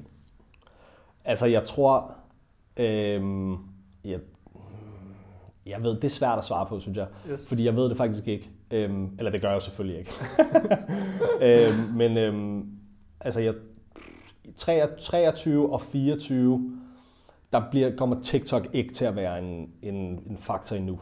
Altså, 1.25 1.45
jeg 1.45 1.63
tror, 1.63 2.15
øhm, 2.77 3.51
jeg, 4.03 4.19
jeg 5.65 5.83
ved, 5.83 5.95
det 5.95 6.03
er 6.03 6.09
svært 6.09 6.37
at 6.37 6.45
svare 6.45 6.65
på, 6.65 6.79
synes 6.79 6.97
jeg. 6.97 7.07
Yes. 7.31 7.47
Fordi 7.47 7.65
jeg 7.65 7.75
ved 7.75 7.89
det 7.89 7.97
faktisk 7.97 8.27
ikke. 8.27 8.49
Øhm, 8.71 9.15
eller 9.17 9.31
det 9.31 9.41
gør 9.41 9.51
jeg 9.51 9.61
selvfølgelig 9.61 9.99
ikke. 9.99 10.11
øhm, 11.69 11.77
men 11.77 12.17
øhm, 12.17 12.69
altså, 13.19 13.41
jeg, 13.41 13.53
23 14.97 15.73
og 15.73 15.81
24, 15.81 16.71
der 17.53 17.61
bliver, 17.71 17.95
kommer 17.95 18.21
TikTok 18.21 18.67
ikke 18.73 18.93
til 18.93 19.05
at 19.05 19.15
være 19.15 19.39
en, 19.39 19.69
en, 19.81 19.95
en 20.29 20.37
faktor 20.37 20.75
endnu. 20.75 20.99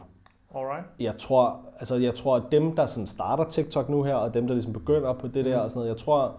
Alright. 0.56 0.86
Jeg 0.98 1.16
tror, 1.18 1.60
altså 1.80 1.96
jeg 1.96 2.14
tror, 2.14 2.36
at 2.36 2.42
dem, 2.52 2.76
der 2.76 2.86
sådan 2.86 3.06
starter 3.06 3.44
TikTok 3.44 3.88
nu 3.88 4.02
her, 4.02 4.14
og 4.14 4.34
dem, 4.34 4.46
der 4.46 4.54
ligesom 4.54 4.72
begynder 4.72 5.12
på 5.12 5.28
det 5.28 5.44
der 5.44 5.58
og 5.58 5.70
sådan 5.70 5.78
noget, 5.78 5.88
jeg 5.88 5.96
tror, 5.96 6.34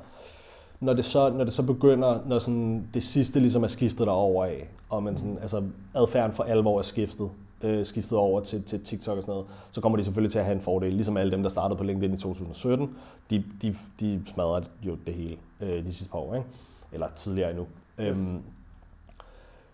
når 0.80 0.93
det 0.93 1.06
så, 1.06 1.30
når 1.30 1.43
det 1.43 1.53
så 1.53 1.63
begynder, 1.63 2.19
når 2.25 2.39
sådan 2.39 2.89
det 2.93 3.03
sidste 3.03 3.39
ligesom 3.39 3.63
er 3.63 3.67
skiftet 3.67 4.08
derover 4.08 4.45
af, 4.45 4.67
og 4.89 5.03
man 5.03 5.17
sådan, 5.17 5.38
altså 5.41 5.63
adfærden 5.95 6.32
for 6.32 6.43
alvor 6.43 6.77
er 6.77 6.82
skiftet, 6.82 7.30
øh, 7.62 7.86
skiftet 7.86 8.17
over 8.17 8.41
til, 8.41 8.63
til 8.63 8.84
TikTok 8.84 9.17
og 9.17 9.23
sådan 9.23 9.32
noget, 9.32 9.47
så 9.71 9.82
kommer 9.82 9.97
de 9.97 10.03
selvfølgelig 10.03 10.32
til 10.32 10.39
at 10.39 10.45
have 10.45 10.56
en 10.56 10.62
fordel. 10.62 10.93
Ligesom 10.93 11.17
alle 11.17 11.32
dem, 11.32 11.43
der 11.43 11.49
startede 11.49 11.77
på 11.77 11.84
LinkedIn 11.84 12.13
i 12.13 12.17
2017, 12.17 12.95
de, 13.30 13.43
de, 13.62 13.75
de 13.99 14.21
smadrede 14.34 14.65
jo 14.84 14.97
det 15.08 15.13
hele 15.13 15.38
øh, 15.62 15.86
de 15.86 15.93
sidste 15.93 16.12
par 16.12 16.19
år, 16.19 16.36
ikke? 16.36 16.47
eller 16.91 17.08
tidligere 17.15 17.49
endnu. 17.49 17.67
Yes. 17.99 18.17
Øhm, 18.17 18.41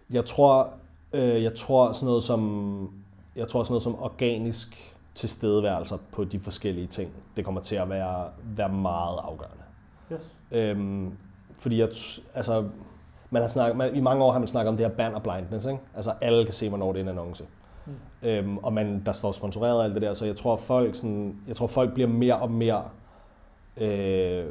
jeg 0.09 0.25
tror, 0.25 0.69
øh, 1.13 1.43
jeg 1.43 1.55
tror 1.55 1.93
sådan 1.93 2.05
noget 2.05 2.23
som, 2.23 3.02
jeg 3.35 3.47
tror 3.47 3.63
sådan 3.63 3.71
noget 3.71 3.83
som 3.83 3.99
organisk 3.99 4.95
tilstedeværelser 5.15 5.97
på 6.11 6.23
de 6.23 6.39
forskellige 6.39 6.87
ting, 6.87 7.11
det 7.35 7.45
kommer 7.45 7.61
til 7.61 7.75
at 7.75 7.89
være, 7.89 8.27
være 8.43 8.69
meget 8.69 9.19
afgørende. 9.23 9.63
Yes. 10.13 10.35
Øhm, 10.51 11.17
fordi 11.57 11.79
jeg, 11.79 11.89
altså, 12.35 12.65
man 13.29 13.41
har 13.41 13.49
snakket, 13.49 13.77
man, 13.77 13.95
i 13.95 13.99
mange 13.99 14.23
år 14.23 14.31
har 14.31 14.39
man 14.39 14.47
snakket 14.47 14.69
om 14.69 14.77
det 14.77 14.85
her 14.87 14.95
banner 14.95 15.19
blindness, 15.19 15.65
ikke? 15.65 15.79
Altså 15.95 16.13
alle 16.21 16.45
kan 16.45 16.53
se, 16.53 16.69
hvornår 16.69 16.91
det 16.93 16.99
er 16.99 17.03
en 17.03 17.09
annonce. 17.09 17.45
Mm. 17.85 17.93
Øhm, 18.21 18.57
og 18.57 18.73
man, 18.73 19.03
der 19.05 19.11
står 19.11 19.31
sponsoreret 19.31 19.77
og 19.77 19.83
alt 19.83 19.93
det 19.93 20.01
der, 20.01 20.13
så 20.13 20.25
jeg 20.25 20.35
tror, 20.35 20.55
folk, 20.55 20.95
sådan, 20.95 21.35
jeg 21.47 21.55
tror, 21.55 21.67
folk 21.67 21.93
bliver 21.93 22.09
mere 22.09 22.39
og 22.39 22.51
mere 22.51 22.83
øh, 23.77 24.45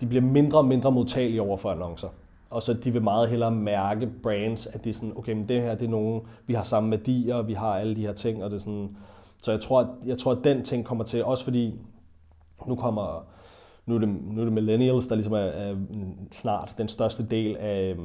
de 0.00 0.06
bliver 0.06 0.22
mindre 0.22 0.58
og 0.58 0.64
mindre 0.64 0.92
modtagelige 0.92 1.42
over 1.42 1.56
for 1.56 1.70
annoncer. 1.70 2.08
Og 2.50 2.62
så 2.62 2.74
de 2.74 2.90
vil 2.90 3.02
meget 3.02 3.28
hellere 3.28 3.50
mærke 3.50 4.10
brands, 4.22 4.66
at 4.66 4.84
det 4.84 4.90
er 4.90 4.94
sådan, 4.94 5.12
okay, 5.16 5.32
men 5.32 5.48
det 5.48 5.62
her 5.62 5.74
det 5.74 5.86
er 5.86 5.90
nogen, 5.90 6.22
vi 6.46 6.54
har 6.54 6.62
samme 6.62 6.90
værdier, 6.90 7.42
vi 7.42 7.52
har 7.52 7.74
alle 7.74 7.96
de 7.96 8.00
her 8.00 8.12
ting, 8.12 8.44
og 8.44 8.50
det 8.50 8.56
er 8.56 8.60
sådan, 8.60 8.96
så 9.42 9.50
jeg 9.50 9.60
tror, 9.60 9.80
at, 9.80 9.86
jeg 10.06 10.18
tror, 10.18 10.32
at 10.32 10.38
den 10.44 10.64
ting 10.64 10.84
kommer 10.84 11.04
til, 11.04 11.24
også 11.24 11.44
fordi 11.44 11.80
nu 12.66 12.76
kommer, 12.76 13.26
nu 13.86 13.94
er 13.94 13.98
det, 13.98 14.08
nu 14.08 14.40
er 14.40 14.44
det 14.44 14.52
millennials, 14.52 15.06
der 15.06 15.14
ligesom 15.14 15.32
er, 15.32 15.38
er 15.38 15.76
snart 16.32 16.74
den 16.78 16.88
største 16.88 17.26
del 17.26 17.56
af, 17.56 17.96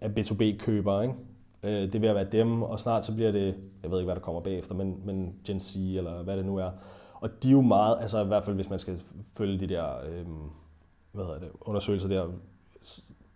af 0.00 0.08
B2B-købere, 0.08 1.02
ikke? 1.02 1.14
Øh, 1.62 1.92
det 1.92 2.02
vil 2.02 2.14
være 2.14 2.26
dem, 2.32 2.62
og 2.62 2.80
snart 2.80 3.04
så 3.04 3.14
bliver 3.14 3.32
det, 3.32 3.54
jeg 3.82 3.90
ved 3.90 3.98
ikke, 3.98 4.06
hvad 4.06 4.14
der 4.14 4.20
kommer 4.22 4.40
bagefter, 4.40 4.74
men, 4.74 5.00
men 5.04 5.34
Gen 5.46 5.60
Z, 5.60 5.76
eller 5.76 6.22
hvad 6.22 6.36
det 6.36 6.46
nu 6.46 6.56
er. 6.56 6.70
Og 7.14 7.42
de 7.42 7.48
er 7.48 7.52
jo 7.52 7.60
meget, 7.60 7.96
altså 8.00 8.24
i 8.24 8.26
hvert 8.26 8.44
fald 8.44 8.56
hvis 8.56 8.70
man 8.70 8.78
skal 8.78 9.00
følge 9.36 9.60
de 9.60 9.66
der 9.66 9.84
øh, 10.08 10.26
hvad 11.12 11.24
hedder 11.24 11.38
det, 11.38 11.48
undersøgelser 11.60 12.08
der, 12.08 12.26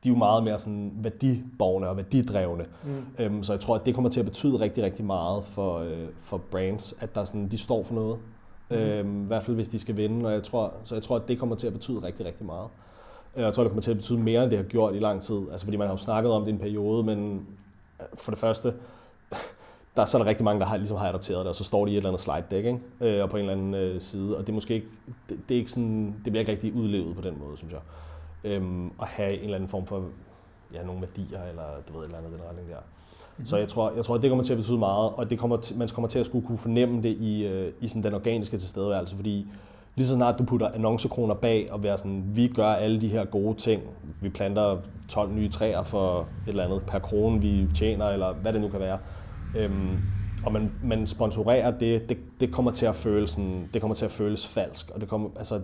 de 0.06 0.10
er 0.10 0.14
jo 0.14 0.18
meget 0.18 0.44
mere 0.44 0.58
sådan 0.58 0.92
værdiborgende 0.94 1.88
og 1.88 1.96
værdidrevne. 1.96 2.64
Mm. 2.84 3.04
Øhm, 3.18 3.42
så 3.42 3.52
jeg 3.52 3.60
tror, 3.60 3.74
at 3.74 3.86
det 3.86 3.94
kommer 3.94 4.10
til 4.10 4.20
at 4.20 4.26
betyde 4.26 4.60
rigtig, 4.60 4.84
rigtig 4.84 5.04
meget 5.04 5.44
for, 5.44 5.78
øh, 5.78 6.06
for 6.22 6.38
brands, 6.50 6.94
at 7.00 7.14
der 7.14 7.24
sådan, 7.24 7.48
de 7.48 7.58
står 7.58 7.82
for 7.82 7.94
noget. 7.94 8.18
Mm. 8.70 8.76
Øhm, 8.76 9.24
I 9.24 9.26
hvert 9.26 9.42
fald 9.42 9.56
hvis 9.56 9.68
de 9.68 9.78
skal 9.78 9.96
vinde, 9.96 10.26
og 10.26 10.32
jeg 10.32 10.42
tror, 10.42 10.72
så 10.84 10.94
jeg 10.94 11.02
tror, 11.02 11.16
at 11.16 11.22
det 11.28 11.38
kommer 11.38 11.56
til 11.56 11.66
at 11.66 11.72
betyde 11.72 12.02
rigtig, 12.02 12.26
rigtig 12.26 12.46
meget. 12.46 12.68
Øh, 13.36 13.42
jeg 13.42 13.54
tror, 13.54 13.62
det 13.62 13.70
kommer 13.70 13.82
til 13.82 13.90
at 13.90 13.96
betyde 13.96 14.18
mere, 14.18 14.42
end 14.42 14.50
det 14.50 14.58
har 14.58 14.64
gjort 14.64 14.94
i 14.94 14.98
lang 14.98 15.22
tid. 15.22 15.40
Altså 15.50 15.66
fordi 15.66 15.76
man 15.76 15.86
har 15.86 15.94
jo 15.94 15.98
snakket 15.98 16.32
om 16.32 16.42
det 16.42 16.48
i 16.48 16.52
en 16.52 16.58
periode, 16.58 17.04
men 17.04 17.46
øh, 18.00 18.06
for 18.14 18.30
det 18.32 18.38
første, 18.38 18.74
der 19.96 20.02
er 20.02 20.06
så 20.06 20.18
er 20.18 20.22
der 20.22 20.28
rigtig 20.28 20.44
mange, 20.44 20.60
der 20.60 20.66
har, 20.66 20.76
ligesom 20.76 20.96
har 20.96 21.08
adopteret 21.08 21.38
det, 21.38 21.48
og 21.48 21.54
så 21.54 21.64
står 21.64 21.84
de 21.84 21.90
i 21.90 21.94
et 21.94 21.96
eller 21.96 22.10
andet 22.10 22.20
slide 22.20 22.44
deck, 22.50 22.66
ikke? 22.66 22.80
Øh, 23.00 23.22
og 23.22 23.30
på 23.30 23.36
en 23.36 23.40
eller 23.40 23.52
anden 23.52 23.74
øh, 23.74 24.00
side, 24.00 24.36
og 24.36 24.40
det 24.40 24.48
er 24.48 24.54
måske 24.54 24.74
ikke, 24.74 24.86
det, 25.28 25.38
det, 25.48 25.54
er 25.54 25.58
ikke 25.58 25.70
sådan, 25.70 26.14
det 26.24 26.32
bliver 26.32 26.40
ikke 26.40 26.52
rigtig 26.52 26.74
udlevet 26.74 27.16
på 27.16 27.22
den 27.22 27.34
måde, 27.46 27.56
synes 27.56 27.72
jeg. 27.72 27.80
Øhm, 28.44 28.86
at 28.86 29.08
have 29.08 29.32
en 29.32 29.40
eller 29.40 29.54
anden 29.54 29.70
form 29.70 29.86
for, 29.86 30.04
ja, 30.74 30.84
nogle 30.84 31.00
værdier, 31.00 31.42
eller 31.42 31.62
du 31.88 31.92
ved, 31.92 32.00
et 32.00 32.04
eller 32.04 32.18
andet 32.18 32.32
den 32.32 32.40
retning 32.48 32.68
der. 32.68 32.76
Mm-hmm. 32.76 33.46
Så 33.46 33.56
jeg 33.56 33.68
tror, 33.68 33.92
jeg 33.96 34.04
tror, 34.04 34.14
at 34.14 34.22
det 34.22 34.30
kommer 34.30 34.44
til 34.44 34.52
at 34.52 34.56
betyde 34.56 34.78
meget, 34.78 35.12
og 35.16 35.30
det 35.30 35.38
kommer 35.38 35.56
til, 35.56 35.78
man 35.78 35.88
kommer 35.88 36.08
til 36.08 36.18
at 36.18 36.26
skulle 36.26 36.46
kunne 36.46 36.58
fornemme 36.58 37.02
det 37.02 37.16
i, 37.20 37.46
øh, 37.46 37.72
i 37.80 37.88
sådan 37.88 38.02
den 38.02 38.14
organiske 38.14 38.58
tilstedeværelse, 38.58 39.16
fordi 39.16 39.46
lige 39.94 40.06
så 40.06 40.14
snart 40.14 40.38
du 40.38 40.44
putter 40.44 40.68
annoncekroner 40.68 41.34
bag 41.34 41.72
og 41.72 41.82
være 41.82 41.98
sådan, 41.98 42.24
vi 42.26 42.48
gør 42.48 42.68
alle 42.68 43.00
de 43.00 43.08
her 43.08 43.24
gode 43.24 43.54
ting, 43.54 43.82
vi 44.20 44.28
planter 44.28 44.78
12 45.08 45.32
nye 45.32 45.48
træer 45.48 45.82
for 45.82 46.20
et 46.20 46.26
eller 46.46 46.64
andet 46.64 46.82
per 46.86 46.98
krone, 46.98 47.40
vi 47.40 47.66
tjener, 47.74 48.06
eller 48.08 48.32
hvad 48.32 48.52
det 48.52 48.60
nu 48.60 48.68
kan 48.68 48.80
være, 48.80 48.98
Øhm, 49.56 49.98
og 50.46 50.52
man, 50.52 50.72
man 50.82 51.06
sponsorerer 51.06 51.78
det, 51.78 52.08
det, 52.08 52.18
det 52.40 52.52
kommer 52.52 52.70
til 52.70 52.86
at 52.86 52.94
føles 52.94 53.30
sådan, 53.30 53.68
det 53.74 53.80
kommer 53.80 53.94
til 53.94 54.04
at 54.04 54.10
føles 54.10 54.46
falsk, 54.46 54.90
og 54.90 55.00
det 55.00 55.08
kommer, 55.08 55.28
altså, 55.36 55.60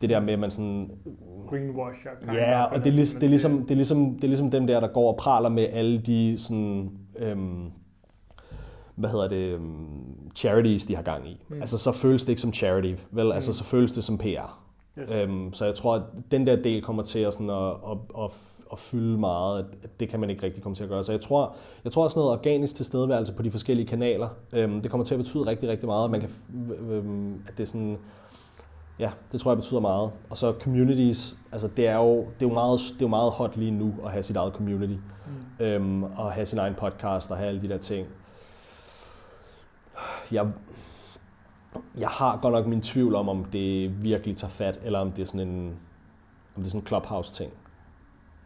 det 0.00 0.10
der 0.10 0.20
med, 0.20 0.32
at 0.32 0.38
man 0.38 0.50
sådan... 0.50 0.90
Greenwasher. 1.48 2.10
Ja, 2.34 2.64
og 2.64 2.70
det 2.70 2.78
er, 2.78 3.18
det, 3.18 3.22
er 3.22 3.28
ligesom, 3.28 3.60
det, 3.62 3.70
er 3.70 3.76
ligesom, 3.76 4.14
det 4.14 4.24
er 4.24 4.28
ligesom 4.28 4.50
dem 4.50 4.66
der, 4.66 4.80
der 4.80 4.88
går 4.88 5.12
og 5.12 5.16
praler 5.16 5.48
med 5.48 5.66
alle 5.72 5.98
de 5.98 6.38
sådan, 6.38 6.90
øhm, 7.18 7.70
hvad 8.94 9.10
hedder 9.10 9.28
det, 9.28 9.54
øhm, 9.54 10.30
charities, 10.36 10.86
de 10.86 10.96
har 10.96 11.02
gang 11.02 11.28
i. 11.28 11.44
Mm. 11.48 11.60
Altså, 11.60 11.78
så 11.78 11.92
føles 11.92 12.22
det 12.22 12.28
ikke 12.28 12.40
som 12.40 12.52
charity, 12.52 12.94
vel? 13.10 13.24
Mm. 13.24 13.32
Altså, 13.32 13.52
så 13.52 13.64
føles 13.64 13.92
det 13.92 14.04
som 14.04 14.18
PR. 14.18 14.60
Yes. 15.00 15.10
Øhm, 15.10 15.52
så 15.52 15.64
jeg 15.64 15.74
tror, 15.74 15.94
at 15.94 16.02
den 16.30 16.46
der 16.46 16.56
del 16.56 16.82
kommer 16.82 17.02
til 17.02 17.18
at, 17.18 17.32
sådan, 17.32 17.50
at, 17.50 17.72
at, 17.90 17.98
at 18.24 18.58
at 18.72 18.78
fylde 18.78 19.18
meget. 19.18 19.66
At 19.82 20.00
det 20.00 20.08
kan 20.08 20.20
man 20.20 20.30
ikke 20.30 20.42
rigtig 20.42 20.62
komme 20.62 20.76
til 20.76 20.82
at 20.82 20.88
gøre. 20.88 21.04
Så 21.04 21.12
jeg 21.12 21.20
tror, 21.20 21.54
jeg 21.84 21.92
tror 21.92 22.04
også 22.04 22.18
noget 22.18 22.32
organisk 22.32 22.74
tilstedeværelse 22.74 23.34
på 23.34 23.42
de 23.42 23.50
forskellige 23.50 23.86
kanaler, 23.86 24.28
øhm, 24.52 24.82
det 24.82 24.90
kommer 24.90 25.04
til 25.04 25.14
at 25.14 25.18
betyde 25.18 25.46
rigtig, 25.46 25.68
rigtig 25.68 25.86
meget. 25.86 26.10
Man 26.10 26.20
kan, 26.20 26.30
øhm, 26.90 27.34
at 27.48 27.52
det 27.56 27.62
er 27.62 27.66
sådan, 27.66 27.98
Ja, 28.98 29.10
det 29.32 29.40
tror 29.40 29.50
jeg 29.50 29.56
betyder 29.56 29.80
meget. 29.80 30.10
Og 30.30 30.36
så 30.36 30.54
communities, 30.60 31.38
altså 31.52 31.68
det 31.68 31.86
er 31.86 31.96
jo, 31.96 32.16
det 32.16 32.46
er 32.46 32.48
jo, 32.48 32.52
meget, 32.52 32.78
det 32.78 32.94
er 32.94 33.06
jo 33.06 33.08
meget 33.08 33.32
hot 33.32 33.56
lige 33.56 33.70
nu 33.70 33.94
at 34.04 34.10
have 34.10 34.22
sit 34.22 34.36
eget 34.36 34.54
community. 34.54 34.92
Mm. 35.26 35.64
Øhm, 35.64 36.02
og 36.02 36.32
have 36.32 36.46
sin 36.46 36.58
egen 36.58 36.74
podcast 36.74 37.30
og 37.30 37.36
have 37.36 37.48
alle 37.48 37.62
de 37.62 37.68
der 37.68 37.78
ting. 37.78 38.06
Jeg, 40.32 40.46
jeg 41.98 42.08
har 42.08 42.38
godt 42.42 42.52
nok 42.52 42.66
min 42.66 42.82
tvivl 42.82 43.14
om, 43.14 43.28
om 43.28 43.44
det 43.44 44.02
virkelig 44.02 44.36
tager 44.36 44.50
fat, 44.50 44.80
eller 44.84 44.98
om 44.98 45.12
det 45.12 45.22
er 45.22 45.26
sådan 45.26 45.48
en, 45.48 45.66
om 46.56 46.62
det 46.62 46.64
er 46.64 46.70
sådan 46.70 46.80
en 46.80 46.86
clubhouse-ting. 46.86 47.52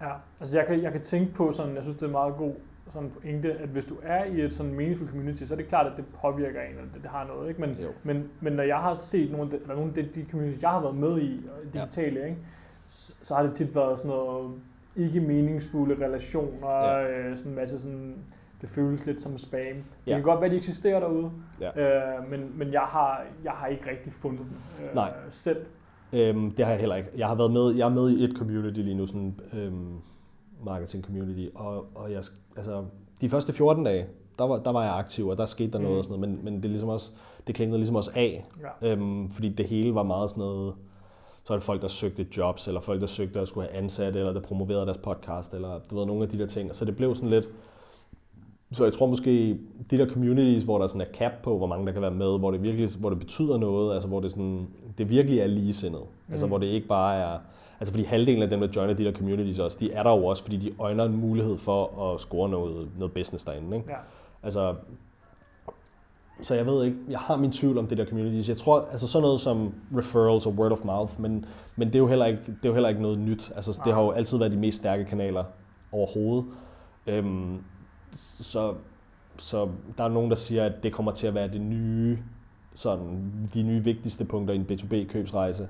Ja, 0.00 0.12
altså 0.40 0.56
jeg 0.56 0.66
kan, 0.66 0.82
jeg 0.82 0.92
kan 0.92 1.02
tænke 1.02 1.34
på 1.34 1.52
sådan, 1.52 1.74
jeg 1.74 1.82
synes 1.82 1.96
det 1.96 2.06
er 2.06 2.10
meget 2.10 2.36
god 2.36 2.54
sådan 2.92 3.10
pointe, 3.10 3.52
at 3.52 3.68
hvis 3.68 3.84
du 3.84 3.94
er 4.02 4.24
i 4.24 4.40
et 4.40 4.52
sådan 4.52 4.74
meaningful 4.74 5.08
community, 5.08 5.44
så 5.44 5.54
er 5.54 5.56
det 5.58 5.68
klart, 5.68 5.86
at 5.86 5.92
det 5.96 6.04
påvirker 6.22 6.60
en, 6.60 6.78
og 6.78 6.84
det, 6.94 7.02
det 7.02 7.10
har 7.10 7.26
noget, 7.26 7.48
ikke? 7.48 7.60
Men, 7.60 7.76
men, 8.02 8.28
men 8.40 8.52
når 8.52 8.62
jeg 8.62 8.78
har 8.78 8.94
set 8.94 9.30
nogle 9.30 9.52
af 9.52 9.60
de, 9.60 9.68
nogle 9.68 9.92
af 9.96 10.04
de, 10.04 10.08
de 10.14 10.26
communities, 10.30 10.62
jeg 10.62 10.70
har 10.70 10.80
været 10.80 10.96
med 10.96 11.18
i, 11.18 11.40
digitale, 11.72 12.20
ja. 12.20 12.26
ikke? 12.26 12.38
Så, 12.86 13.14
så 13.22 13.34
har 13.34 13.42
det 13.42 13.54
tit 13.54 13.74
været 13.74 13.98
sådan 13.98 14.08
noget 14.08 14.50
ikke 14.96 15.20
meningsfulde 15.20 16.06
relationer, 16.06 16.68
ja. 16.68 17.10
øh, 17.10 17.36
sådan 17.36 17.52
en 17.52 17.56
masse 17.56 17.80
sådan, 17.80 18.14
det 18.60 18.68
føles 18.68 19.06
lidt 19.06 19.20
som 19.20 19.38
spam. 19.38 19.60
Det 19.60 19.84
ja. 20.06 20.14
kan 20.14 20.22
godt 20.22 20.40
være, 20.40 20.46
at 20.46 20.52
de 20.52 20.56
eksisterer 20.56 21.00
derude, 21.00 21.30
ja. 21.60 22.16
øh, 22.18 22.30
men, 22.30 22.58
men 22.58 22.72
jeg, 22.72 22.80
har, 22.80 23.24
jeg 23.44 23.52
har 23.52 23.66
ikke 23.66 23.90
rigtig 23.90 24.12
fundet 24.12 24.40
dem 24.40 24.86
øh, 24.86 24.94
Nej. 24.94 25.12
selv. 25.30 25.66
Øhm, 26.12 26.50
det 26.50 26.64
har 26.64 26.72
jeg 26.72 26.80
heller 26.80 26.96
ikke. 26.96 27.08
Jeg 27.16 27.28
har 27.28 27.34
været 27.34 27.52
med, 27.52 27.74
jeg 27.74 27.84
er 27.84 27.94
med 27.94 28.10
i 28.10 28.24
et 28.24 28.36
community 28.36 28.80
lige 28.80 28.94
nu, 28.94 29.06
sådan 29.06 29.40
øhm, 29.52 29.96
marketing 30.64 31.04
community, 31.04 31.46
og, 31.54 31.86
og 31.94 32.12
jeg, 32.12 32.22
altså, 32.56 32.84
de 33.20 33.30
første 33.30 33.52
14 33.52 33.84
dage, 33.84 34.06
der 34.38 34.44
var, 34.44 34.58
der 34.58 34.72
var 34.72 34.82
jeg 34.82 34.94
aktiv, 34.94 35.28
og 35.28 35.38
der 35.38 35.46
skete 35.46 35.72
der 35.72 35.78
mm. 35.78 35.84
noget 35.84 35.98
og 35.98 36.04
sådan 36.04 36.20
noget, 36.20 36.34
men, 36.34 36.44
men 36.44 36.56
det, 36.56 36.64
er 36.64 36.68
ligesom 36.68 36.88
også, 36.88 37.10
det 37.46 37.54
klingede 37.54 37.78
ligesom 37.78 37.96
også 37.96 38.10
af, 38.14 38.44
ja. 38.82 38.92
øhm, 38.92 39.30
fordi 39.30 39.48
det 39.48 39.66
hele 39.66 39.94
var 39.94 40.02
meget 40.02 40.30
sådan 40.30 40.40
noget, 40.40 40.74
så 41.44 41.52
er 41.52 41.56
det 41.56 41.64
folk, 41.64 41.82
der 41.82 41.88
søgte 41.88 42.26
jobs, 42.36 42.68
eller 42.68 42.80
folk, 42.80 43.00
der 43.00 43.06
søgte 43.06 43.40
at 43.40 43.48
skulle 43.48 43.68
have 43.68 43.82
ansatte, 43.82 44.18
eller 44.18 44.32
der 44.32 44.40
promoverede 44.40 44.86
deres 44.86 44.98
podcast, 44.98 45.54
eller 45.54 45.80
du 45.90 45.98
ved, 45.98 46.06
nogle 46.06 46.22
af 46.22 46.28
de 46.28 46.38
der 46.38 46.46
ting. 46.46 46.74
Så 46.74 46.84
det 46.84 46.96
blev 46.96 47.14
sådan 47.14 47.30
lidt... 47.30 47.48
Så 48.72 48.84
jeg 48.84 48.92
tror 48.92 49.06
måske, 49.06 49.58
de 49.90 49.98
der 49.98 50.08
communities, 50.08 50.62
hvor 50.62 50.78
der 50.78 50.86
sådan 50.86 51.00
er 51.00 51.12
cap 51.14 51.32
på, 51.42 51.58
hvor 51.58 51.66
mange 51.66 51.86
der 51.86 51.92
kan 51.92 52.02
være 52.02 52.10
med, 52.10 52.38
hvor 52.38 52.50
det 52.50 52.62
virkelig 52.62 52.90
hvor 53.00 53.10
det 53.10 53.18
betyder 53.18 53.58
noget, 53.58 53.94
altså 53.94 54.08
hvor 54.08 54.20
det, 54.20 54.30
sådan, 54.30 54.68
det 54.98 55.08
virkelig 55.08 55.38
er 55.38 55.46
ligesindet. 55.46 56.00
Altså, 56.00 56.08
mm. 56.26 56.32
Altså 56.32 56.46
hvor 56.46 56.58
det 56.58 56.66
ikke 56.66 56.86
bare 56.86 57.16
er... 57.16 57.38
Altså 57.82 57.92
fordi 57.92 58.04
halvdelen 58.04 58.42
af 58.42 58.50
dem, 58.50 58.60
der 58.60 58.68
joiner 58.76 58.94
de 58.94 59.04
der 59.04 59.12
communities 59.12 59.58
også, 59.58 59.76
de 59.80 59.92
er 59.92 60.02
der 60.02 60.10
jo 60.10 60.26
også, 60.26 60.42
fordi 60.42 60.56
de 60.56 60.72
øjner 60.78 61.04
en 61.04 61.16
mulighed 61.16 61.58
for 61.58 62.12
at 62.12 62.20
score 62.20 62.48
noget, 62.48 62.88
noget 62.98 63.12
business 63.12 63.44
derinde. 63.44 63.76
Ikke? 63.76 63.90
Ja. 63.90 63.96
Altså, 64.42 64.74
så 66.42 66.54
jeg 66.54 66.66
ved 66.66 66.84
ikke, 66.84 66.96
jeg 67.08 67.18
har 67.18 67.36
min 67.36 67.52
tvivl 67.52 67.78
om 67.78 67.86
det 67.86 67.98
der 67.98 68.04
communities. 68.04 68.48
Jeg 68.48 68.56
tror, 68.56 68.88
altså 68.92 69.06
sådan 69.06 69.22
noget 69.22 69.40
som 69.40 69.74
referrals 69.96 70.46
og 70.46 70.52
word 70.52 70.72
of 70.72 70.84
mouth, 70.84 71.20
men, 71.20 71.44
men 71.76 71.88
det, 71.88 71.94
er 71.94 71.98
jo 71.98 72.06
heller 72.06 72.26
ikke, 72.26 72.40
det 72.46 72.64
er 72.64 72.68
jo 72.68 72.72
heller 72.72 72.88
ikke 72.88 73.02
noget 73.02 73.18
nyt. 73.18 73.52
Altså 73.56 73.80
det 73.84 73.92
har 73.92 74.02
jo 74.02 74.10
altid 74.10 74.38
været 74.38 74.52
de 74.52 74.56
mest 74.56 74.78
stærke 74.78 75.04
kanaler 75.04 75.44
overhovedet. 75.92 76.44
Øhm, 77.06 77.64
så, 78.40 78.74
så 79.36 79.68
der 79.98 80.04
er 80.04 80.08
nogen, 80.08 80.30
der 80.30 80.36
siger, 80.36 80.64
at 80.64 80.72
det 80.82 80.92
kommer 80.92 81.12
til 81.12 81.26
at 81.26 81.34
være 81.34 81.48
det 81.48 81.60
nye, 81.60 82.18
sådan, 82.74 83.32
de 83.54 83.62
nye 83.62 83.84
vigtigste 83.84 84.24
punkter 84.24 84.54
i 84.54 84.56
en 84.56 84.66
B2B-købsrejse. 84.70 85.68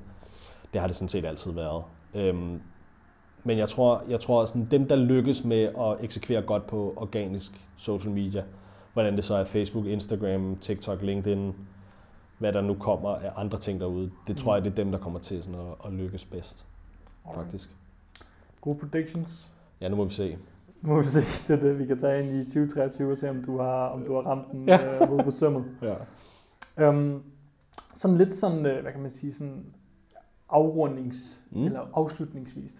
Det 0.72 0.80
har 0.80 0.88
det 0.88 0.96
sådan 0.96 1.08
set 1.08 1.24
altid 1.24 1.52
været. 1.52 1.82
Øhm, 2.14 2.60
men 3.44 3.58
jeg 3.58 3.68
tror, 3.68 4.04
jeg 4.08 4.20
tror 4.20 4.44
sådan, 4.44 4.68
dem, 4.70 4.88
der 4.88 4.96
lykkes 4.96 5.44
med 5.44 5.62
at 5.62 6.04
eksekvere 6.04 6.42
godt 6.42 6.66
på 6.66 6.94
organisk 6.96 7.52
social 7.76 8.14
media, 8.14 8.44
hvordan 8.92 9.16
det 9.16 9.24
så 9.24 9.34
er 9.34 9.44
Facebook, 9.44 9.86
Instagram, 9.86 10.56
TikTok, 10.60 11.02
LinkedIn, 11.02 11.54
hvad 12.38 12.52
der 12.52 12.60
nu 12.60 12.74
kommer 12.74 13.08
af 13.08 13.30
andre 13.36 13.58
ting 13.58 13.80
derude. 13.80 14.10
Det 14.26 14.36
tror 14.36 14.54
jeg, 14.54 14.64
det 14.64 14.70
er 14.70 14.74
dem, 14.74 14.90
der 14.92 14.98
kommer 14.98 15.18
til 15.20 15.42
sådan 15.42 15.60
at, 15.60 15.86
at 15.86 15.92
lykkes 15.92 16.24
bedst, 16.24 16.64
faktisk. 17.34 17.70
Gode 18.60 18.78
predictions. 18.78 19.50
Ja, 19.80 19.88
nu 19.88 19.96
må 19.96 20.04
vi 20.04 20.12
se. 20.12 20.38
Nu 20.82 20.94
må 20.94 21.00
vi 21.00 21.06
se, 21.06 21.20
det 21.48 21.58
er 21.58 21.68
det, 21.68 21.78
vi 21.78 21.86
kan 21.86 21.98
tage 21.98 22.22
ind 22.22 22.36
i 22.36 22.44
2023 22.44 23.12
og 23.12 23.18
se, 23.18 23.30
om 23.30 23.44
du 23.44 23.58
har, 23.58 23.86
om 23.86 24.04
du 24.04 24.14
har 24.14 24.22
ramt 24.22 24.52
den 24.52 24.68
ja. 24.68 25.02
øh, 25.02 25.24
på 25.24 25.30
sømmet. 25.30 25.64
ja. 25.82 25.94
Øhm, 26.78 27.22
sådan 27.94 28.16
lidt 28.16 28.34
sådan, 28.34 28.66
øh, 28.66 28.82
hvad 28.82 28.92
kan 28.92 29.00
man 29.00 29.10
sige, 29.10 29.34
sådan 29.34 29.64
afrundings- 30.52 31.40
mm. 31.50 31.64
eller 31.64 31.80
afslutningsvis. 31.94 32.78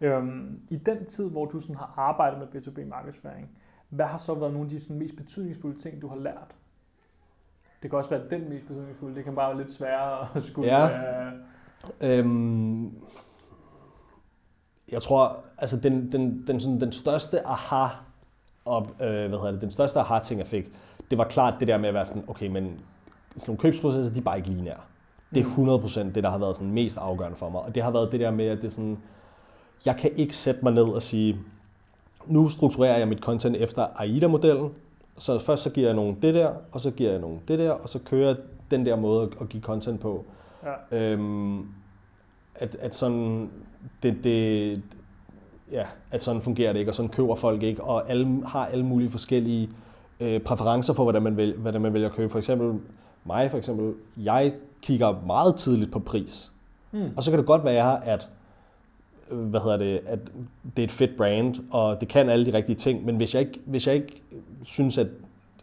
Øhm, 0.00 0.60
I 0.70 0.76
den 0.76 1.04
tid, 1.04 1.30
hvor 1.30 1.44
du 1.44 1.60
sådan 1.60 1.76
har 1.76 1.94
arbejdet 1.96 2.38
med 2.38 2.46
B2B 2.46 2.84
markedsføring, 2.84 3.50
hvad 3.88 4.06
har 4.06 4.18
så 4.18 4.34
været 4.34 4.52
nogle 4.52 4.66
af 4.66 4.70
de 4.70 4.80
sådan, 4.80 4.98
mest 4.98 5.16
betydningsfulde 5.16 5.80
ting, 5.80 6.02
du 6.02 6.08
har 6.08 6.16
lært? 6.16 6.54
Det 7.82 7.90
kan 7.90 7.98
også 7.98 8.10
være 8.10 8.22
den 8.30 8.48
mest 8.48 8.66
betydningsfulde. 8.66 9.16
Det 9.16 9.24
kan 9.24 9.34
bare 9.34 9.48
være 9.48 9.64
lidt 9.64 9.72
sværere 9.72 10.28
at 10.34 10.44
skulle... 10.44 10.76
Ja. 10.76 11.28
Uh... 11.28 11.38
Øhm, 12.00 12.92
jeg 14.92 15.02
tror, 15.02 15.44
altså 15.58 15.80
den, 15.80 16.12
den, 16.12 16.44
den, 16.46 16.60
sådan, 16.60 16.80
den 16.80 16.92
største 16.92 17.46
aha 17.46 17.86
og, 18.64 18.82
øh, 18.82 19.28
hvad 19.28 19.38
hedder 19.38 19.50
det, 19.50 19.60
den 19.60 19.70
største 19.70 20.00
aha-ting, 20.00 20.38
jeg 20.38 20.46
fik, 20.46 20.72
det 21.10 21.18
var 21.18 21.24
klart 21.24 21.54
det 21.60 21.68
der 21.68 21.78
med 21.78 21.88
at 21.88 21.94
være 21.94 22.06
sådan, 22.06 22.24
okay, 22.28 22.46
men 22.46 22.64
sådan 22.64 23.44
nogle 23.46 23.60
købsprocesser, 23.60 24.14
de 24.14 24.20
er 24.20 24.24
bare 24.24 24.36
ikke 24.36 24.48
lige 24.48 24.62
nær. 24.62 24.86
Det 25.34 25.40
er 25.40 25.46
100% 25.46 26.02
mm. 26.02 26.12
det, 26.12 26.24
der 26.24 26.30
har 26.30 26.38
været 26.38 26.56
sådan 26.56 26.72
mest 26.72 26.98
afgørende 26.98 27.36
for 27.36 27.48
mig. 27.48 27.60
Og 27.60 27.74
det 27.74 27.82
har 27.82 27.90
været 27.90 28.12
det 28.12 28.20
der 28.20 28.30
med, 28.30 28.46
at 28.46 28.58
det 28.58 28.66
er 28.66 28.70
sådan, 28.70 28.98
jeg 29.86 29.96
kan 29.96 30.10
ikke 30.16 30.36
sætte 30.36 30.60
mig 30.62 30.72
ned 30.72 30.82
og 30.82 31.02
sige, 31.02 31.38
nu 32.26 32.48
strukturerer 32.48 32.98
jeg 32.98 33.08
mit 33.08 33.18
content 33.18 33.56
efter 33.56 33.86
AIDA-modellen. 33.96 34.70
Så 35.18 35.38
først 35.38 35.62
så 35.62 35.70
giver 35.70 35.86
jeg 35.86 35.96
nogen 35.96 36.18
det 36.22 36.34
der, 36.34 36.50
og 36.72 36.80
så 36.80 36.90
giver 36.90 37.10
jeg 37.10 37.20
nogen 37.20 37.40
det 37.48 37.58
der, 37.58 37.70
og 37.70 37.88
så 37.88 37.98
kører 37.98 38.26
jeg 38.26 38.36
den 38.70 38.86
der 38.86 38.96
måde 38.96 39.30
at 39.40 39.48
give 39.48 39.62
content 39.62 40.00
på. 40.00 40.24
Ja. 40.90 40.98
Øhm, 40.98 41.66
at, 42.54 42.76
at 42.80 42.94
sådan, 42.94 43.50
det, 44.02 44.24
det, 44.24 44.82
ja, 45.72 45.84
at 46.10 46.22
sådan 46.22 46.42
fungerer 46.42 46.72
det 46.72 46.78
ikke, 46.80 46.90
og 46.90 46.94
sådan 46.94 47.08
køber 47.08 47.34
folk 47.34 47.62
ikke, 47.62 47.84
og 47.84 48.10
alle 48.10 48.46
har 48.46 48.66
alle 48.66 48.84
mulige 48.84 49.10
forskellige 49.10 49.70
øh, 50.20 50.40
præferencer 50.40 50.94
for, 50.94 51.02
hvordan 51.02 51.22
man, 51.22 51.36
vælger, 51.36 51.56
hvordan 51.56 51.80
man 51.80 51.92
vælger 51.92 52.08
at 52.08 52.14
købe. 52.14 52.28
For 52.28 52.38
eksempel 52.38 52.80
mig, 53.24 53.50
for 53.50 53.58
eksempel, 53.58 53.94
jeg 54.16 54.52
kigger 54.82 55.14
meget 55.26 55.56
tidligt 55.56 55.92
på 55.92 55.98
pris. 55.98 56.50
Mm. 56.92 57.10
Og 57.16 57.22
så 57.22 57.30
kan 57.30 57.38
det 57.38 57.46
godt 57.46 57.64
være, 57.64 58.06
at 58.06 58.28
hvad 59.30 59.60
hedder 59.60 59.76
det, 59.76 60.00
at 60.06 60.18
det 60.76 60.82
er 60.82 60.86
et 60.86 60.90
fedt 60.90 61.16
brand, 61.16 61.54
og 61.70 62.00
det 62.00 62.08
kan 62.08 62.28
alle 62.28 62.46
de 62.46 62.52
rigtige 62.52 62.76
ting, 62.76 63.04
men 63.04 63.16
hvis 63.16 63.34
jeg 63.34 63.42
ikke, 63.42 63.60
hvis 63.66 63.86
jeg 63.86 63.94
ikke 63.94 64.22
synes, 64.62 64.98
at, 64.98 65.06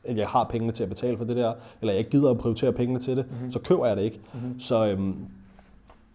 at 0.03 0.17
jeg 0.17 0.27
har 0.27 0.43
pengene 0.43 0.71
til 0.71 0.83
at 0.83 0.89
betale 0.89 1.17
for 1.17 1.25
det 1.25 1.35
der, 1.35 1.53
eller 1.81 1.93
jeg 1.93 1.99
ikke 1.99 2.11
gider 2.11 2.31
at 2.31 2.37
prioritere 2.37 2.73
pengene 2.73 2.99
til 2.99 3.17
det, 3.17 3.25
mm-hmm. 3.31 3.51
så 3.51 3.59
køber 3.59 3.85
jeg 3.85 3.97
det 3.97 4.03
ikke. 4.03 4.19
Mm-hmm. 4.33 4.59
Så, 4.59 4.85
øhm, 4.85 5.15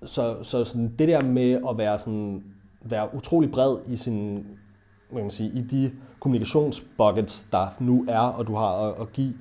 så, 0.04 0.36
så 0.42 0.64
sådan 0.64 0.94
det 0.98 1.08
der 1.08 1.24
med 1.24 1.60
at 1.70 1.78
være, 1.78 1.98
sådan, 1.98 2.44
være 2.80 3.08
utrolig 3.14 3.52
bred 3.52 3.76
i 3.86 3.96
sin, 3.96 4.34
hvad 5.08 5.16
kan 5.16 5.24
man 5.24 5.30
sige, 5.30 5.50
i 5.54 5.62
de 5.62 5.92
kommunikationsbuckets, 6.20 7.46
der 7.52 7.66
nu 7.80 8.04
er, 8.08 8.18
og 8.18 8.46
du 8.46 8.54
har 8.54 8.88
at, 8.88 9.00
at 9.00 9.12
give, 9.12 9.34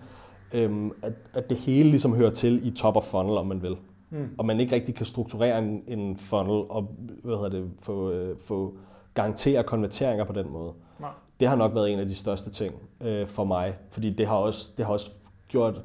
øhm, 0.53 0.91
at, 1.01 1.13
at 1.33 1.49
det 1.49 1.57
hele 1.57 1.89
ligesom 1.89 2.15
hører 2.15 2.31
til 2.31 2.67
i 2.67 2.71
top 2.71 2.95
of 2.95 3.03
funnel, 3.03 3.37
om 3.37 3.47
man 3.47 3.61
vil 3.61 3.75
mm. 4.13 4.29
og 4.37 4.45
man 4.45 4.59
ikke 4.59 4.75
rigtig 4.75 4.95
kan 4.95 5.05
strukturere 5.05 5.59
en, 5.59 5.83
en 5.87 6.17
funnel 6.17 6.63
og 6.69 6.95
hvad 7.23 7.35
hedder 7.35 7.49
det, 7.49 7.71
få, 7.79 8.11
øh, 8.11 8.37
få 8.39 8.73
garantere 9.13 9.63
konverteringer 9.63 10.23
på 10.23 10.33
den 10.33 10.51
måde. 10.51 10.73
Nej. 10.99 11.09
Det 11.39 11.47
har 11.47 11.55
nok 11.55 11.75
været 11.75 11.93
en 11.93 11.99
af 11.99 12.05
de 12.05 12.15
største 12.15 12.49
ting 12.49 12.73
øh, 13.01 13.27
for 13.27 13.43
mig, 13.43 13.75
fordi 13.89 14.09
det 14.09 14.27
har 14.27 14.35
også, 14.35 14.71
det 14.77 14.85
har 14.85 14.93
også 14.93 15.11
gjort, 15.47 15.81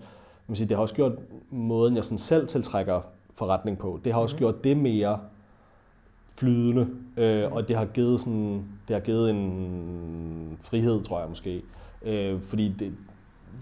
man 0.46 0.56
sige, 0.56 0.68
det 0.68 0.76
har 0.76 0.82
også 0.82 0.94
gjort 0.94 1.12
måden, 1.50 1.96
jeg 1.96 2.04
sådan 2.04 2.18
selv 2.18 2.46
tiltrækker 2.46 3.00
forretning 3.34 3.78
på. 3.78 4.00
Det 4.04 4.12
har 4.12 4.20
også 4.20 4.36
mm. 4.36 4.38
gjort 4.38 4.64
det 4.64 4.76
mere 4.76 5.18
flydende, 6.36 6.88
øh, 7.16 7.52
og 7.52 7.68
det 7.68 7.76
har 7.76 7.84
givet 7.84 8.20
sådan, 8.20 8.64
det 8.88 8.96
har 8.96 9.00
givet 9.00 9.30
en 9.30 10.58
frihed, 10.62 11.02
tror 11.02 11.20
jeg 11.20 11.28
måske. 11.28 11.62
Øh, 12.02 12.42
fordi 12.42 12.68
det, 12.68 12.92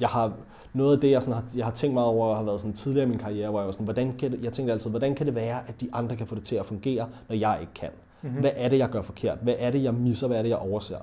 jeg 0.00 0.08
har, 0.08 0.32
noget 0.76 0.94
af 0.94 1.00
det, 1.00 1.10
jeg, 1.10 1.22
sådan 1.22 1.34
har, 1.34 1.44
jeg 1.56 1.64
har 1.64 1.72
tænkt 1.72 1.94
meget 1.94 2.08
over, 2.08 2.36
har 2.36 2.42
været 2.42 2.60
sådan 2.60 2.74
tidligere 2.74 3.06
i 3.06 3.08
min 3.08 3.18
karriere, 3.18 3.50
hvor 3.50 3.60
jeg 3.60 3.66
var 3.66 3.72
sådan, 3.72 3.84
hvordan 3.84 4.16
kan 4.18 4.32
det, 4.32 4.44
jeg 4.44 4.52
tænkte 4.52 4.72
altid, 4.72 4.90
hvordan 4.90 5.14
kan 5.14 5.26
det 5.26 5.34
være, 5.34 5.60
at 5.68 5.80
de 5.80 5.88
andre 5.92 6.16
kan 6.16 6.26
få 6.26 6.34
det 6.34 6.44
til 6.44 6.56
at 6.56 6.66
fungere, 6.66 7.08
når 7.28 7.36
jeg 7.36 7.58
ikke 7.60 7.74
kan? 7.74 7.88
Mm-hmm. 8.22 8.40
Hvad 8.40 8.50
er 8.54 8.68
det, 8.68 8.78
jeg 8.78 8.88
gør 8.88 9.02
forkert? 9.02 9.38
Hvad 9.42 9.54
er 9.58 9.70
det, 9.70 9.82
jeg 9.82 9.94
misser? 9.94 10.26
Hvad 10.26 10.38
er 10.38 10.42
det, 10.42 10.48
jeg 10.48 10.58
overser? 10.58 10.98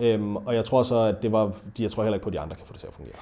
Øhm, 0.00 0.36
og 0.36 0.54
jeg 0.54 0.64
tror 0.64 0.82
så, 0.82 0.98
at 0.98 1.22
det 1.22 1.32
var, 1.32 1.52
jeg 1.78 1.90
tror 1.90 2.02
heller 2.02 2.14
ikke 2.14 2.24
på, 2.24 2.28
at 2.28 2.32
de 2.32 2.40
andre 2.40 2.56
kan 2.56 2.66
få 2.66 2.72
det 2.72 2.80
til 2.80 2.86
at 2.86 2.92
fungere. 2.92 3.14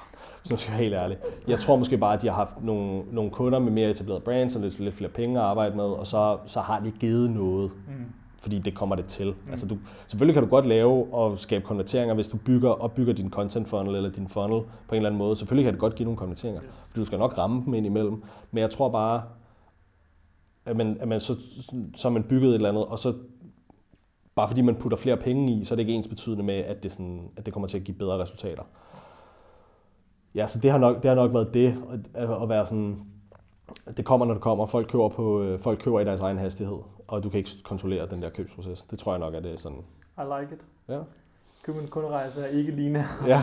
Så 0.43 0.53
nu 0.53 0.57
skal 0.57 0.71
jeg 0.71 0.79
helt 0.79 0.93
ærlig. 0.93 1.17
Jeg 1.47 1.59
tror 1.59 1.75
måske 1.75 1.97
bare, 1.97 2.13
at 2.13 2.21
de 2.21 2.27
har 2.27 2.35
haft 2.35 2.63
nogle, 2.63 3.03
nogle 3.11 3.31
kunder 3.31 3.59
med 3.59 3.71
mere 3.71 3.89
etablerede 3.89 4.21
brands 4.21 4.55
og 4.55 4.61
lidt, 4.61 4.79
lidt 4.79 4.95
flere 4.95 5.11
penge 5.11 5.39
at 5.39 5.45
arbejde 5.45 5.75
med, 5.75 5.83
og 5.83 6.07
så, 6.07 6.37
så 6.45 6.59
har 6.59 6.79
de 6.79 6.91
givet 6.91 7.31
noget. 7.31 7.71
Mm 7.87 7.93
fordi 8.39 8.59
det 8.59 8.75
kommer 8.75 8.95
det 8.95 9.05
til. 9.05 9.27
Mm. 9.27 9.51
Altså 9.51 9.67
du, 9.67 9.77
selvfølgelig 10.07 10.33
kan 10.33 10.43
du 10.43 10.49
godt 10.49 10.67
lave 10.67 11.13
og 11.13 11.39
skabe 11.39 11.65
konverteringer, 11.65 12.15
hvis 12.15 12.29
du 12.29 12.37
bygger 12.37 12.69
opbygger 12.69 13.13
din 13.13 13.29
content 13.29 13.67
funnel 13.67 13.95
eller 13.95 14.11
din 14.11 14.27
funnel 14.27 14.61
på 14.87 14.95
en 14.95 14.95
eller 14.95 15.09
anden 15.09 15.17
måde. 15.17 15.35
Selvfølgelig 15.35 15.65
kan 15.65 15.73
det 15.73 15.79
godt 15.79 15.95
give 15.95 16.05
nogle 16.05 16.17
konverteringer, 16.17 16.61
yes. 16.63 16.71
fordi 16.87 16.99
du 16.99 17.05
skal 17.05 17.19
nok 17.19 17.37
ramme 17.37 17.63
dem 17.65 17.73
ind 17.73 17.85
imellem. 17.85 18.23
Men 18.51 18.61
jeg 18.61 18.71
tror 18.71 18.89
bare, 18.89 19.23
at 20.65 20.75
man, 20.77 20.97
at 20.99 21.07
man 21.07 21.19
så, 21.19 21.35
så 21.95 22.09
man 22.09 22.23
bygget 22.23 22.49
et 22.49 22.55
eller 22.55 22.69
andet, 22.69 22.85
og 22.85 22.99
så 22.99 23.13
bare 24.35 24.47
fordi 24.47 24.61
man 24.61 24.75
putter 24.75 24.97
flere 24.97 25.17
penge 25.17 25.53
i, 25.53 25.63
så 25.63 25.73
er 25.73 25.75
det 25.75 25.83
ikke 25.83 25.93
ens 25.93 26.07
betydende 26.07 26.43
med, 26.43 26.55
at 26.55 26.83
det, 26.83 26.91
sådan, 26.91 27.31
at 27.37 27.45
det 27.45 27.53
kommer 27.53 27.67
til 27.67 27.77
at 27.77 27.83
give 27.83 27.97
bedre 27.97 28.17
resultater. 28.17 28.63
Ja, 30.35 30.47
så 30.47 30.59
det 30.59 30.71
har 30.71 30.77
nok, 30.77 31.01
det 31.01 31.09
har 31.09 31.15
nok 31.15 31.33
været 31.33 31.53
det, 31.53 31.77
at, 32.13 32.29
at 32.41 32.49
være 32.49 32.65
sådan, 32.65 32.99
det 33.97 34.05
kommer, 34.05 34.25
når 34.25 34.33
det 34.33 34.43
kommer. 34.43 34.65
Folk 34.65 34.87
køber, 34.87 35.09
på, 35.09 35.41
øh, 35.41 35.59
folk 35.59 35.79
køber 35.79 35.99
i 35.99 36.05
deres 36.05 36.21
egen 36.21 36.37
hastighed, 36.37 36.77
og 37.07 37.23
du 37.23 37.29
kan 37.29 37.37
ikke 37.37 37.49
kontrollere 37.63 38.05
den 38.09 38.21
der 38.21 38.29
købsproces. 38.29 38.81
Det 38.81 38.99
tror 38.99 39.11
jeg 39.11 39.19
nok, 39.19 39.33
at 39.33 39.43
det 39.43 39.53
er 39.53 39.57
sådan. 39.57 39.77
I 40.17 40.21
like 40.41 40.55
it. 40.55 40.61
Ja. 40.89 40.99
Køb 41.65 41.75
en 41.75 41.87
kunderejse 41.87 42.41
er 42.41 42.47
ikke 42.47 42.71
lineær. 42.71 43.23
Ja, 43.27 43.41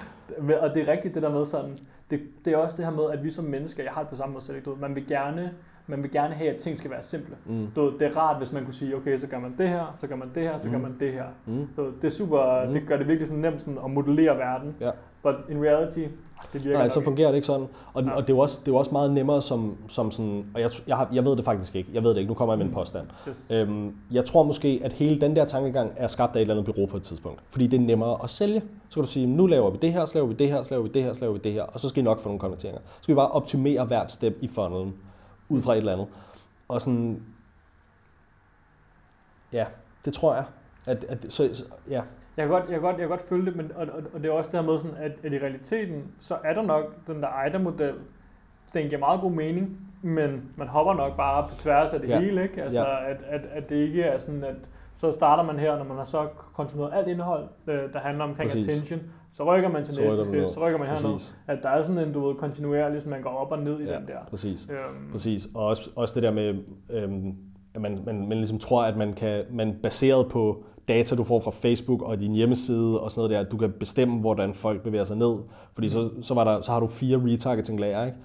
Og 0.62 0.74
det 0.74 0.88
er 0.88 0.92
rigtigt 0.92 1.14
det 1.14 1.22
der 1.22 1.30
med 1.30 1.46
sådan, 1.46 1.72
det, 2.10 2.20
det 2.44 2.52
er 2.52 2.56
også 2.56 2.76
det 2.76 2.84
her 2.84 2.92
med, 2.92 3.10
at 3.10 3.24
vi 3.24 3.30
som 3.30 3.44
mennesker, 3.44 3.82
jeg 3.82 3.92
har 3.92 4.00
det 4.00 4.10
på 4.10 4.16
samme 4.16 4.32
måde 4.32 4.44
selv? 4.44 4.62
Du 4.64 4.76
man 4.80 4.94
vil 4.94 5.06
gerne, 5.08 5.52
man 5.86 6.02
vil 6.02 6.10
gerne 6.10 6.34
have, 6.34 6.50
at 6.50 6.56
ting 6.60 6.78
skal 6.78 6.90
være 6.90 7.02
simple. 7.02 7.36
mm. 7.46 7.66
Du 7.76 7.98
det 7.98 8.02
er 8.06 8.16
rart, 8.16 8.36
hvis 8.38 8.52
man 8.52 8.64
kunne 8.64 8.74
sige, 8.74 8.96
okay, 8.96 9.18
så 9.18 9.26
gør 9.26 9.38
man 9.38 9.54
det 9.58 9.68
her, 9.68 9.96
så 10.00 10.06
gør 10.06 10.16
man 10.16 10.30
det 10.34 10.42
her, 10.42 10.58
så 10.58 10.70
gør 10.70 10.76
Mm. 10.76 10.82
man 10.82 10.96
det 11.00 11.12
her. 11.12 11.24
Mm. 11.46 11.68
Du 11.76 11.86
det 12.02 12.04
er 12.04 12.08
super, 12.10 12.66
Mm. 12.66 12.72
det 12.72 12.86
gør 12.88 12.96
det 12.96 13.08
virkelig 13.08 13.26
sådan 13.28 13.40
nemt 13.42 13.60
sådan 13.60 13.78
at 13.84 13.90
modellere 13.90 14.38
verden. 14.38 14.76
Ja. 14.80 14.90
But 15.26 15.34
in 15.50 15.62
reality, 15.64 15.98
det 16.52 16.64
virker 16.64 16.78
Nej, 16.78 16.88
så 16.88 17.00
fungerer 17.00 17.28
det 17.28 17.34
ikke 17.36 17.46
sådan. 17.46 17.66
Og, 17.94 18.02
Ja. 18.04 18.10
og 18.10 18.22
det, 18.22 18.30
er 18.30 18.34
jo 18.36 18.38
også, 18.38 18.60
det 18.60 18.68
er 18.68 18.72
jo 18.72 18.76
også 18.78 18.90
meget 18.92 19.10
nemmere 19.10 19.42
som, 19.42 19.76
som 19.88 20.10
sådan, 20.10 20.46
og 20.54 20.60
jeg, 20.60 20.70
jeg, 20.86 20.96
har, 20.96 21.08
jeg 21.12 21.24
ved 21.24 21.36
det 21.36 21.44
faktisk 21.44 21.74
ikke, 21.76 21.90
jeg 21.92 22.02
ved 22.02 22.10
det 22.10 22.16
ikke, 22.18 22.28
nu 22.28 22.34
kommer 22.34 22.52
jeg 22.54 22.58
med 22.58 22.66
en 22.66 22.70
Mm. 22.70 22.74
påstand. 22.74 23.06
Yes. 23.28 23.36
Øhm, 23.50 23.96
jeg 24.10 24.24
tror 24.24 24.42
måske, 24.42 24.80
at 24.84 24.92
hele 24.92 25.20
den 25.20 25.36
der 25.36 25.44
tankegang 25.44 25.92
er 25.96 26.06
skabt 26.06 26.32
af 26.36 26.38
et 26.38 26.40
eller 26.40 26.54
andet 26.54 26.74
bureau 26.74 26.86
på 26.86 26.96
et 26.96 27.02
tidspunkt. 27.02 27.40
Fordi 27.50 27.66
det 27.66 27.76
er 27.80 27.84
nemmere 27.84 28.18
at 28.24 28.30
sælge. 28.30 28.62
Så 28.88 28.94
kan 28.94 29.02
du 29.02 29.08
sige, 29.08 29.26
nu 29.26 29.46
laver 29.46 29.70
vi 29.70 29.78
det 29.82 29.92
her, 29.92 30.04
så 30.04 30.14
laver 30.14 30.26
vi 30.26 30.34
det 30.34 30.48
her, 30.48 30.62
så 30.62 30.70
laver 30.70 30.82
vi 30.82 30.88
det 30.88 31.02
her, 31.02 31.12
så 31.12 31.20
laver 31.20 31.32
vi 31.32 31.38
det 31.44 31.52
her, 31.52 31.62
og 31.62 31.80
så 31.80 31.88
skal 31.88 32.00
I 32.00 32.04
nok 32.04 32.18
få 32.18 32.28
nogle 32.28 32.40
konverteringer. 32.40 32.80
Så 32.86 33.02
skal 33.02 33.14
vi 33.14 33.16
bare 33.16 33.30
optimere 33.30 33.84
hvert 33.84 34.12
step 34.12 34.36
i 34.40 34.48
funnelen, 34.48 34.94
ud 35.48 35.60
fra 35.62 35.72
et 35.72 35.78
eller 35.78 35.92
andet. 35.92 36.06
Og 36.68 36.80
sådan, 36.80 37.22
ja, 39.52 39.64
det 40.04 40.12
tror 40.14 40.34
jeg. 40.34 40.44
At, 40.86 41.04
at, 41.08 41.18
så, 41.28 41.64
ja, 41.90 42.02
Jeg 42.36 42.42
kan 42.44 42.48
godt, 42.48 42.64
jeg 42.64 42.72
kan 42.72 42.80
godt, 42.80 42.92
jeg 42.96 43.00
kan 43.00 43.08
godt 43.08 43.28
følge 43.28 43.46
det, 43.46 43.56
men, 43.56 43.72
og, 43.76 43.86
og, 43.86 44.02
og 44.14 44.22
det 44.22 44.28
er 44.28 44.32
også 44.32 44.50
det 44.52 44.60
her 44.60 44.66
med, 44.66 44.78
sådan, 44.78 44.96
at, 44.96 45.12
at 45.24 45.32
i 45.32 45.38
realiteten, 45.38 46.02
så 46.20 46.36
er 46.44 46.54
der 46.54 46.62
nok 46.62 46.84
den 47.06 47.22
der 47.22 47.28
EIDA-model, 47.44 47.94
den 48.74 48.88
giver 48.88 48.98
meget 48.98 49.20
god 49.20 49.30
mening, 49.30 49.78
men 50.02 50.42
man 50.56 50.68
hopper 50.68 50.94
nok 50.94 51.16
bare 51.16 51.48
på 51.48 51.54
tværs 51.58 51.92
af 51.92 52.00
det 52.00 52.08
Ja. 52.08 52.20
hele, 52.20 52.42
ikke? 52.42 52.62
Altså, 52.62 52.80
Ja. 52.80 53.10
at, 53.10 53.16
at, 53.28 53.40
at 53.52 53.68
det 53.68 53.76
ikke 53.76 54.02
er 54.02 54.18
sådan, 54.18 54.44
at 54.44 54.56
så 54.96 55.12
starter 55.12 55.42
man 55.42 55.58
her, 55.58 55.76
når 55.76 55.84
man 55.84 55.96
har 55.96 56.04
så 56.04 56.28
konsumeret 56.54 56.90
alt 56.94 57.08
indhold, 57.08 57.44
øh, 57.66 57.76
der 57.92 57.98
handler 57.98 58.24
omkring 58.24 58.50
Præcis. 58.50 58.68
attention, 58.68 59.00
så 59.32 59.44
rykker 59.44 59.68
man 59.68 59.84
til 59.84 59.94
Så 59.94 60.00
næste 60.02 60.24
skridt, 60.24 60.50
så 60.52 60.66
rykker 60.66 60.78
man 60.78 60.88
herned. 60.88 61.12
præcis. 61.12 61.36
At 61.46 61.58
der 61.62 61.68
er 61.68 61.82
sådan 61.82 62.08
en, 62.08 62.12
du 62.12 62.26
ved, 62.28 62.34
kontinuerligt, 62.36 63.02
så 63.02 63.08
man 63.08 63.22
går 63.22 63.30
op 63.30 63.52
og 63.52 63.58
ned 63.58 63.80
i 63.80 63.84
Ja, 63.84 63.96
den 63.98 64.06
der. 64.06 64.18
præcis. 64.30 64.68
Øhm, 64.70 65.12
Præcis, 65.12 65.48
og 65.54 65.66
også, 65.66 65.90
også 65.96 66.14
det 66.14 66.22
der 66.22 66.30
med, 66.30 66.54
øhm, 66.90 67.34
at 67.74 67.80
man, 67.80 67.98
man, 68.06 68.18
man 68.28 68.36
ligesom 68.38 68.58
tror, 68.58 68.82
at 68.84 68.96
man 68.96 69.12
kan, 69.12 69.44
man 69.50 69.76
baseret 69.82 70.26
på 70.32 70.64
data, 70.88 71.16
du 71.16 71.24
får 71.24 71.40
fra 71.40 71.50
Facebook 71.50 72.02
og 72.02 72.20
din 72.20 72.32
hjemmeside 72.32 73.00
og 73.00 73.10
sådan 73.10 73.20
noget 73.20 73.30
der, 73.30 73.40
at 73.46 73.52
du 73.52 73.56
kan 73.56 73.72
bestemme, 73.80 74.20
hvordan 74.20 74.54
folk 74.54 74.82
bevæger 74.82 75.04
sig 75.04 75.16
ned. 75.16 75.34
Fordi 75.74 75.88
så, 75.88 76.10
så, 76.22 76.34
var 76.34 76.44
der, 76.44 76.60
så 76.60 76.72
har 76.72 76.80
du 76.80 76.86
fire 76.86 77.20
retargeting 77.24 77.80
layer, 77.80 78.04
ikke? 78.04 78.18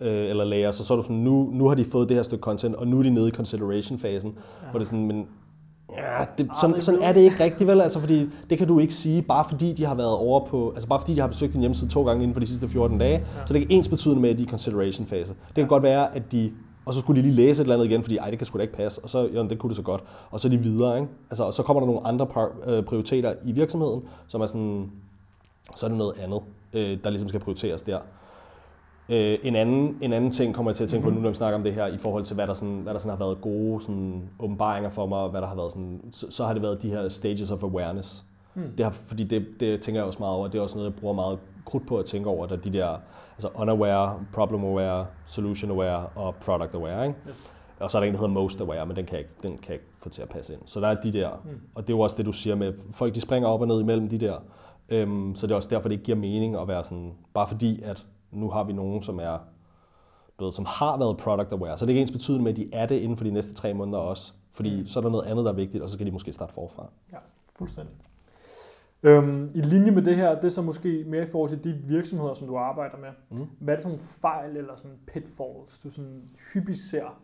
mm, 0.00 0.06
Øh, 0.06 0.30
eller 0.30 0.44
layer, 0.44 0.70
så 0.70 0.84
så 0.84 0.92
er 0.94 0.96
du 0.96 1.02
sådan, 1.02 1.16
nu, 1.16 1.50
nu 1.52 1.66
har 1.68 1.74
de 1.74 1.84
fået 1.84 2.08
det 2.08 2.16
her 2.16 2.22
stykke 2.22 2.42
content, 2.42 2.74
og 2.74 2.88
nu 2.88 2.98
er 2.98 3.02
de 3.02 3.10
nede 3.10 3.28
i 3.28 3.30
consideration-fasen, 3.30 4.30
ja. 4.36 4.70
hvor 4.70 4.78
det 4.78 4.86
er 4.86 4.90
sådan, 4.90 5.06
men 5.06 5.16
ja, 5.96 6.02
det, 6.20 6.40
Aldrig 6.40 6.50
sådan, 6.60 6.80
sådan 6.82 7.00
er 7.02 7.12
det 7.12 7.20
ikke 7.20 7.44
rigtigt, 7.44 7.68
vel? 7.68 7.80
Altså, 7.80 8.00
fordi 8.00 8.26
det 8.50 8.58
kan 8.58 8.68
du 8.68 8.78
ikke 8.78 8.94
sige, 8.94 9.22
bare 9.22 9.44
fordi 9.48 9.72
de 9.72 9.84
har 9.84 9.94
været 9.94 10.16
over 10.16 10.46
på, 10.46 10.70
altså 10.70 10.88
bare 10.88 11.00
fordi 11.00 11.14
de 11.14 11.20
har 11.20 11.26
besøgt 11.28 11.52
din 11.52 11.60
hjemmeside 11.60 11.90
to 11.90 12.04
gange 12.04 12.22
inden 12.22 12.34
for 12.34 12.40
de 12.40 12.46
sidste 12.46 12.68
14 12.68 12.98
dage, 12.98 13.22
så 13.46 13.52
det 13.52 13.58
er 13.58 13.60
ikke 13.62 13.74
ens 13.74 13.88
betydende 13.88 14.22
med, 14.22 14.30
at 14.30 14.38
de 14.38 14.42
er 14.42 14.46
i 14.46 14.50
consideration-fase. 14.50 15.34
Det 15.46 15.54
kan 15.54 15.62
Ja. 15.64 15.68
godt 15.68 15.82
være, 15.82 16.16
at 16.16 16.32
de 16.32 16.50
og 16.86 16.94
så 16.94 17.00
skulle 17.00 17.22
de 17.22 17.26
lige 17.26 17.36
læse 17.36 17.60
et 17.60 17.64
eller 17.64 17.74
andet 17.74 17.86
igen, 17.86 18.02
fordi 18.02 18.16
ej, 18.16 18.30
det 18.30 18.38
kan 18.38 18.46
sgu 18.46 18.56
da 18.56 18.62
ikke 18.62 18.74
passe, 18.74 19.00
og 19.02 19.10
så, 19.10 19.28
jo, 19.34 19.48
det 19.48 19.58
kunne 19.58 19.68
det 19.68 19.76
så 19.76 19.82
godt. 19.82 20.02
Og 20.30 20.40
så 20.40 20.48
er 20.48 20.50
de 20.50 20.58
videre, 20.58 20.96
ikke? 20.96 21.08
Altså, 21.30 21.44
og 21.44 21.54
så 21.54 21.62
kommer 21.62 21.80
der 21.80 21.86
nogle 21.86 22.06
andre 22.06 22.26
par, 22.26 22.50
øh, 22.66 22.84
prioriteter 22.84 23.32
i 23.44 23.52
virksomheden, 23.52 24.02
som 24.28 24.40
er 24.40 24.46
sådan, 24.46 24.90
så 25.76 25.86
er 25.86 25.88
det 25.88 25.98
noget 25.98 26.18
andet, 26.18 26.40
øh, 26.72 26.98
der 27.04 27.10
ligesom 27.10 27.28
skal 27.28 27.40
prioriteres 27.40 27.82
der. 27.82 27.98
Øh, 29.08 29.38
en, 29.42 29.56
anden, 29.56 29.98
en 30.02 30.12
anden 30.12 30.30
ting 30.30 30.54
kommer 30.54 30.70
jeg 30.70 30.76
til 30.76 30.84
at 30.84 30.90
tænke 30.90 31.04
på 31.04 31.10
nu, 31.10 31.20
når 31.20 31.28
vi 31.28 31.34
snakker 31.34 31.58
om 31.58 31.62
det 31.62 31.74
her, 31.74 31.86
i 31.86 31.98
forhold 31.98 32.24
til, 32.24 32.34
hvad 32.34 32.46
der, 32.46 32.54
sådan, 32.54 32.80
hvad 32.80 32.94
der 32.94 33.00
sådan 33.00 33.18
har 33.18 33.24
været 33.24 33.40
gode 33.40 33.80
sådan, 33.80 34.22
åbenbaringer 34.40 34.90
for 34.90 35.06
mig, 35.06 35.18
og 35.18 35.30
hvad 35.30 35.40
der 35.40 35.46
har 35.46 35.56
været 35.56 35.72
sådan, 35.72 36.00
så, 36.10 36.26
så 36.30 36.44
har 36.44 36.52
det 36.52 36.62
været 36.62 36.82
de 36.82 36.90
her 36.90 37.08
stages 37.08 37.50
of 37.50 37.62
awareness. 37.62 38.24
Mm. 38.54 38.62
Det 38.76 38.84
har, 38.84 38.92
fordi 38.92 39.24
det, 39.24 39.46
det 39.60 39.80
tænker 39.80 40.00
jeg 40.00 40.06
også 40.06 40.18
meget 40.18 40.34
over, 40.34 40.48
det 40.48 40.58
er 40.58 40.62
også 40.62 40.76
noget, 40.76 40.90
jeg 40.90 41.00
bruger 41.00 41.14
meget 41.14 41.38
krudt 41.64 41.86
på 41.86 41.98
at 41.98 42.04
tænke 42.04 42.28
over, 42.28 42.46
der 42.46 42.56
de 42.56 42.72
der 42.72 42.96
altså 43.36 43.48
unaware, 43.54 44.20
problem 44.32 44.64
aware, 44.64 45.06
solution 45.26 45.70
aware 45.70 46.06
og 46.14 46.34
product 46.34 46.74
aware. 46.74 47.06
Ikke? 47.06 47.18
Yes. 47.28 47.52
Og 47.80 47.90
så 47.90 47.98
er 47.98 48.00
der 48.02 48.06
en, 48.06 48.12
der 48.14 48.18
hedder 48.20 48.34
most 48.34 48.60
aware, 48.60 48.86
men 48.86 48.96
den 48.96 49.04
kan, 49.06 49.12
jeg 49.12 49.20
ikke, 49.20 49.32
den 49.42 49.50
kan 49.58 49.64
jeg 49.68 49.74
ikke 49.74 49.86
få 50.02 50.08
til 50.08 50.22
at 50.22 50.28
passe 50.28 50.52
ind. 50.54 50.62
Så 50.66 50.80
der 50.80 50.88
er 50.88 50.94
de 50.94 51.12
der, 51.12 51.30
Mm. 51.44 51.60
og 51.74 51.82
det 51.86 51.92
er 51.92 51.96
jo 51.96 52.00
også 52.00 52.16
det, 52.16 52.26
du 52.26 52.32
siger 52.32 52.56
med, 52.56 52.72
folk 52.92 53.14
de 53.14 53.20
springer 53.20 53.48
op 53.48 53.60
og 53.60 53.66
ned 53.66 53.80
imellem 53.80 54.08
de 54.08 54.18
der. 54.18 54.36
Øhm, 54.88 55.34
så 55.34 55.46
det 55.46 55.52
er 55.52 55.56
også 55.56 55.68
derfor, 55.68 55.88
det 55.88 55.94
ikke 55.94 56.04
giver 56.04 56.18
mening 56.18 56.56
at 56.56 56.68
være 56.68 56.84
sådan, 56.84 57.12
bare 57.34 57.46
fordi, 57.46 57.82
at 57.82 58.06
nu 58.30 58.50
har 58.50 58.64
vi 58.64 58.72
nogen, 58.72 59.02
som 59.02 59.18
er 59.20 59.38
ved, 60.40 60.52
som 60.52 60.64
har 60.68 60.98
været 60.98 61.16
product 61.16 61.52
aware. 61.52 61.78
Så 61.78 61.86
det 61.86 61.90
er 61.92 61.94
ikke 61.94 62.02
ens 62.02 62.12
betydende 62.12 62.44
med, 62.44 62.50
at 62.52 62.56
de 62.56 62.68
er 62.72 62.86
det 62.86 62.96
inden 62.96 63.16
for 63.16 63.24
de 63.24 63.30
næste 63.30 63.54
tre 63.54 63.74
måneder 63.74 63.98
også. 63.98 64.32
Fordi 64.52 64.80
Mm. 64.80 64.86
så 64.86 64.98
er 64.98 65.02
der 65.02 65.10
noget 65.10 65.26
andet, 65.26 65.44
der 65.44 65.50
er 65.50 65.56
vigtigt, 65.56 65.82
og 65.82 65.88
så 65.88 65.92
skal 65.94 66.06
de 66.06 66.10
måske 66.10 66.32
starte 66.32 66.52
forfra. 66.52 66.86
Fuldstændig. 67.58 67.94
Øhm, 69.02 69.50
I 69.54 69.60
linje 69.60 69.90
med 69.90 70.02
det 70.02 70.16
her, 70.16 70.34
det 70.34 70.44
er 70.44 70.48
så 70.48 70.62
måske 70.62 71.04
mere 71.06 71.22
i 71.22 71.26
forhold 71.26 71.50
til 71.50 71.64
de 71.64 71.72
virksomheder, 71.72 72.34
som 72.34 72.46
du 72.46 72.56
arbejder 72.56 72.96
med. 72.98 73.08
Mm. 73.30 73.46
Hvad 73.58 73.74
er 73.74 73.76
det 73.76 73.82
sådan 73.82 73.98
nogle 73.98 74.08
fejl 74.20 74.56
eller 74.56 74.76
sådan 74.76 74.96
pitfalls, 75.06 75.78
du 75.84 75.90
sådan 75.90 76.22
hyppigt 76.52 76.78
ser, 76.78 77.20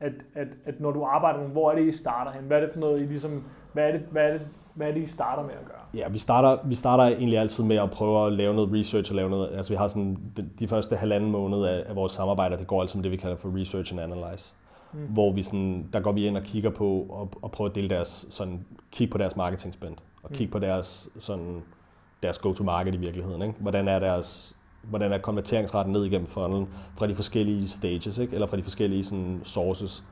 at, 0.00 0.12
at, 0.34 0.48
at 0.64 0.80
når 0.80 0.90
du 0.90 1.04
arbejder 1.04 1.40
med, 1.40 1.48
hvor 1.48 1.70
er 1.70 1.74
det, 1.74 1.84
I 1.84 1.92
starter 1.92 2.32
hen? 2.32 2.44
Hvad 2.44 2.56
er 2.56 2.60
det 2.60 2.70
for 2.72 2.80
noget, 2.80 3.02
I 3.02 3.04
ligesom, 3.04 3.44
hvad 3.72 3.88
er 3.88 3.92
det, 3.92 4.00
hvad 4.10 4.22
er 4.22 4.32
det, 4.32 4.40
hvad 4.74 4.88
er 4.88 4.92
det 4.92 5.02
I 5.02 5.06
starter 5.06 5.42
med 5.42 5.52
at 5.52 5.66
gøre? 5.66 6.02
Ja, 6.02 6.08
vi 6.08 6.18
starter, 6.18 6.68
vi 6.68 6.74
starter 6.74 7.04
egentlig 7.04 7.38
altid 7.38 7.64
med 7.64 7.76
at 7.76 7.90
prøve 7.90 8.26
at 8.26 8.32
lave 8.32 8.54
noget 8.54 8.72
research 8.72 9.12
og 9.12 9.16
lave 9.16 9.30
noget, 9.30 9.56
altså 9.56 9.72
vi 9.72 9.76
har 9.76 9.86
sådan, 9.86 10.18
de, 10.36 10.50
de 10.58 10.68
første 10.68 10.96
halvanden 10.96 11.30
måned 11.30 11.64
af, 11.64 11.84
af 11.86 11.96
vores 11.96 12.12
samarbejde, 12.12 12.58
det 12.58 12.66
går 12.66 12.80
altså 12.80 12.98
med 12.98 13.02
det, 13.02 13.12
vi 13.12 13.16
kalder 13.16 13.36
for 13.36 13.60
research 13.60 13.92
and 13.92 14.00
analyze. 14.00 14.54
Mm. 14.92 15.06
Hvor 15.08 15.32
vi 15.32 15.42
sådan, 15.42 15.88
der 15.92 16.00
går 16.00 16.12
vi 16.12 16.26
ind 16.26 16.36
og 16.36 16.42
kigger 16.42 16.70
på, 16.70 17.06
og, 17.10 17.30
og 17.42 17.50
prøver 17.50 17.68
at 17.68 17.74
dele 17.74 17.88
deres, 17.88 18.26
sådan, 18.30 18.64
kigge 18.90 19.12
på 19.12 19.18
deres 19.18 19.36
marketing 19.36 19.74
spend, 19.74 19.94
og 20.22 20.30
Mm. 20.30 20.36
kigge 20.36 20.52
på 20.52 20.58
deres, 20.58 21.08
sådan, 21.20 21.62
deres 22.22 22.38
go-to-market 22.38 22.94
i 22.94 22.98
virkeligheden. 22.98 23.42
Ikke? 23.42 23.54
Hvordan 23.60 23.88
er 23.88 23.98
deres, 23.98 24.56
hvordan 24.82 25.12
er 25.12 25.18
konverteringsraten 25.18 25.92
ned 25.92 26.04
igennem 26.04 26.26
funnelen 26.26 26.68
fra 26.98 27.06
de 27.06 27.14
forskellige 27.14 27.68
stages, 27.68 28.18
ikke? 28.18 28.34
eller 28.34 28.46
fra 28.46 28.56
de 28.56 28.62
forskellige 28.62 29.04
sådan, 29.04 29.40
sources. 29.44 30.04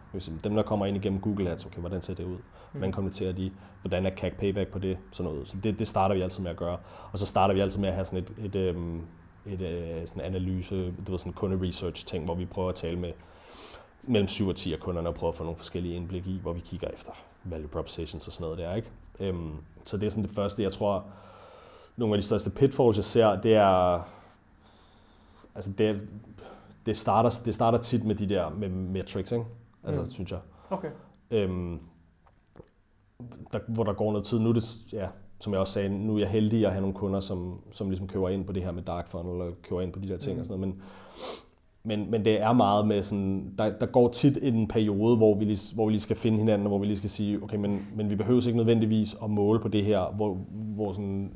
Dem, 0.44 0.54
der 0.54 0.62
kommer 0.62 0.86
ind 0.86 0.96
igennem 0.96 1.20
Google 1.20 1.50
Ads, 1.50 1.66
okay, 1.66 1.80
hvordan 1.80 2.02
ser 2.02 2.14
det 2.14 2.24
ud? 2.24 2.36
Hvordan 2.72 2.92
konverterer 2.92 3.32
de? 3.32 3.50
Hvordan 3.82 4.06
er 4.06 4.10
CAC 4.10 4.32
payback 4.38 4.70
på 4.70 4.78
det? 4.78 4.98
Sådan 5.12 5.32
noget. 5.32 5.48
Så 5.48 5.56
det, 5.62 5.78
det 5.78 5.88
starter 5.88 6.14
vi 6.14 6.20
altid 6.20 6.42
med 6.42 6.50
at 6.50 6.56
gøre. 6.56 6.76
Og 7.12 7.18
så 7.18 7.26
starter 7.26 7.54
vi 7.54 7.60
altid 7.60 7.80
med 7.80 7.88
at 7.88 7.94
have 7.94 8.04
sådan 8.04 8.18
et, 8.18 8.32
et, 8.44 8.56
øhm, 8.56 9.00
et, 9.46 9.60
et 9.62 10.08
sådan 10.08 10.22
analyse, 10.24 10.92
du 11.06 11.10
ved, 11.12 11.18
sådan 11.18 11.32
kunde-research 11.32 12.06
ting, 12.06 12.24
hvor 12.24 12.34
vi 12.34 12.46
prøver 12.46 12.68
at 12.68 12.74
tale 12.74 12.98
med 12.98 13.12
mellem 14.02 14.28
7 14.28 14.48
og 14.48 14.56
10 14.56 14.72
af 14.72 14.80
kunderne 14.80 15.08
og 15.08 15.14
prøve 15.14 15.28
at 15.28 15.34
få 15.34 15.44
nogle 15.44 15.56
forskellige 15.56 15.94
indblik 15.96 16.26
i, 16.26 16.38
hvor 16.42 16.52
vi 16.52 16.60
kigger 16.60 16.88
efter 16.88 17.12
value 17.44 17.68
propositions 17.68 18.26
og 18.26 18.32
sådan 18.32 18.44
noget 18.44 18.58
der, 18.58 18.74
ikke? 18.74 18.88
Øhm, 19.20 19.52
så 19.84 19.96
det 19.96 20.06
er 20.06 20.10
sådan 20.10 20.24
det 20.24 20.32
første, 20.32 20.62
jeg 20.62 20.72
tror, 20.72 21.04
nogle 21.96 22.14
af 22.14 22.20
de 22.20 22.26
største 22.26 22.50
pitfalls, 22.50 22.96
jeg 22.96 23.04
ser, 23.04 23.40
det 23.40 23.54
er, 23.54 24.08
altså 25.54 25.70
det, 25.78 26.08
det, 26.86 26.96
starter, 26.96 27.30
det 27.44 27.54
starter 27.54 27.78
tit 27.78 28.04
med 28.04 28.14
de 28.14 28.28
der 28.28 28.48
med 28.50 28.68
metrics, 28.68 29.32
ikke? 29.32 29.44
Altså, 29.84 30.00
Mm. 30.00 30.06
synes 30.06 30.30
jeg. 30.30 30.38
Okay. 30.70 30.90
Øhm, 31.30 31.80
der, 33.52 33.58
hvor 33.68 33.84
der 33.84 33.92
går 33.92 34.12
noget 34.12 34.26
tid. 34.26 34.38
Nu 34.38 34.52
det, 34.52 34.64
ja, 34.92 35.08
som 35.38 35.52
jeg 35.52 35.60
også 35.60 35.72
sagde, 35.72 35.88
nu 35.88 36.14
er 36.14 36.18
jeg 36.18 36.28
heldig 36.28 36.66
at 36.66 36.72
have 36.72 36.80
nogle 36.80 36.94
kunder, 36.96 37.20
som, 37.20 37.60
som 37.72 37.90
ligesom 37.90 38.08
køber 38.08 38.28
ind 38.28 38.44
på 38.44 38.52
det 38.52 38.62
her 38.64 38.70
med 38.72 38.82
dark 38.82 39.08
funnel, 39.08 39.40
og 39.42 39.52
køber 39.62 39.80
ind 39.82 39.92
på 39.92 39.98
de 40.00 40.08
der 40.08 40.16
ting 40.16 40.34
Mm. 40.34 40.40
og 40.40 40.46
sådan 40.46 40.60
noget. 40.60 40.74
Men, 40.76 40.82
men, 41.84 42.10
men 42.10 42.24
det 42.24 42.42
er 42.42 42.52
meget 42.52 42.86
med 42.86 43.02
sådan, 43.02 43.54
der, 43.58 43.78
der 43.78 43.86
går 43.86 44.08
tit 44.08 44.38
en 44.42 44.68
periode, 44.68 45.16
hvor 45.16 45.34
vi, 45.34 45.44
lige, 45.44 45.74
hvor 45.74 45.86
vi 45.86 45.92
lige 45.92 46.00
skal 46.00 46.16
finde 46.16 46.38
hinanden, 46.38 46.66
og 46.66 46.68
hvor 46.68 46.78
vi 46.78 46.86
lige 46.86 46.96
skal 46.96 47.10
sige, 47.10 47.42
okay, 47.42 47.56
men, 47.56 47.86
men 47.96 48.10
vi 48.10 48.16
behøver 48.16 48.46
ikke 48.46 48.56
nødvendigvis 48.56 49.16
at 49.22 49.30
måle 49.30 49.60
på 49.60 49.68
det 49.68 49.84
her, 49.84 50.12
hvor, 50.16 50.38
hvor 50.50 50.92
sådan, 50.92 51.32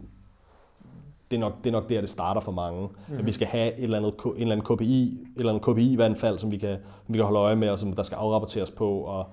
det 1.30 1.36
er, 1.36 1.40
nok, 1.40 1.64
det 1.64 1.66
er 1.70 1.72
nok 1.72 1.88
der, 1.88 2.01
det 2.01 2.11
starter 2.11 2.40
for 2.40 2.53
mange. 2.53 2.82
Mm. 2.82 2.95
Mhm. 3.09 3.18
At 3.18 3.26
vi 3.26 3.32
skal 3.32 3.47
have 3.47 3.78
et 3.78 3.84
eller 3.84 3.97
andet, 3.97 4.14
en 4.24 4.32
eller 4.42 4.53
anden 4.57 4.76
KPI, 4.76 5.03
et 5.03 5.38
eller 5.40 5.53
andet 5.53 5.64
KPI-vandfald, 5.64 6.38
som 6.38 6.51
vi 6.51 6.57
kan, 6.59 6.76
som 7.07 7.12
vi 7.14 7.18
kan 7.18 7.24
holde 7.24 7.38
øje 7.40 7.57
med, 7.57 7.68
og 7.68 7.78
som 7.78 7.92
der 7.92 8.03
skal 8.03 8.16
afrapporteres 8.16 8.70
på. 8.70 8.90
Og, 8.99 9.26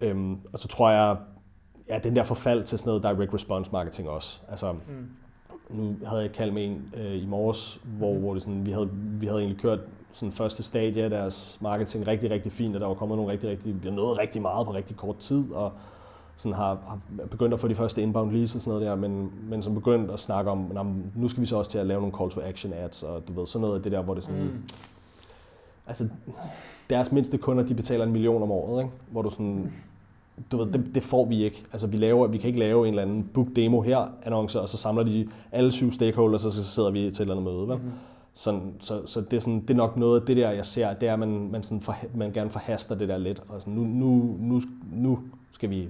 øhm, 0.00 0.38
og 0.52 0.58
så 0.58 0.68
tror 0.68 0.90
jeg, 0.90 1.16
ja, 1.88 1.98
den 1.98 2.16
der 2.16 2.22
forfald 2.22 2.64
til 2.64 2.78
sådan 2.78 3.00
noget 3.00 3.02
direct 3.18 3.34
response 3.34 3.72
marketing 3.72 4.08
også. 4.08 4.40
Altså, 4.50 4.72
Mm. 4.72 5.06
Nu 5.74 5.94
havde 6.06 6.22
jeg 6.22 6.32
kaldt 6.32 6.54
med 6.54 6.64
en 6.64 6.82
øh, 6.96 7.22
i 7.22 7.26
morges, 7.26 7.80
hvor, 7.98 8.12
Mhm. 8.12 8.20
hvor 8.22 8.34
det 8.34 8.42
sådan, 8.42 8.66
vi, 8.66 8.70
havde, 8.70 8.88
vi 8.92 9.26
havde 9.26 9.38
egentlig 9.40 9.60
kørt 9.60 9.78
sådan 10.12 10.32
første 10.32 10.62
stadie 10.62 11.02
af 11.04 11.10
deres 11.10 11.58
marketing 11.60 12.06
rigtig, 12.06 12.30
rigtig 12.30 12.52
fint, 12.52 12.74
og 12.74 12.80
der 12.80 12.86
var 12.86 12.94
kommet 12.94 13.16
nogle 13.18 13.32
rigtig, 13.32 13.50
rigtig, 13.50 13.82
vi 13.82 13.88
har 13.88 13.94
nået 13.96 14.18
rigtig 14.18 14.42
meget 14.42 14.66
på 14.66 14.74
rigtig 14.74 14.96
kort 14.96 15.16
tid, 15.16 15.44
og 15.52 15.72
sådan 16.36 16.56
har, 16.56 16.78
har 16.86 16.98
begyndt 17.30 17.54
at 17.54 17.60
få 17.60 17.68
de 17.68 17.74
første 17.74 18.02
inbound 18.02 18.32
leads 18.32 18.54
og 18.54 18.60
sådan 18.60 18.78
noget 18.78 18.86
der, 18.88 18.94
men, 19.08 19.30
men 19.50 19.62
som 19.62 19.74
begyndt 19.74 20.10
at 20.10 20.18
snakke 20.20 20.50
om, 20.50 20.70
"Nå, 20.74 20.82
men 20.82 21.12
nu 21.14 21.28
skal 21.28 21.40
vi 21.40 21.46
så 21.46 21.56
også 21.56 21.70
til 21.70 21.78
at 21.78 21.86
lave 21.86 22.00
nogle 22.00 22.16
call 22.18 22.30
to 22.30 22.40
action 22.40 22.72
ads, 22.72 23.02
og 23.02 23.22
du 23.28 23.32
ved, 23.32 23.46
sådan 23.46 23.60
noget 23.62 23.76
af 23.76 23.82
det 23.82 23.92
der, 23.92 24.02
hvor 24.02 24.14
det 24.14 24.24
sådan, 24.24 24.40
Mm. 24.42 24.62
altså 25.86 26.08
deres 26.90 27.12
mindste 27.12 27.38
kunder, 27.38 27.64
de 27.66 27.74
betaler 27.74 28.04
en 28.04 28.12
million 28.12 28.42
om 28.42 28.50
året, 28.50 28.82
ikke? 28.82 28.94
hvor 29.10 29.22
du 29.22 29.30
sådan, 29.30 29.72
du 30.52 30.56
ved, 30.56 30.72
det, 30.72 30.94
det 30.94 31.02
får 31.02 31.24
vi 31.24 31.44
ikke. 31.44 31.64
Altså 31.72 31.86
vi, 31.86 31.96
laver, 31.96 32.26
vi 32.26 32.38
kan 32.38 32.48
ikke 32.48 32.58
lave 32.58 32.88
en 32.88 32.94
eller 32.94 33.02
anden 33.02 33.30
book 33.34 33.46
demo 33.56 33.80
her 33.80 34.14
annonce, 34.22 34.60
og 34.60 34.68
så 34.68 34.76
samler 34.76 35.02
de 35.02 35.28
alle 35.52 35.72
syv 35.72 35.90
stakeholders, 35.90 36.46
og 36.46 36.52
så 36.52 36.64
sidder 36.64 36.90
vi 36.90 36.98
til 36.98 37.08
et 37.08 37.20
eller 37.20 37.34
andet 37.34 37.54
møde. 37.54 37.68
Vel? 37.68 37.76
Mhm. 37.76 37.90
Sådan, 38.32 38.74
så, 38.80 39.06
så 39.06 39.20
det, 39.20 39.32
er 39.32 39.40
sådan, 39.40 39.60
det 39.60 39.70
er 39.70 39.74
nok 39.74 39.96
noget 39.96 40.20
af 40.20 40.26
det 40.26 40.36
der, 40.36 40.50
jeg 40.50 40.66
ser, 40.66 40.94
det 40.94 41.08
er, 41.08 41.12
at 41.12 41.18
man, 41.18 41.48
man, 41.50 41.62
sådan 41.62 41.80
for, 41.80 41.96
man 42.14 42.32
gerne 42.32 42.50
forhaster 42.50 42.94
det 42.94 43.08
der 43.08 43.18
lidt. 43.18 43.42
Og 43.48 43.60
sådan, 43.60 43.74
nu, 43.74 43.84
nu, 43.84 44.36
nu, 44.38 44.60
nu 44.92 45.18
skal 45.52 45.70
vi 45.70 45.88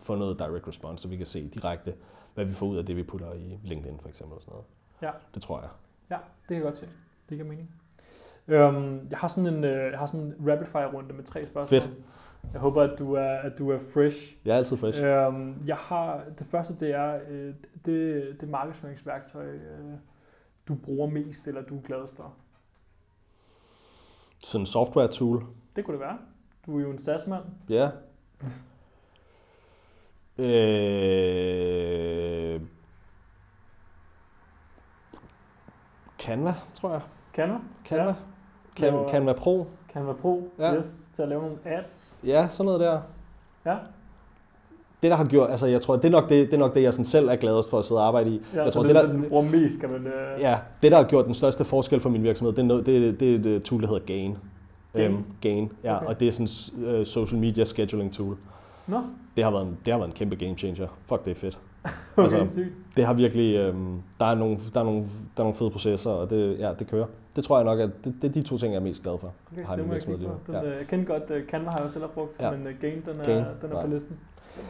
få 0.00 0.14
noget 0.14 0.38
direct 0.38 0.68
response, 0.68 1.02
så 1.02 1.08
vi 1.08 1.16
kan 1.16 1.26
se 1.26 1.48
direkte, 1.48 1.94
hvad 2.34 2.44
vi 2.44 2.52
får 2.52 2.66
ud 2.66 2.76
af 2.76 2.86
det, 2.86 2.96
vi 2.96 3.02
putter 3.02 3.32
i 3.32 3.58
LinkedIn 3.64 3.98
for 4.02 4.08
eksempel. 4.08 4.36
Og 4.36 4.42
sådan 4.42 4.52
noget. 4.52 4.66
Ja. 5.02 5.10
Det 5.34 5.42
tror 5.42 5.60
jeg. 5.60 5.68
Ja, 6.10 6.16
det 6.16 6.46
kan 6.48 6.56
jeg 6.56 6.64
godt 6.64 6.78
se. 6.78 6.86
Det 7.28 7.38
giver 7.38 7.48
mening. 7.48 7.70
Øhm, 8.48 9.06
jeg 9.10 9.18
har 9.18 9.28
sådan 9.28 9.54
en, 9.54 9.64
øh, 9.64 9.90
jeg 9.90 9.98
har 9.98 10.06
sådan 10.06 10.20
en 10.20 10.34
rapid 10.50 10.66
fire 10.66 10.92
runde 10.92 11.14
med 11.14 11.24
tre 11.24 11.46
spørgsmål. 11.46 11.80
Fedt. 11.80 11.90
Jeg 12.52 12.60
håber, 12.60 12.82
at 12.82 12.98
du 12.98 13.14
er, 13.14 13.28
at 13.30 13.58
du 13.58 13.70
er 13.70 13.78
fresh. 13.78 14.36
Jeg 14.44 14.52
er 14.52 14.56
altid 14.56 14.76
fresh. 14.76 15.00
Øhm, 15.04 15.62
jeg 15.66 15.76
har, 15.76 16.24
det 16.38 16.46
første 16.46 16.76
det 16.80 16.90
er 16.94 17.20
øh, 17.28 17.54
det, 17.84 18.36
det 18.40 18.48
markedsføringsværktøj, 18.48 19.46
øh, 19.54 19.94
du 20.68 20.74
bruger 20.74 21.10
mest, 21.10 21.48
eller 21.48 21.62
du 21.62 21.78
er 21.78 21.82
gladest 21.82 22.16
for. 22.16 22.34
Sådan 24.44 24.62
en 24.62 24.66
software 24.66 25.08
tool. 25.08 25.44
Det 25.76 25.84
kunne 25.84 25.92
det 25.92 26.00
være. 26.00 26.18
Du 26.66 26.78
er 26.78 26.82
jo 26.82 26.90
en 26.90 26.98
SAS-mand. 26.98 27.44
Ja. 27.68 27.90
øh, 30.44 32.60
Canva, 36.18 36.54
tror 36.74 36.90
jeg. 36.92 37.00
Canva? 37.34 37.58
Canva. 37.84 38.04
Ja. 38.04 38.14
Can, 38.76 38.94
Laver- 38.94 39.10
Canva 39.10 39.32
Pro. 39.32 39.66
Canva 39.94 40.12
Pro, 40.12 40.48
Ja. 40.58 40.74
yes, 40.76 40.86
til 41.14 41.22
at 41.22 41.28
lave 41.28 41.42
nogle 41.42 41.56
ads. 41.64 42.18
Ja, 42.26 42.48
sådan 42.50 42.64
noget 42.66 42.80
der. 42.80 43.00
Ja, 43.66 43.76
Det, 45.02 45.10
der 45.10 45.16
har 45.16 45.24
gjort, 45.24 45.50
altså 45.50 45.66
jeg 45.66 45.80
tror, 45.80 45.96
det 45.96 46.04
er 46.04 46.10
nok 46.10 46.28
det, 46.28 46.46
det, 46.46 46.54
er 46.54 46.58
nok 46.58 46.74
det 46.74 46.82
jeg 46.82 46.92
sådan 46.92 47.04
selv 47.04 47.28
er 47.28 47.36
gladest 47.36 47.70
for 47.70 47.78
at 47.78 47.84
sidde 47.84 48.00
og 48.00 48.06
arbejde 48.06 48.30
i. 48.30 48.40
ja 48.54 48.64
jeg 48.64 48.72
tror, 48.72 48.82
det, 48.82 48.90
det, 48.94 48.96
er 49.02 49.06
der, 49.06 49.12
det, 49.12 49.22
du 49.24 49.28
bruger 49.28 49.42
mest, 49.44 49.80
kan 49.80 49.90
man... 49.92 50.06
Øh, 50.06 50.40
ja, 50.40 50.58
det, 50.82 50.90
der 50.92 50.96
har 50.96 51.04
gjort 51.04 51.26
den 51.26 51.34
største 51.34 51.64
forskel 51.64 52.00
for 52.00 52.08
min 52.08 52.22
virksomhed, 52.22 52.52
det 52.52 52.62
er, 52.62 52.66
noget, 52.66 52.86
det, 52.86 53.20
det 53.20 53.30
er 53.30 53.38
et 53.38 53.46
øh, 53.46 53.60
tool, 53.60 53.80
der 53.82 53.86
hedder 53.88 54.06
Gain. 54.06 54.36
Gain? 54.94 55.12
Øhm, 55.12 55.24
Gain, 55.40 55.72
ja, 55.84 55.96
Okay. 55.96 56.06
og 56.06 56.20
det 56.20 56.28
er 56.28 56.32
sådan 56.32 56.84
en 56.92 57.00
uh, 57.00 57.06
social 57.06 57.40
media 57.40 57.64
scheduling 57.64 58.12
tool. 58.12 58.36
Nå, 58.86 59.00
Det 59.36 59.44
har, 59.44 59.50
været 59.50 59.66
en, 59.66 59.78
det 59.84 59.92
har 59.92 59.98
været 59.98 60.08
en 60.08 60.14
kæmpe 60.14 60.36
game 60.36 60.54
changer. 60.58 60.86
Fuck, 61.06 61.24
det 61.24 61.30
er 61.30 61.34
fedt. 61.34 61.58
okay, 62.16 62.22
Altså, 62.36 62.52
sygt. 62.52 62.72
det 62.96 63.06
har 63.06 63.14
virkelig, 63.14 63.56
øhm, 63.56 64.02
der, 64.20 64.26
er 64.26 64.34
nogle, 64.34 64.56
der, 64.74 64.80
er 64.80 64.84
nogle, 64.84 65.00
der 65.02 65.06
er 65.36 65.42
nogle 65.42 65.54
fede 65.54 65.70
processer, 65.70 66.10
og 66.10 66.30
det, 66.30 66.58
ja, 66.58 66.74
det 66.78 66.86
kører. 66.90 67.06
Det 67.36 67.44
tror 67.44 67.56
jeg 67.58 67.64
nok, 67.64 67.80
at 67.80 67.90
det, 68.04 68.14
det 68.22 68.28
er 68.28 68.32
de 68.32 68.42
to 68.42 68.58
ting, 68.58 68.72
jeg 68.72 68.78
er 68.78 68.84
mest 68.84 69.02
glad 69.02 69.18
for. 69.18 69.32
Okay, 69.52 69.64
har 69.64 69.76
det 69.76 69.86
må 69.86 69.92
jeg 69.92 70.02
kigge 70.02 70.26
på. 70.26 70.34
Den, 70.46 70.54
Ja. 70.54 70.64
øh, 70.64 70.78
Jeg 70.78 70.86
kender 70.86 71.04
godt, 71.06 71.30
uh, 71.42 71.48
Canva 71.50 71.70
har 71.70 71.82
jeg 71.82 71.92
selv 71.92 72.04
har 72.04 72.08
brugt, 72.10 72.40
Ja. 72.40 72.50
men 72.50 72.66
uh, 72.66 72.72
Gain, 72.80 73.00
den 73.06 73.20
er, 73.20 73.24
Gain, 73.24 73.44
den 73.62 73.70
er 73.70 73.74
nej. 73.74 73.82
på 73.86 73.88
listen. 73.92 74.16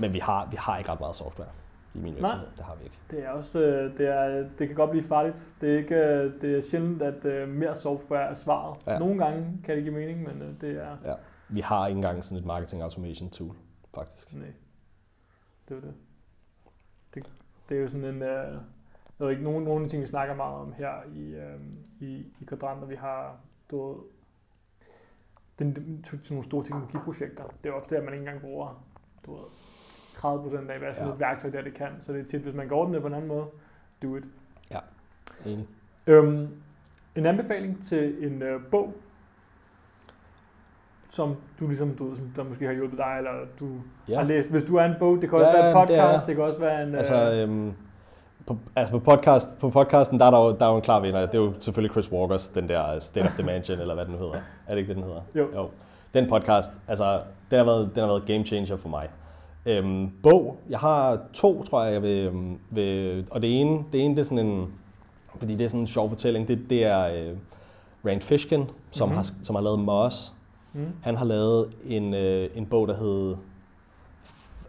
Men 0.00 0.12
vi 0.12 0.18
har, 0.18 0.48
vi 0.50 0.56
har 0.60 0.78
ikke 0.78 0.90
ret 0.90 1.00
meget 1.00 1.16
software 1.16 1.48
i 1.94 1.98
min 1.98 2.14
virksomhed. 2.14 2.46
Det 2.56 2.64
har 2.64 2.74
vi 2.78 2.84
ikke. 2.84 2.96
Det 3.10 3.24
er 3.24 3.30
også, 3.30 3.60
øh, 3.60 3.98
det, 3.98 4.08
er, 4.08 4.44
det 4.58 4.66
kan 4.66 4.76
godt 4.76 4.90
blive 4.90 5.04
farligt. 5.04 5.36
Det 5.60 5.74
er, 5.74 5.78
ikke, 5.78 5.94
øh, 5.94 6.32
det 6.40 6.58
er 6.58 6.62
sjældent, 6.70 7.02
at 7.02 7.24
øh, 7.24 7.48
mere 7.48 7.76
software 7.76 8.30
er 8.30 8.34
svaret. 8.34 8.76
Ja. 8.86 8.98
Nogle 8.98 9.24
gange 9.24 9.46
kan 9.64 9.76
det 9.76 9.84
give 9.84 9.94
mening, 9.94 10.18
men 10.18 10.42
øh, 10.42 10.60
det 10.60 10.70
er... 10.82 11.10
Ja. 11.10 11.14
Vi 11.48 11.60
har 11.60 11.86
ikke 11.86 11.96
engang 11.96 12.24
sådan 12.24 12.38
et 12.38 12.44
marketing 12.44 12.82
automation 12.82 13.30
tool, 13.30 13.54
faktisk. 13.94 14.34
Nej, 14.34 14.46
det 15.68 15.76
er 15.76 15.80
det. 15.80 15.92
Det. 17.70 17.78
Er 17.78 17.82
jo 17.82 17.88
sådan 17.88 18.04
en... 18.04 18.22
Øh, 18.22 18.54
jeg 19.18 19.26
ved 19.26 19.30
ikke, 19.30 19.42
nogle, 19.44 19.64
nogle 19.64 19.82
af 19.82 19.88
de 19.88 19.92
ting, 19.94 20.02
vi 20.02 20.06
snakker 20.06 20.34
meget 20.34 20.54
om 20.56 20.72
her 20.72 20.92
i, 21.14 21.34
øh, 21.34 21.60
i, 22.00 22.26
i 22.40 22.44
Quadrant, 22.48 22.82
og 22.82 22.90
vi 22.90 22.94
har 22.94 23.36
du 23.70 23.88
ved, 23.88 23.96
den, 25.58 25.74
den, 25.74 26.04
sådan 26.04 26.20
nogle 26.30 26.44
store 26.44 26.64
teknologiprojekter. 26.64 27.44
Det 27.64 27.68
er 27.68 27.72
ofte, 27.72 27.96
at 27.96 28.04
man 28.04 28.12
ikke 28.14 28.22
engang 28.22 28.40
bruger 28.40 28.84
du 29.26 29.34
ved, 29.34 29.44
30 30.14 30.42
procent 30.42 30.70
af, 30.70 30.78
hvad 30.78 30.94
sådan 30.94 31.08
Ja. 31.08 31.14
et 31.14 31.20
værktøj 31.20 31.50
der 31.50 31.62
det 31.62 31.74
kan. 31.74 31.88
Så 32.02 32.12
det 32.12 32.20
er 32.20 32.24
tit, 32.24 32.40
hvis 32.40 32.54
man 32.54 32.68
går 32.68 32.84
den 32.84 32.94
det 32.94 33.00
på 33.02 33.06
en 33.08 33.14
anden 33.14 33.28
måde, 33.28 33.46
do 34.02 34.16
it. 34.16 34.24
Enig. 35.46 35.66
Øhm, 36.06 36.48
en 37.16 37.26
anbefaling 37.26 37.84
til 37.84 38.26
en 38.26 38.42
øh, 38.42 38.62
bog, 38.70 38.94
som 41.10 41.36
du 41.60 41.66
ligesom, 41.68 41.90
du, 41.90 42.14
som 42.14 42.24
der 42.36 42.44
måske 42.44 42.66
har 42.66 42.72
hjulpet 42.72 42.98
dig, 42.98 43.14
eller 43.18 43.30
du 43.60 43.66
ja. 44.08 44.18
har 44.18 44.24
læst. 44.26 44.50
Hvis 44.50 44.62
du 44.62 44.76
er 44.76 44.84
en 44.84 44.94
bog, 44.98 45.20
det 45.20 45.28
kan 45.30 45.38
også 45.38 45.50
Ja, 45.50 45.56
være 45.56 45.82
en 45.82 45.88
det 45.88 45.96
er 45.98 46.02
podcast, 46.06 46.26
det, 46.26 46.34
kan 46.36 46.44
også 46.44 46.58
være 46.60 46.82
en... 46.82 46.94
Altså, 46.94 47.30
øh, 47.32 47.42
øhm, 47.42 47.72
på, 48.46 48.56
altså 48.76 48.92
på, 48.92 48.98
podcast, 48.98 49.48
på 49.60 49.70
podcasten, 49.70 50.18
der 50.20 50.26
er 50.26 50.30
der, 50.30 50.38
jo, 50.38 50.56
der 50.60 50.66
er 50.66 50.70
jo 50.70 50.76
en 50.76 50.82
klar 50.82 51.00
vinder. 51.00 51.20
Det 51.26 51.34
er 51.34 51.38
jo 51.38 51.52
selvfølgelig 51.60 51.90
Chris 51.92 52.12
Walkers, 52.12 52.48
den 52.48 52.68
der 52.68 52.98
State 52.98 53.24
of 53.26 53.32
the 53.34 53.42
Mansion, 53.46 53.78
eller 53.80 53.94
hvad 53.94 54.04
den 54.06 54.14
hedder. 54.14 54.34
Er 54.66 54.74
det 54.74 54.76
ikke 54.78 54.88
det, 54.88 54.96
den 54.96 55.04
hedder? 55.04 55.20
Jo. 55.36 55.46
jo. 55.54 55.68
Den 56.14 56.28
podcast, 56.28 56.70
altså, 56.88 57.20
den 57.50 57.58
har 57.58 57.64
været, 57.64 57.90
den 57.94 58.00
har 58.00 58.06
været 58.08 58.26
game 58.26 58.44
changer 58.44 58.76
for 58.76 58.88
mig. 58.88 59.08
Øhm, 59.66 60.10
bog, 60.22 60.58
jeg 60.70 60.78
har 60.78 61.18
to, 61.32 61.62
tror 61.62 61.84
jeg, 61.84 61.92
jeg 61.92 62.02
vil, 62.02 62.26
øhm, 62.26 62.58
vil 62.70 63.26
og 63.30 63.42
det 63.42 63.60
ene, 63.60 63.84
det 63.92 64.04
ene, 64.04 64.14
det 64.14 64.20
er 64.20 64.24
sådan 64.24 64.46
en, 64.46 64.66
fordi 65.38 65.56
det 65.56 65.64
er 65.64 65.68
sådan 65.68 65.80
en 65.80 65.86
sjov 65.86 66.08
fortælling, 66.08 66.48
det, 66.48 66.70
det 66.70 66.84
er 66.84 67.06
øh, 67.06 67.36
Rand 68.06 68.20
Fishkin, 68.20 68.64
som, 68.90 69.08
Mhm. 69.08 69.16
har, 69.16 69.26
som 69.42 69.54
har 69.56 69.62
lavet 69.62 69.78
Moss. 69.78 70.32
Mm, 70.72 70.92
Han 71.02 71.16
har 71.16 71.24
lavet 71.24 71.70
en, 71.86 72.14
øh, 72.14 72.50
en 72.54 72.66
bog, 72.66 72.88
der 72.88 72.96
hed 72.96 73.36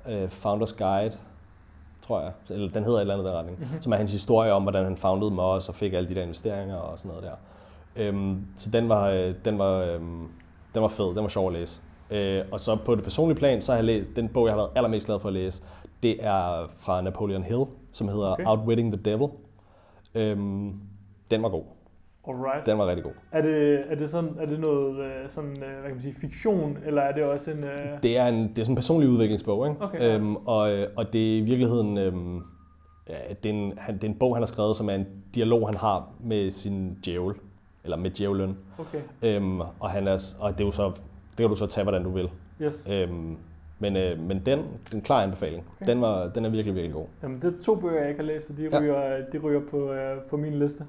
øh, 0.10 0.30
Founders 0.30 0.74
Guide, 0.74 1.18
tror 2.08 2.22
jeg. 2.22 2.32
Eller 2.50 2.70
den 2.70 2.84
hedder 2.84 2.98
et 2.98 3.02
eller 3.02 3.14
andet 3.14 3.28
den 3.28 3.36
retning. 3.36 3.60
Mhm. 3.60 3.82
Som 3.82 3.94
er 3.94 3.98
hans 3.98 4.12
historie 4.12 4.54
om, 4.54 4.62
hvordan 4.62 4.84
han 4.84 4.98
foundede 4.98 5.32
Moss 5.32 5.70
og 5.70 5.76
fik 5.76 5.94
alle 5.94 6.10
de 6.10 6.16
der 6.16 6.22
investeringer 6.22 6.76
og 6.76 7.00
sådan 7.00 7.10
noget 7.10 7.24
der. 7.24 7.36
Øhm, 7.96 8.46
så 8.58 8.70
den 8.70 8.90
var, 8.90 9.08
øh, 9.10 9.36
den, 9.46 9.60
var, 9.60 9.80
øhm, 9.80 10.28
den 10.74 10.82
var 10.82 10.88
fed, 10.88 11.06
den 11.06 11.24
var 11.24 11.28
sjov 11.28 11.48
at 11.48 11.54
læse. 11.54 11.82
Øh, 12.10 12.46
og 12.52 12.60
så 12.60 12.76
på 12.76 12.96
det 12.96 13.04
personlige 13.04 13.38
plan, 13.38 13.62
så 13.62 13.72
har 13.72 13.78
jeg 13.78 13.86
læst, 13.86 14.10
den 14.16 14.30
bog, 14.30 14.46
jeg 14.46 14.54
har 14.54 14.58
været 14.58 14.72
allermest 14.76 15.06
glad 15.06 15.20
for 15.20 15.28
at 15.28 15.34
læse, 15.34 15.64
det 16.04 16.26
er 16.26 16.68
fra 16.74 17.02
Napoleon 17.02 17.44
Hill, 17.44 17.64
som 17.92 18.08
hedder 18.08 18.32
okay. 18.32 18.44
Outwitting 18.46 18.94
the 18.94 19.04
Devil. 19.04 19.28
Øhm, 20.16 20.74
den 21.32 21.44
var 21.44 21.50
god. 21.50 21.64
Alright. 22.28 22.66
Den 22.66 22.78
var 22.78 22.88
rigtig 22.88 23.04
god. 23.04 23.12
Er 23.32 23.42
det, 23.42 23.84
er 23.90 23.96
det, 23.96 24.10
sådan, 24.10 24.30
er 24.40 24.46
det 24.46 24.60
noget 24.60 25.00
øh, 25.00 25.30
sådan, 25.30 25.50
øh, 25.50 25.58
hvad 25.58 25.84
kan 25.84 25.92
man 25.92 26.02
sige, 26.02 26.16
fiktion, 26.16 26.78
eller 26.86 27.02
er 27.02 27.12
det 27.14 27.24
også 27.24 27.52
en... 27.52 27.64
Øh, 27.64 28.04
Det 28.04 28.18
er, 28.18 28.28
en, 28.28 28.36
det 28.48 28.60
er 28.60 28.64
sådan 28.64 28.72
en 28.72 28.76
personlig 28.76 29.10
udviklingsbog, 29.10 29.68
ikke? 29.70 29.82
Okay, 29.84 30.16
øhm, 30.16 30.36
og, 30.36 30.72
og 30.96 31.14
det 31.14 31.34
er 31.34 31.38
i 31.38 31.42
virkeligheden 31.42 31.98
øhm, 31.98 32.36
ja, 33.10 33.16
det, 33.44 33.50
er 33.50 33.54
en, 33.54 33.74
han, 33.78 33.96
det 33.96 34.04
er 34.04 34.08
en 34.08 34.16
bog, 34.20 34.36
han 34.36 34.42
har 34.42 34.48
skrevet, 34.48 34.76
som 34.76 34.90
er 34.90 34.94
en 34.96 35.06
dialog, 35.36 35.68
han 35.68 35.78
har 35.78 36.10
med 36.24 36.50
sin 36.50 36.98
djævel, 37.06 37.36
eller 37.84 37.98
med 37.98 38.10
djævlen. 38.12 38.58
okay, 38.80 39.00
Øhm, 39.24 39.60
og, 39.62 39.90
han 39.90 40.08
er, 40.08 40.18
og 40.40 40.52
det, 40.54 40.62
er 40.62 40.66
jo 40.66 40.72
så, 40.72 40.88
det 41.30 41.38
kan 41.38 41.50
du 41.50 41.56
så 41.56 41.68
tage, 41.68 41.84
hvordan 41.84 42.04
du 42.04 42.10
vil. 42.10 42.30
yes. 42.62 42.90
Øhm, 42.92 43.38
men, 43.80 43.96
øh, 43.96 44.20
men 44.20 44.42
den, 44.46 44.60
den 44.92 45.02
klar 45.02 45.24
anbefaling. 45.24 45.64
Okay. 45.82 45.92
Den, 45.92 46.02
var, 46.02 46.28
den 46.28 46.46
er 46.46 46.50
virkelig, 46.50 46.76
virkelig 46.76 46.94
god. 46.96 47.06
Jamen, 47.24 47.42
det 47.42 47.54
er 47.60 47.64
to 47.64 47.76
bøger, 47.76 48.00
jeg 48.00 48.10
ikke 48.10 48.20
har 48.22 48.28
læst, 48.28 48.48
så 48.48 48.54
de 48.54 48.70
Ja. 48.72 48.80
ryger, 48.80 49.18
de 49.34 49.38
ryger 49.38 49.62
på, 49.72 49.92
øh, 49.92 50.18
på 50.30 50.38
min 50.38 50.54
liste. 50.54 50.84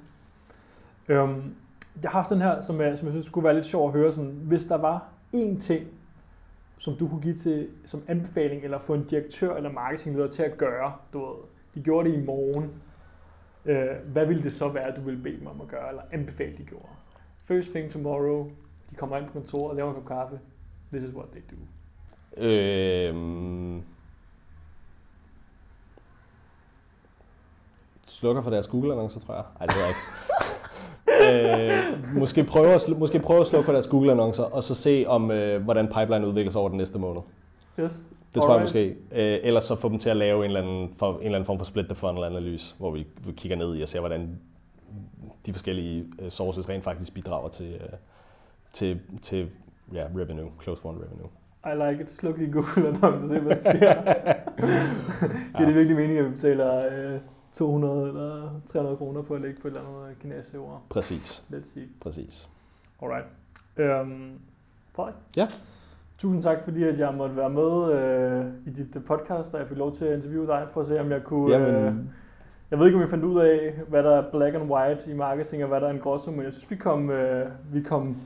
Øhm, 1.13 1.55
jeg 2.03 2.11
har 2.11 2.23
sådan 2.23 2.43
her, 2.43 2.61
som 2.61 2.81
jeg, 2.81 2.99
som 2.99 3.07
jeg 3.07 3.13
synes 3.13 3.27
skulle 3.27 3.45
være 3.45 3.55
lidt 3.55 3.67
sjov 3.67 3.89
at 3.89 3.93
høre. 3.93 4.13
Sådan, 4.13 4.31
hvis 4.31 4.67
der 4.67 4.77
var 4.77 5.09
én 5.35 5.61
ting, 5.61 5.87
som 6.79 6.97
du 6.97 7.09
kunne 7.09 7.21
give 7.23 7.35
til 7.35 7.69
som 7.85 8.03
anbefaling, 8.09 8.65
eller 8.65 8.79
få 8.79 8.95
en 8.95 9.05
direktør 9.05 9.57
eller 9.57 9.73
marketingleder 9.73 10.29
til 10.29 10.43
at 10.43 10.59
gøre, 10.59 10.93
du 11.13 11.19
ved, 11.19 11.37
de 11.75 11.81
gjorde 11.83 12.11
det 12.11 12.23
i 12.23 12.25
morgen, 12.25 12.71
øh, 13.65 13.87
hvad 14.07 14.27
ville 14.27 14.43
det 14.43 14.53
så 14.53 14.69
være, 14.69 14.97
du 14.97 15.01
ville 15.01 15.23
bede 15.23 15.39
dem 15.39 15.47
om 15.47 15.61
at 15.61 15.69
gøre, 15.69 15.89
eller 15.89 16.03
anbefale, 16.13 16.57
de 16.59 16.65
gjorde? 16.65 16.89
First 17.45 17.71
thing 17.71 17.91
tomorrow, 17.91 18.51
de 18.91 18.95
kommer 18.95 19.17
ind 19.17 19.27
på 19.27 19.33
kontoret 19.33 19.71
og 19.71 19.77
laver 19.77 19.89
en 19.89 19.95
kop 19.95 20.07
kaffe. 20.07 20.41
This 20.93 21.05
is 21.05 21.15
what 21.15 21.29
they 21.33 21.43
do. 21.51 21.57
Øhm, 22.43 23.83
slukker 28.07 28.43
for 28.43 28.51
deres 28.51 28.67
Google-annoncer, 28.67 29.21
tror 29.21 29.35
jeg. 29.35 29.45
Nej, 29.59 29.67
det 29.67 29.77
ved 29.77 29.83
jeg 29.83 29.91
ikke. 29.91 30.59
øh, 31.23 31.71
måske, 32.19 32.45
prøve 32.45 32.69
at, 32.69 32.89
måske 32.99 33.19
prøve 33.19 33.41
at 33.41 33.47
slukke 33.47 33.65
for 33.65 33.73
deres 33.73 33.87
Google-annoncer, 33.87 34.43
og 34.43 34.63
så 34.63 34.75
se, 34.75 35.05
om 35.09 35.31
øh, 35.31 35.63
hvordan 35.63 35.87
pipeline 35.87 36.27
udvikler 36.27 36.53
sig 36.53 36.61
over 36.61 36.69
den 36.69 36.79
næste 36.79 36.99
måned. 36.99 37.23
Yes. 37.81 37.93
Det 38.35 38.43
tror 38.43 38.51
jeg 38.51 38.61
Alright. 38.61 38.97
måske. 39.11 39.35
Øh, 39.35 39.39
ellers 39.43 39.65
så 39.65 39.77
få 39.77 39.89
dem 39.89 39.99
til 39.99 40.11
at 40.11 40.17
lave 40.17 40.39
en 40.39 40.45
eller 40.45 40.61
anden, 40.61 40.95
for, 40.97 41.13
en 41.13 41.25
eller 41.25 41.39
anden 41.39 41.47
form 41.47 41.59
for 41.59 41.65
split 41.65 41.87
the 41.87 41.95
funnel 41.95 42.25
analyse, 42.25 42.75
hvor 42.79 42.91
vi, 42.91 43.07
vi 43.27 43.33
kigger 43.33 43.57
ned 43.57 43.77
i 43.77 43.83
og 43.83 43.89
ser, 43.89 44.01
hvordan 44.01 44.39
de 45.47 45.53
forskellige 45.53 46.05
øh, 46.23 46.31
sources 46.31 46.69
rent 46.69 46.85
faktisk 46.85 47.15
bidrager 47.15 47.49
til, 47.49 47.73
øh, 47.75 47.89
til, 48.73 49.01
til 49.23 49.49
ja, 49.95 50.05
revenue, 50.17 50.51
close 50.63 50.83
one 50.85 50.99
revenue. 50.99 51.29
I 51.65 51.91
like 51.91 52.03
it. 52.03 52.13
Sluk 52.13 52.39
lige 52.39 52.53
Google 52.53 52.89
annoncer, 52.89 53.29
se 53.29 53.41
hvad 53.41 53.57
der 53.57 53.61
sker. 53.61 53.95
Giver 55.57 55.67
det 55.69 55.75
virkelig 55.75 55.97
mening, 55.97 56.19
at 56.19 56.25
vi 56.25 56.31
betaler 56.31 56.77
øh, 56.77 57.21
200 57.53 58.09
eller 58.09 58.61
300 58.67 58.97
kroner 58.97 59.23
på 59.23 59.35
at 59.35 59.41
lægge 59.41 59.61
på 59.63 59.69
et 59.69 59.77
eller 59.77 59.89
andet 59.89 60.19
kinesisk 60.21 60.57
ord? 60.59 60.83
Præcis, 60.89 61.45
Let's 61.53 61.73
see. 61.75 61.85
præcis. 62.01 62.49
Alright. 63.03 63.27
Øhm, 63.77 64.31
Frederik? 64.95 65.15
Ja. 65.37 65.49
Tusind 66.19 66.43
tak, 66.43 66.59
fordi 66.65 66.83
at 66.85 66.99
jeg 66.99 67.15
måtte 67.15 67.37
være 67.37 67.51
med 67.51 67.93
øh, 67.93 68.45
i 68.67 68.71
dit 68.71 68.97
øh, 68.97 69.03
podcast, 69.05 69.55
og 69.55 69.61
jeg 69.61 69.69
fik 69.69 69.77
lov 69.79 69.93
til 69.93 70.05
at 70.05 70.15
interviewe 70.17 70.47
dig. 70.47 70.67
Prøv 70.73 70.81
at 70.81 70.87
se, 70.87 71.01
om 71.01 71.11
jeg 71.11 71.23
kunne... 71.25 71.57
Øh, 71.57 71.85
Jamen, 71.85 72.11
jeg 72.71 72.79
ved 72.79 72.87
ikke, 72.87 72.99
om 72.99 73.05
vi 73.05 73.09
fandt 73.11 73.25
ud 73.25 73.41
af, 73.41 73.75
hvad 73.89 74.03
der 74.03 74.17
er 74.17 74.31
black 74.31 74.55
and 74.55 74.71
white 74.71 75.11
i 75.11 75.15
marketing, 75.15 75.63
og 75.63 75.69
hvad 75.69 75.81
der 75.81 75.87
er 75.87 75.91
en 75.91 75.99
gråzone, 75.99 76.37
men 76.37 76.47
jeg 76.47 76.53
synes, 76.53 76.71
vi 76.71 76.77
kom, 76.77 77.11
øh, 77.11 77.51
vi 77.73 77.83
kom 77.83 78.17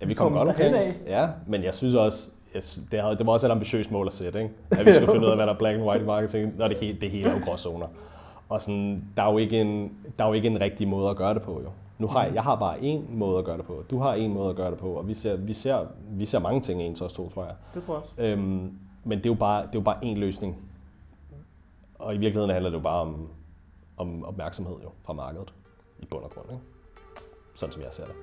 ja, 0.00 0.06
vi 0.06 0.14
kom 0.14 0.24
kom 0.24 0.32
godt 0.38 0.48
omkring. 0.48 0.74
derhenad. 0.74 0.94
Ja, 1.06 1.28
men 1.46 1.62
jeg 1.64 1.74
synes 1.74 1.94
også, 1.94 2.30
jeg 2.54 2.64
synes, 2.64 2.88
det, 2.88 3.00
har, 3.00 3.14
det 3.14 3.26
var 3.26 3.32
også 3.32 3.46
et 3.46 3.50
ambitiøst 3.50 3.90
mål 3.90 4.06
at 4.06 4.12
sætte, 4.12 4.42
ikke? 4.42 4.54
at 4.70 4.86
vi 4.86 4.92
skal 4.92 5.06
finde 5.12 5.26
ud 5.26 5.30
af, 5.30 5.36
hvad 5.36 5.46
der 5.46 5.52
er 5.54 5.58
black 5.58 5.74
and 5.74 5.84
white 5.84 6.02
i 6.02 6.06
marketing, 6.06 6.56
når 6.58 6.68
det, 6.68 6.76
hele, 6.76 6.98
det 7.00 7.10
hele 7.10 7.28
er 7.28 7.32
jo 7.38 7.44
gråzoner. 7.44 7.86
Og 8.48 8.62
sådan, 8.62 9.04
der, 9.16 9.22
er 9.22 9.32
jo 9.32 9.38
ikke 9.38 9.60
en, 9.60 9.92
der 10.18 10.24
er 10.24 10.28
jo 10.28 10.34
ikke 10.34 10.48
en 10.48 10.60
rigtig 10.60 10.88
måde 10.88 11.10
at 11.10 11.16
gøre 11.16 11.34
det 11.34 11.42
på, 11.42 11.60
jo. 11.64 11.70
Nu 11.98 12.06
har 12.06 12.24
jeg, 12.24 12.34
jeg 12.34 12.42
har 12.42 12.56
bare 12.56 12.76
én 12.76 13.00
måde 13.10 13.38
at 13.38 13.44
gøre 13.44 13.56
det 13.56 13.64
på. 13.64 13.84
Du 13.90 13.98
har 13.98 14.16
én 14.16 14.28
måde 14.28 14.50
at 14.50 14.56
gøre 14.56 14.70
det 14.70 14.78
på, 14.78 14.88
og 14.88 15.08
vi 15.08 15.14
ser, 15.14 15.36
vi 15.36 15.52
ser, 15.52 15.86
vi 16.10 16.24
ser 16.24 16.38
mange 16.38 16.60
ting 16.60 16.82
ens 16.82 17.00
os 17.00 17.12
to, 17.12 17.28
tror 17.28 17.44
jeg. 17.44 17.54
Det 17.74 17.82
tror 17.82 17.94
jeg 17.94 18.02
også. 18.02 18.14
Øhm, 18.18 18.78
men 19.04 19.18
det 19.18 19.26
er, 19.26 19.30
jo 19.30 19.34
bare, 19.34 19.62
det 19.62 19.68
er 19.68 19.74
jo 19.74 19.80
bare 19.80 19.96
én 19.96 20.18
løsning. 20.18 20.56
Og 21.98 22.14
i 22.14 22.18
virkeligheden 22.18 22.50
handler 22.50 22.70
det 22.70 22.76
jo 22.76 22.82
bare 22.82 23.00
om, 23.00 23.28
om 23.96 24.24
opmærksomhed 24.24 24.76
jo, 24.82 24.88
fra 25.04 25.12
markedet 25.12 25.54
i 25.98 26.06
bund 26.06 26.24
og 26.24 26.30
grund. 26.30 26.46
Ikke? 26.50 26.62
Sådan 27.54 27.72
som 27.72 27.82
jeg 27.82 27.92
ser 27.92 28.04
det. 28.04 28.14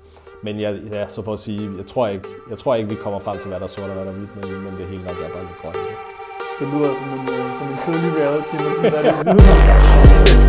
Men 0.44 0.60
ja, 0.60 0.72
ja, 0.72 1.08
så 1.08 1.22
for 1.22 1.34
at 1.34 1.40
sige, 1.40 1.78
jeg 1.78 1.86
tror, 1.86 2.08
ikke, 2.08 2.28
jeg 2.50 2.58
tror 2.58 2.76
ikke, 2.76 2.90
vi 2.90 2.96
kommer 2.96 3.20
frem 3.20 3.38
til, 3.38 3.48
hvad 3.48 3.60
der 3.60 3.64
er 3.64 3.68
sort 3.68 3.90
og 3.90 3.96
hvad 3.96 4.06
der 4.06 4.12
er 4.12 4.16
hvidt, 4.16 4.36
men, 4.36 4.64
men 4.64 4.74
det 4.74 4.88
hele 4.88 5.04
nok 5.04 5.12
er 5.12 5.34
bare 5.34 5.44
lidt 5.44 5.58
grønt. 5.62 6.13
Det 6.60 6.68
lyder 6.68 6.94
som 6.94 7.20
en, 7.20 7.30
øh, 7.30 7.58
som 7.58 7.68
en 7.68 7.78
kedelig 7.86 8.22
reality, 8.22 8.54
men 8.54 8.76
sådan 8.76 9.06
er 9.06 9.24
det 9.24 10.44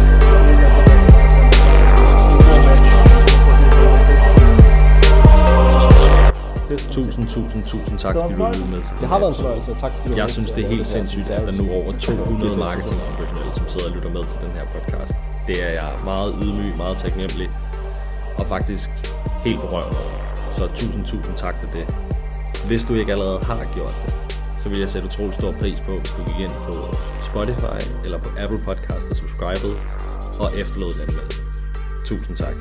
Tusind, 6.91 7.29
tusind, 7.29 7.65
tusind 7.65 7.99
tak, 7.99 8.15
fordi 8.15 8.35
du 8.35 8.47
lyttede 8.47 8.71
med. 8.71 8.79
Det 9.01 9.09
har 9.09 9.19
været 9.19 9.29
en 9.29 9.35
fornøjelse, 9.35 9.71
og 9.73 9.79
tak 9.79 9.93
fordi 9.93 10.09
du 10.13 10.17
Jeg 10.17 10.31
synes, 10.31 10.51
det 10.53 10.65
er 10.65 10.69
helt 10.69 10.87
sindssygt, 10.87 11.27
det 11.29 11.35
at 11.35 11.47
der 11.47 11.53
nu 11.53 11.65
er 11.71 11.75
over 11.75 11.93
200 11.99 12.53
PT. 12.53 12.59
marketingprofessionelle, 12.59 13.53
som 13.55 13.69
sidder 13.69 13.87
og 13.89 13.95
lytter 13.95 14.11
med 14.11 14.25
til 14.25 14.37
den 14.45 14.53
her 14.59 14.65
podcast. 14.75 15.13
Det 15.47 15.57
er 15.67 15.71
jeg 15.81 15.91
meget 16.05 16.35
ydmyg, 16.43 16.77
meget 16.77 16.97
taknemmelig 16.97 17.49
og 18.39 18.47
faktisk 18.47 18.91
helt 19.45 19.61
berørt 19.61 19.93
over. 19.95 20.13
Så 20.57 20.67
tusind, 20.69 21.05
tusind 21.05 21.35
tak 21.37 21.55
for 21.61 21.67
det. 21.67 21.85
Hvis 22.67 22.85
du 22.85 22.95
ikke 22.95 23.13
allerede 23.13 23.39
har 23.45 23.65
gjort 23.75 23.97
det, 24.03 24.24
så 24.65 24.71
vil 24.71 24.79
jeg 24.79 24.91
sætte 24.91 25.09
utrolig 25.09 25.35
stor 25.35 25.53
pris 25.53 25.81
på, 25.81 25.99
hvis 25.99 26.13
du 26.13 26.25
gik 26.25 26.41
ind 26.41 26.51
på 26.51 26.97
Spotify 27.23 28.05
eller 28.05 28.19
på 28.19 28.29
Apple 28.39 28.59
Podcast 28.67 29.11
og 29.11 29.17
subscribede 29.17 29.77
og 30.39 30.59
efterlod 30.59 30.95
den 30.95 31.15
med. 31.15 31.25
Tusind 32.05 32.37
tak. 32.37 32.55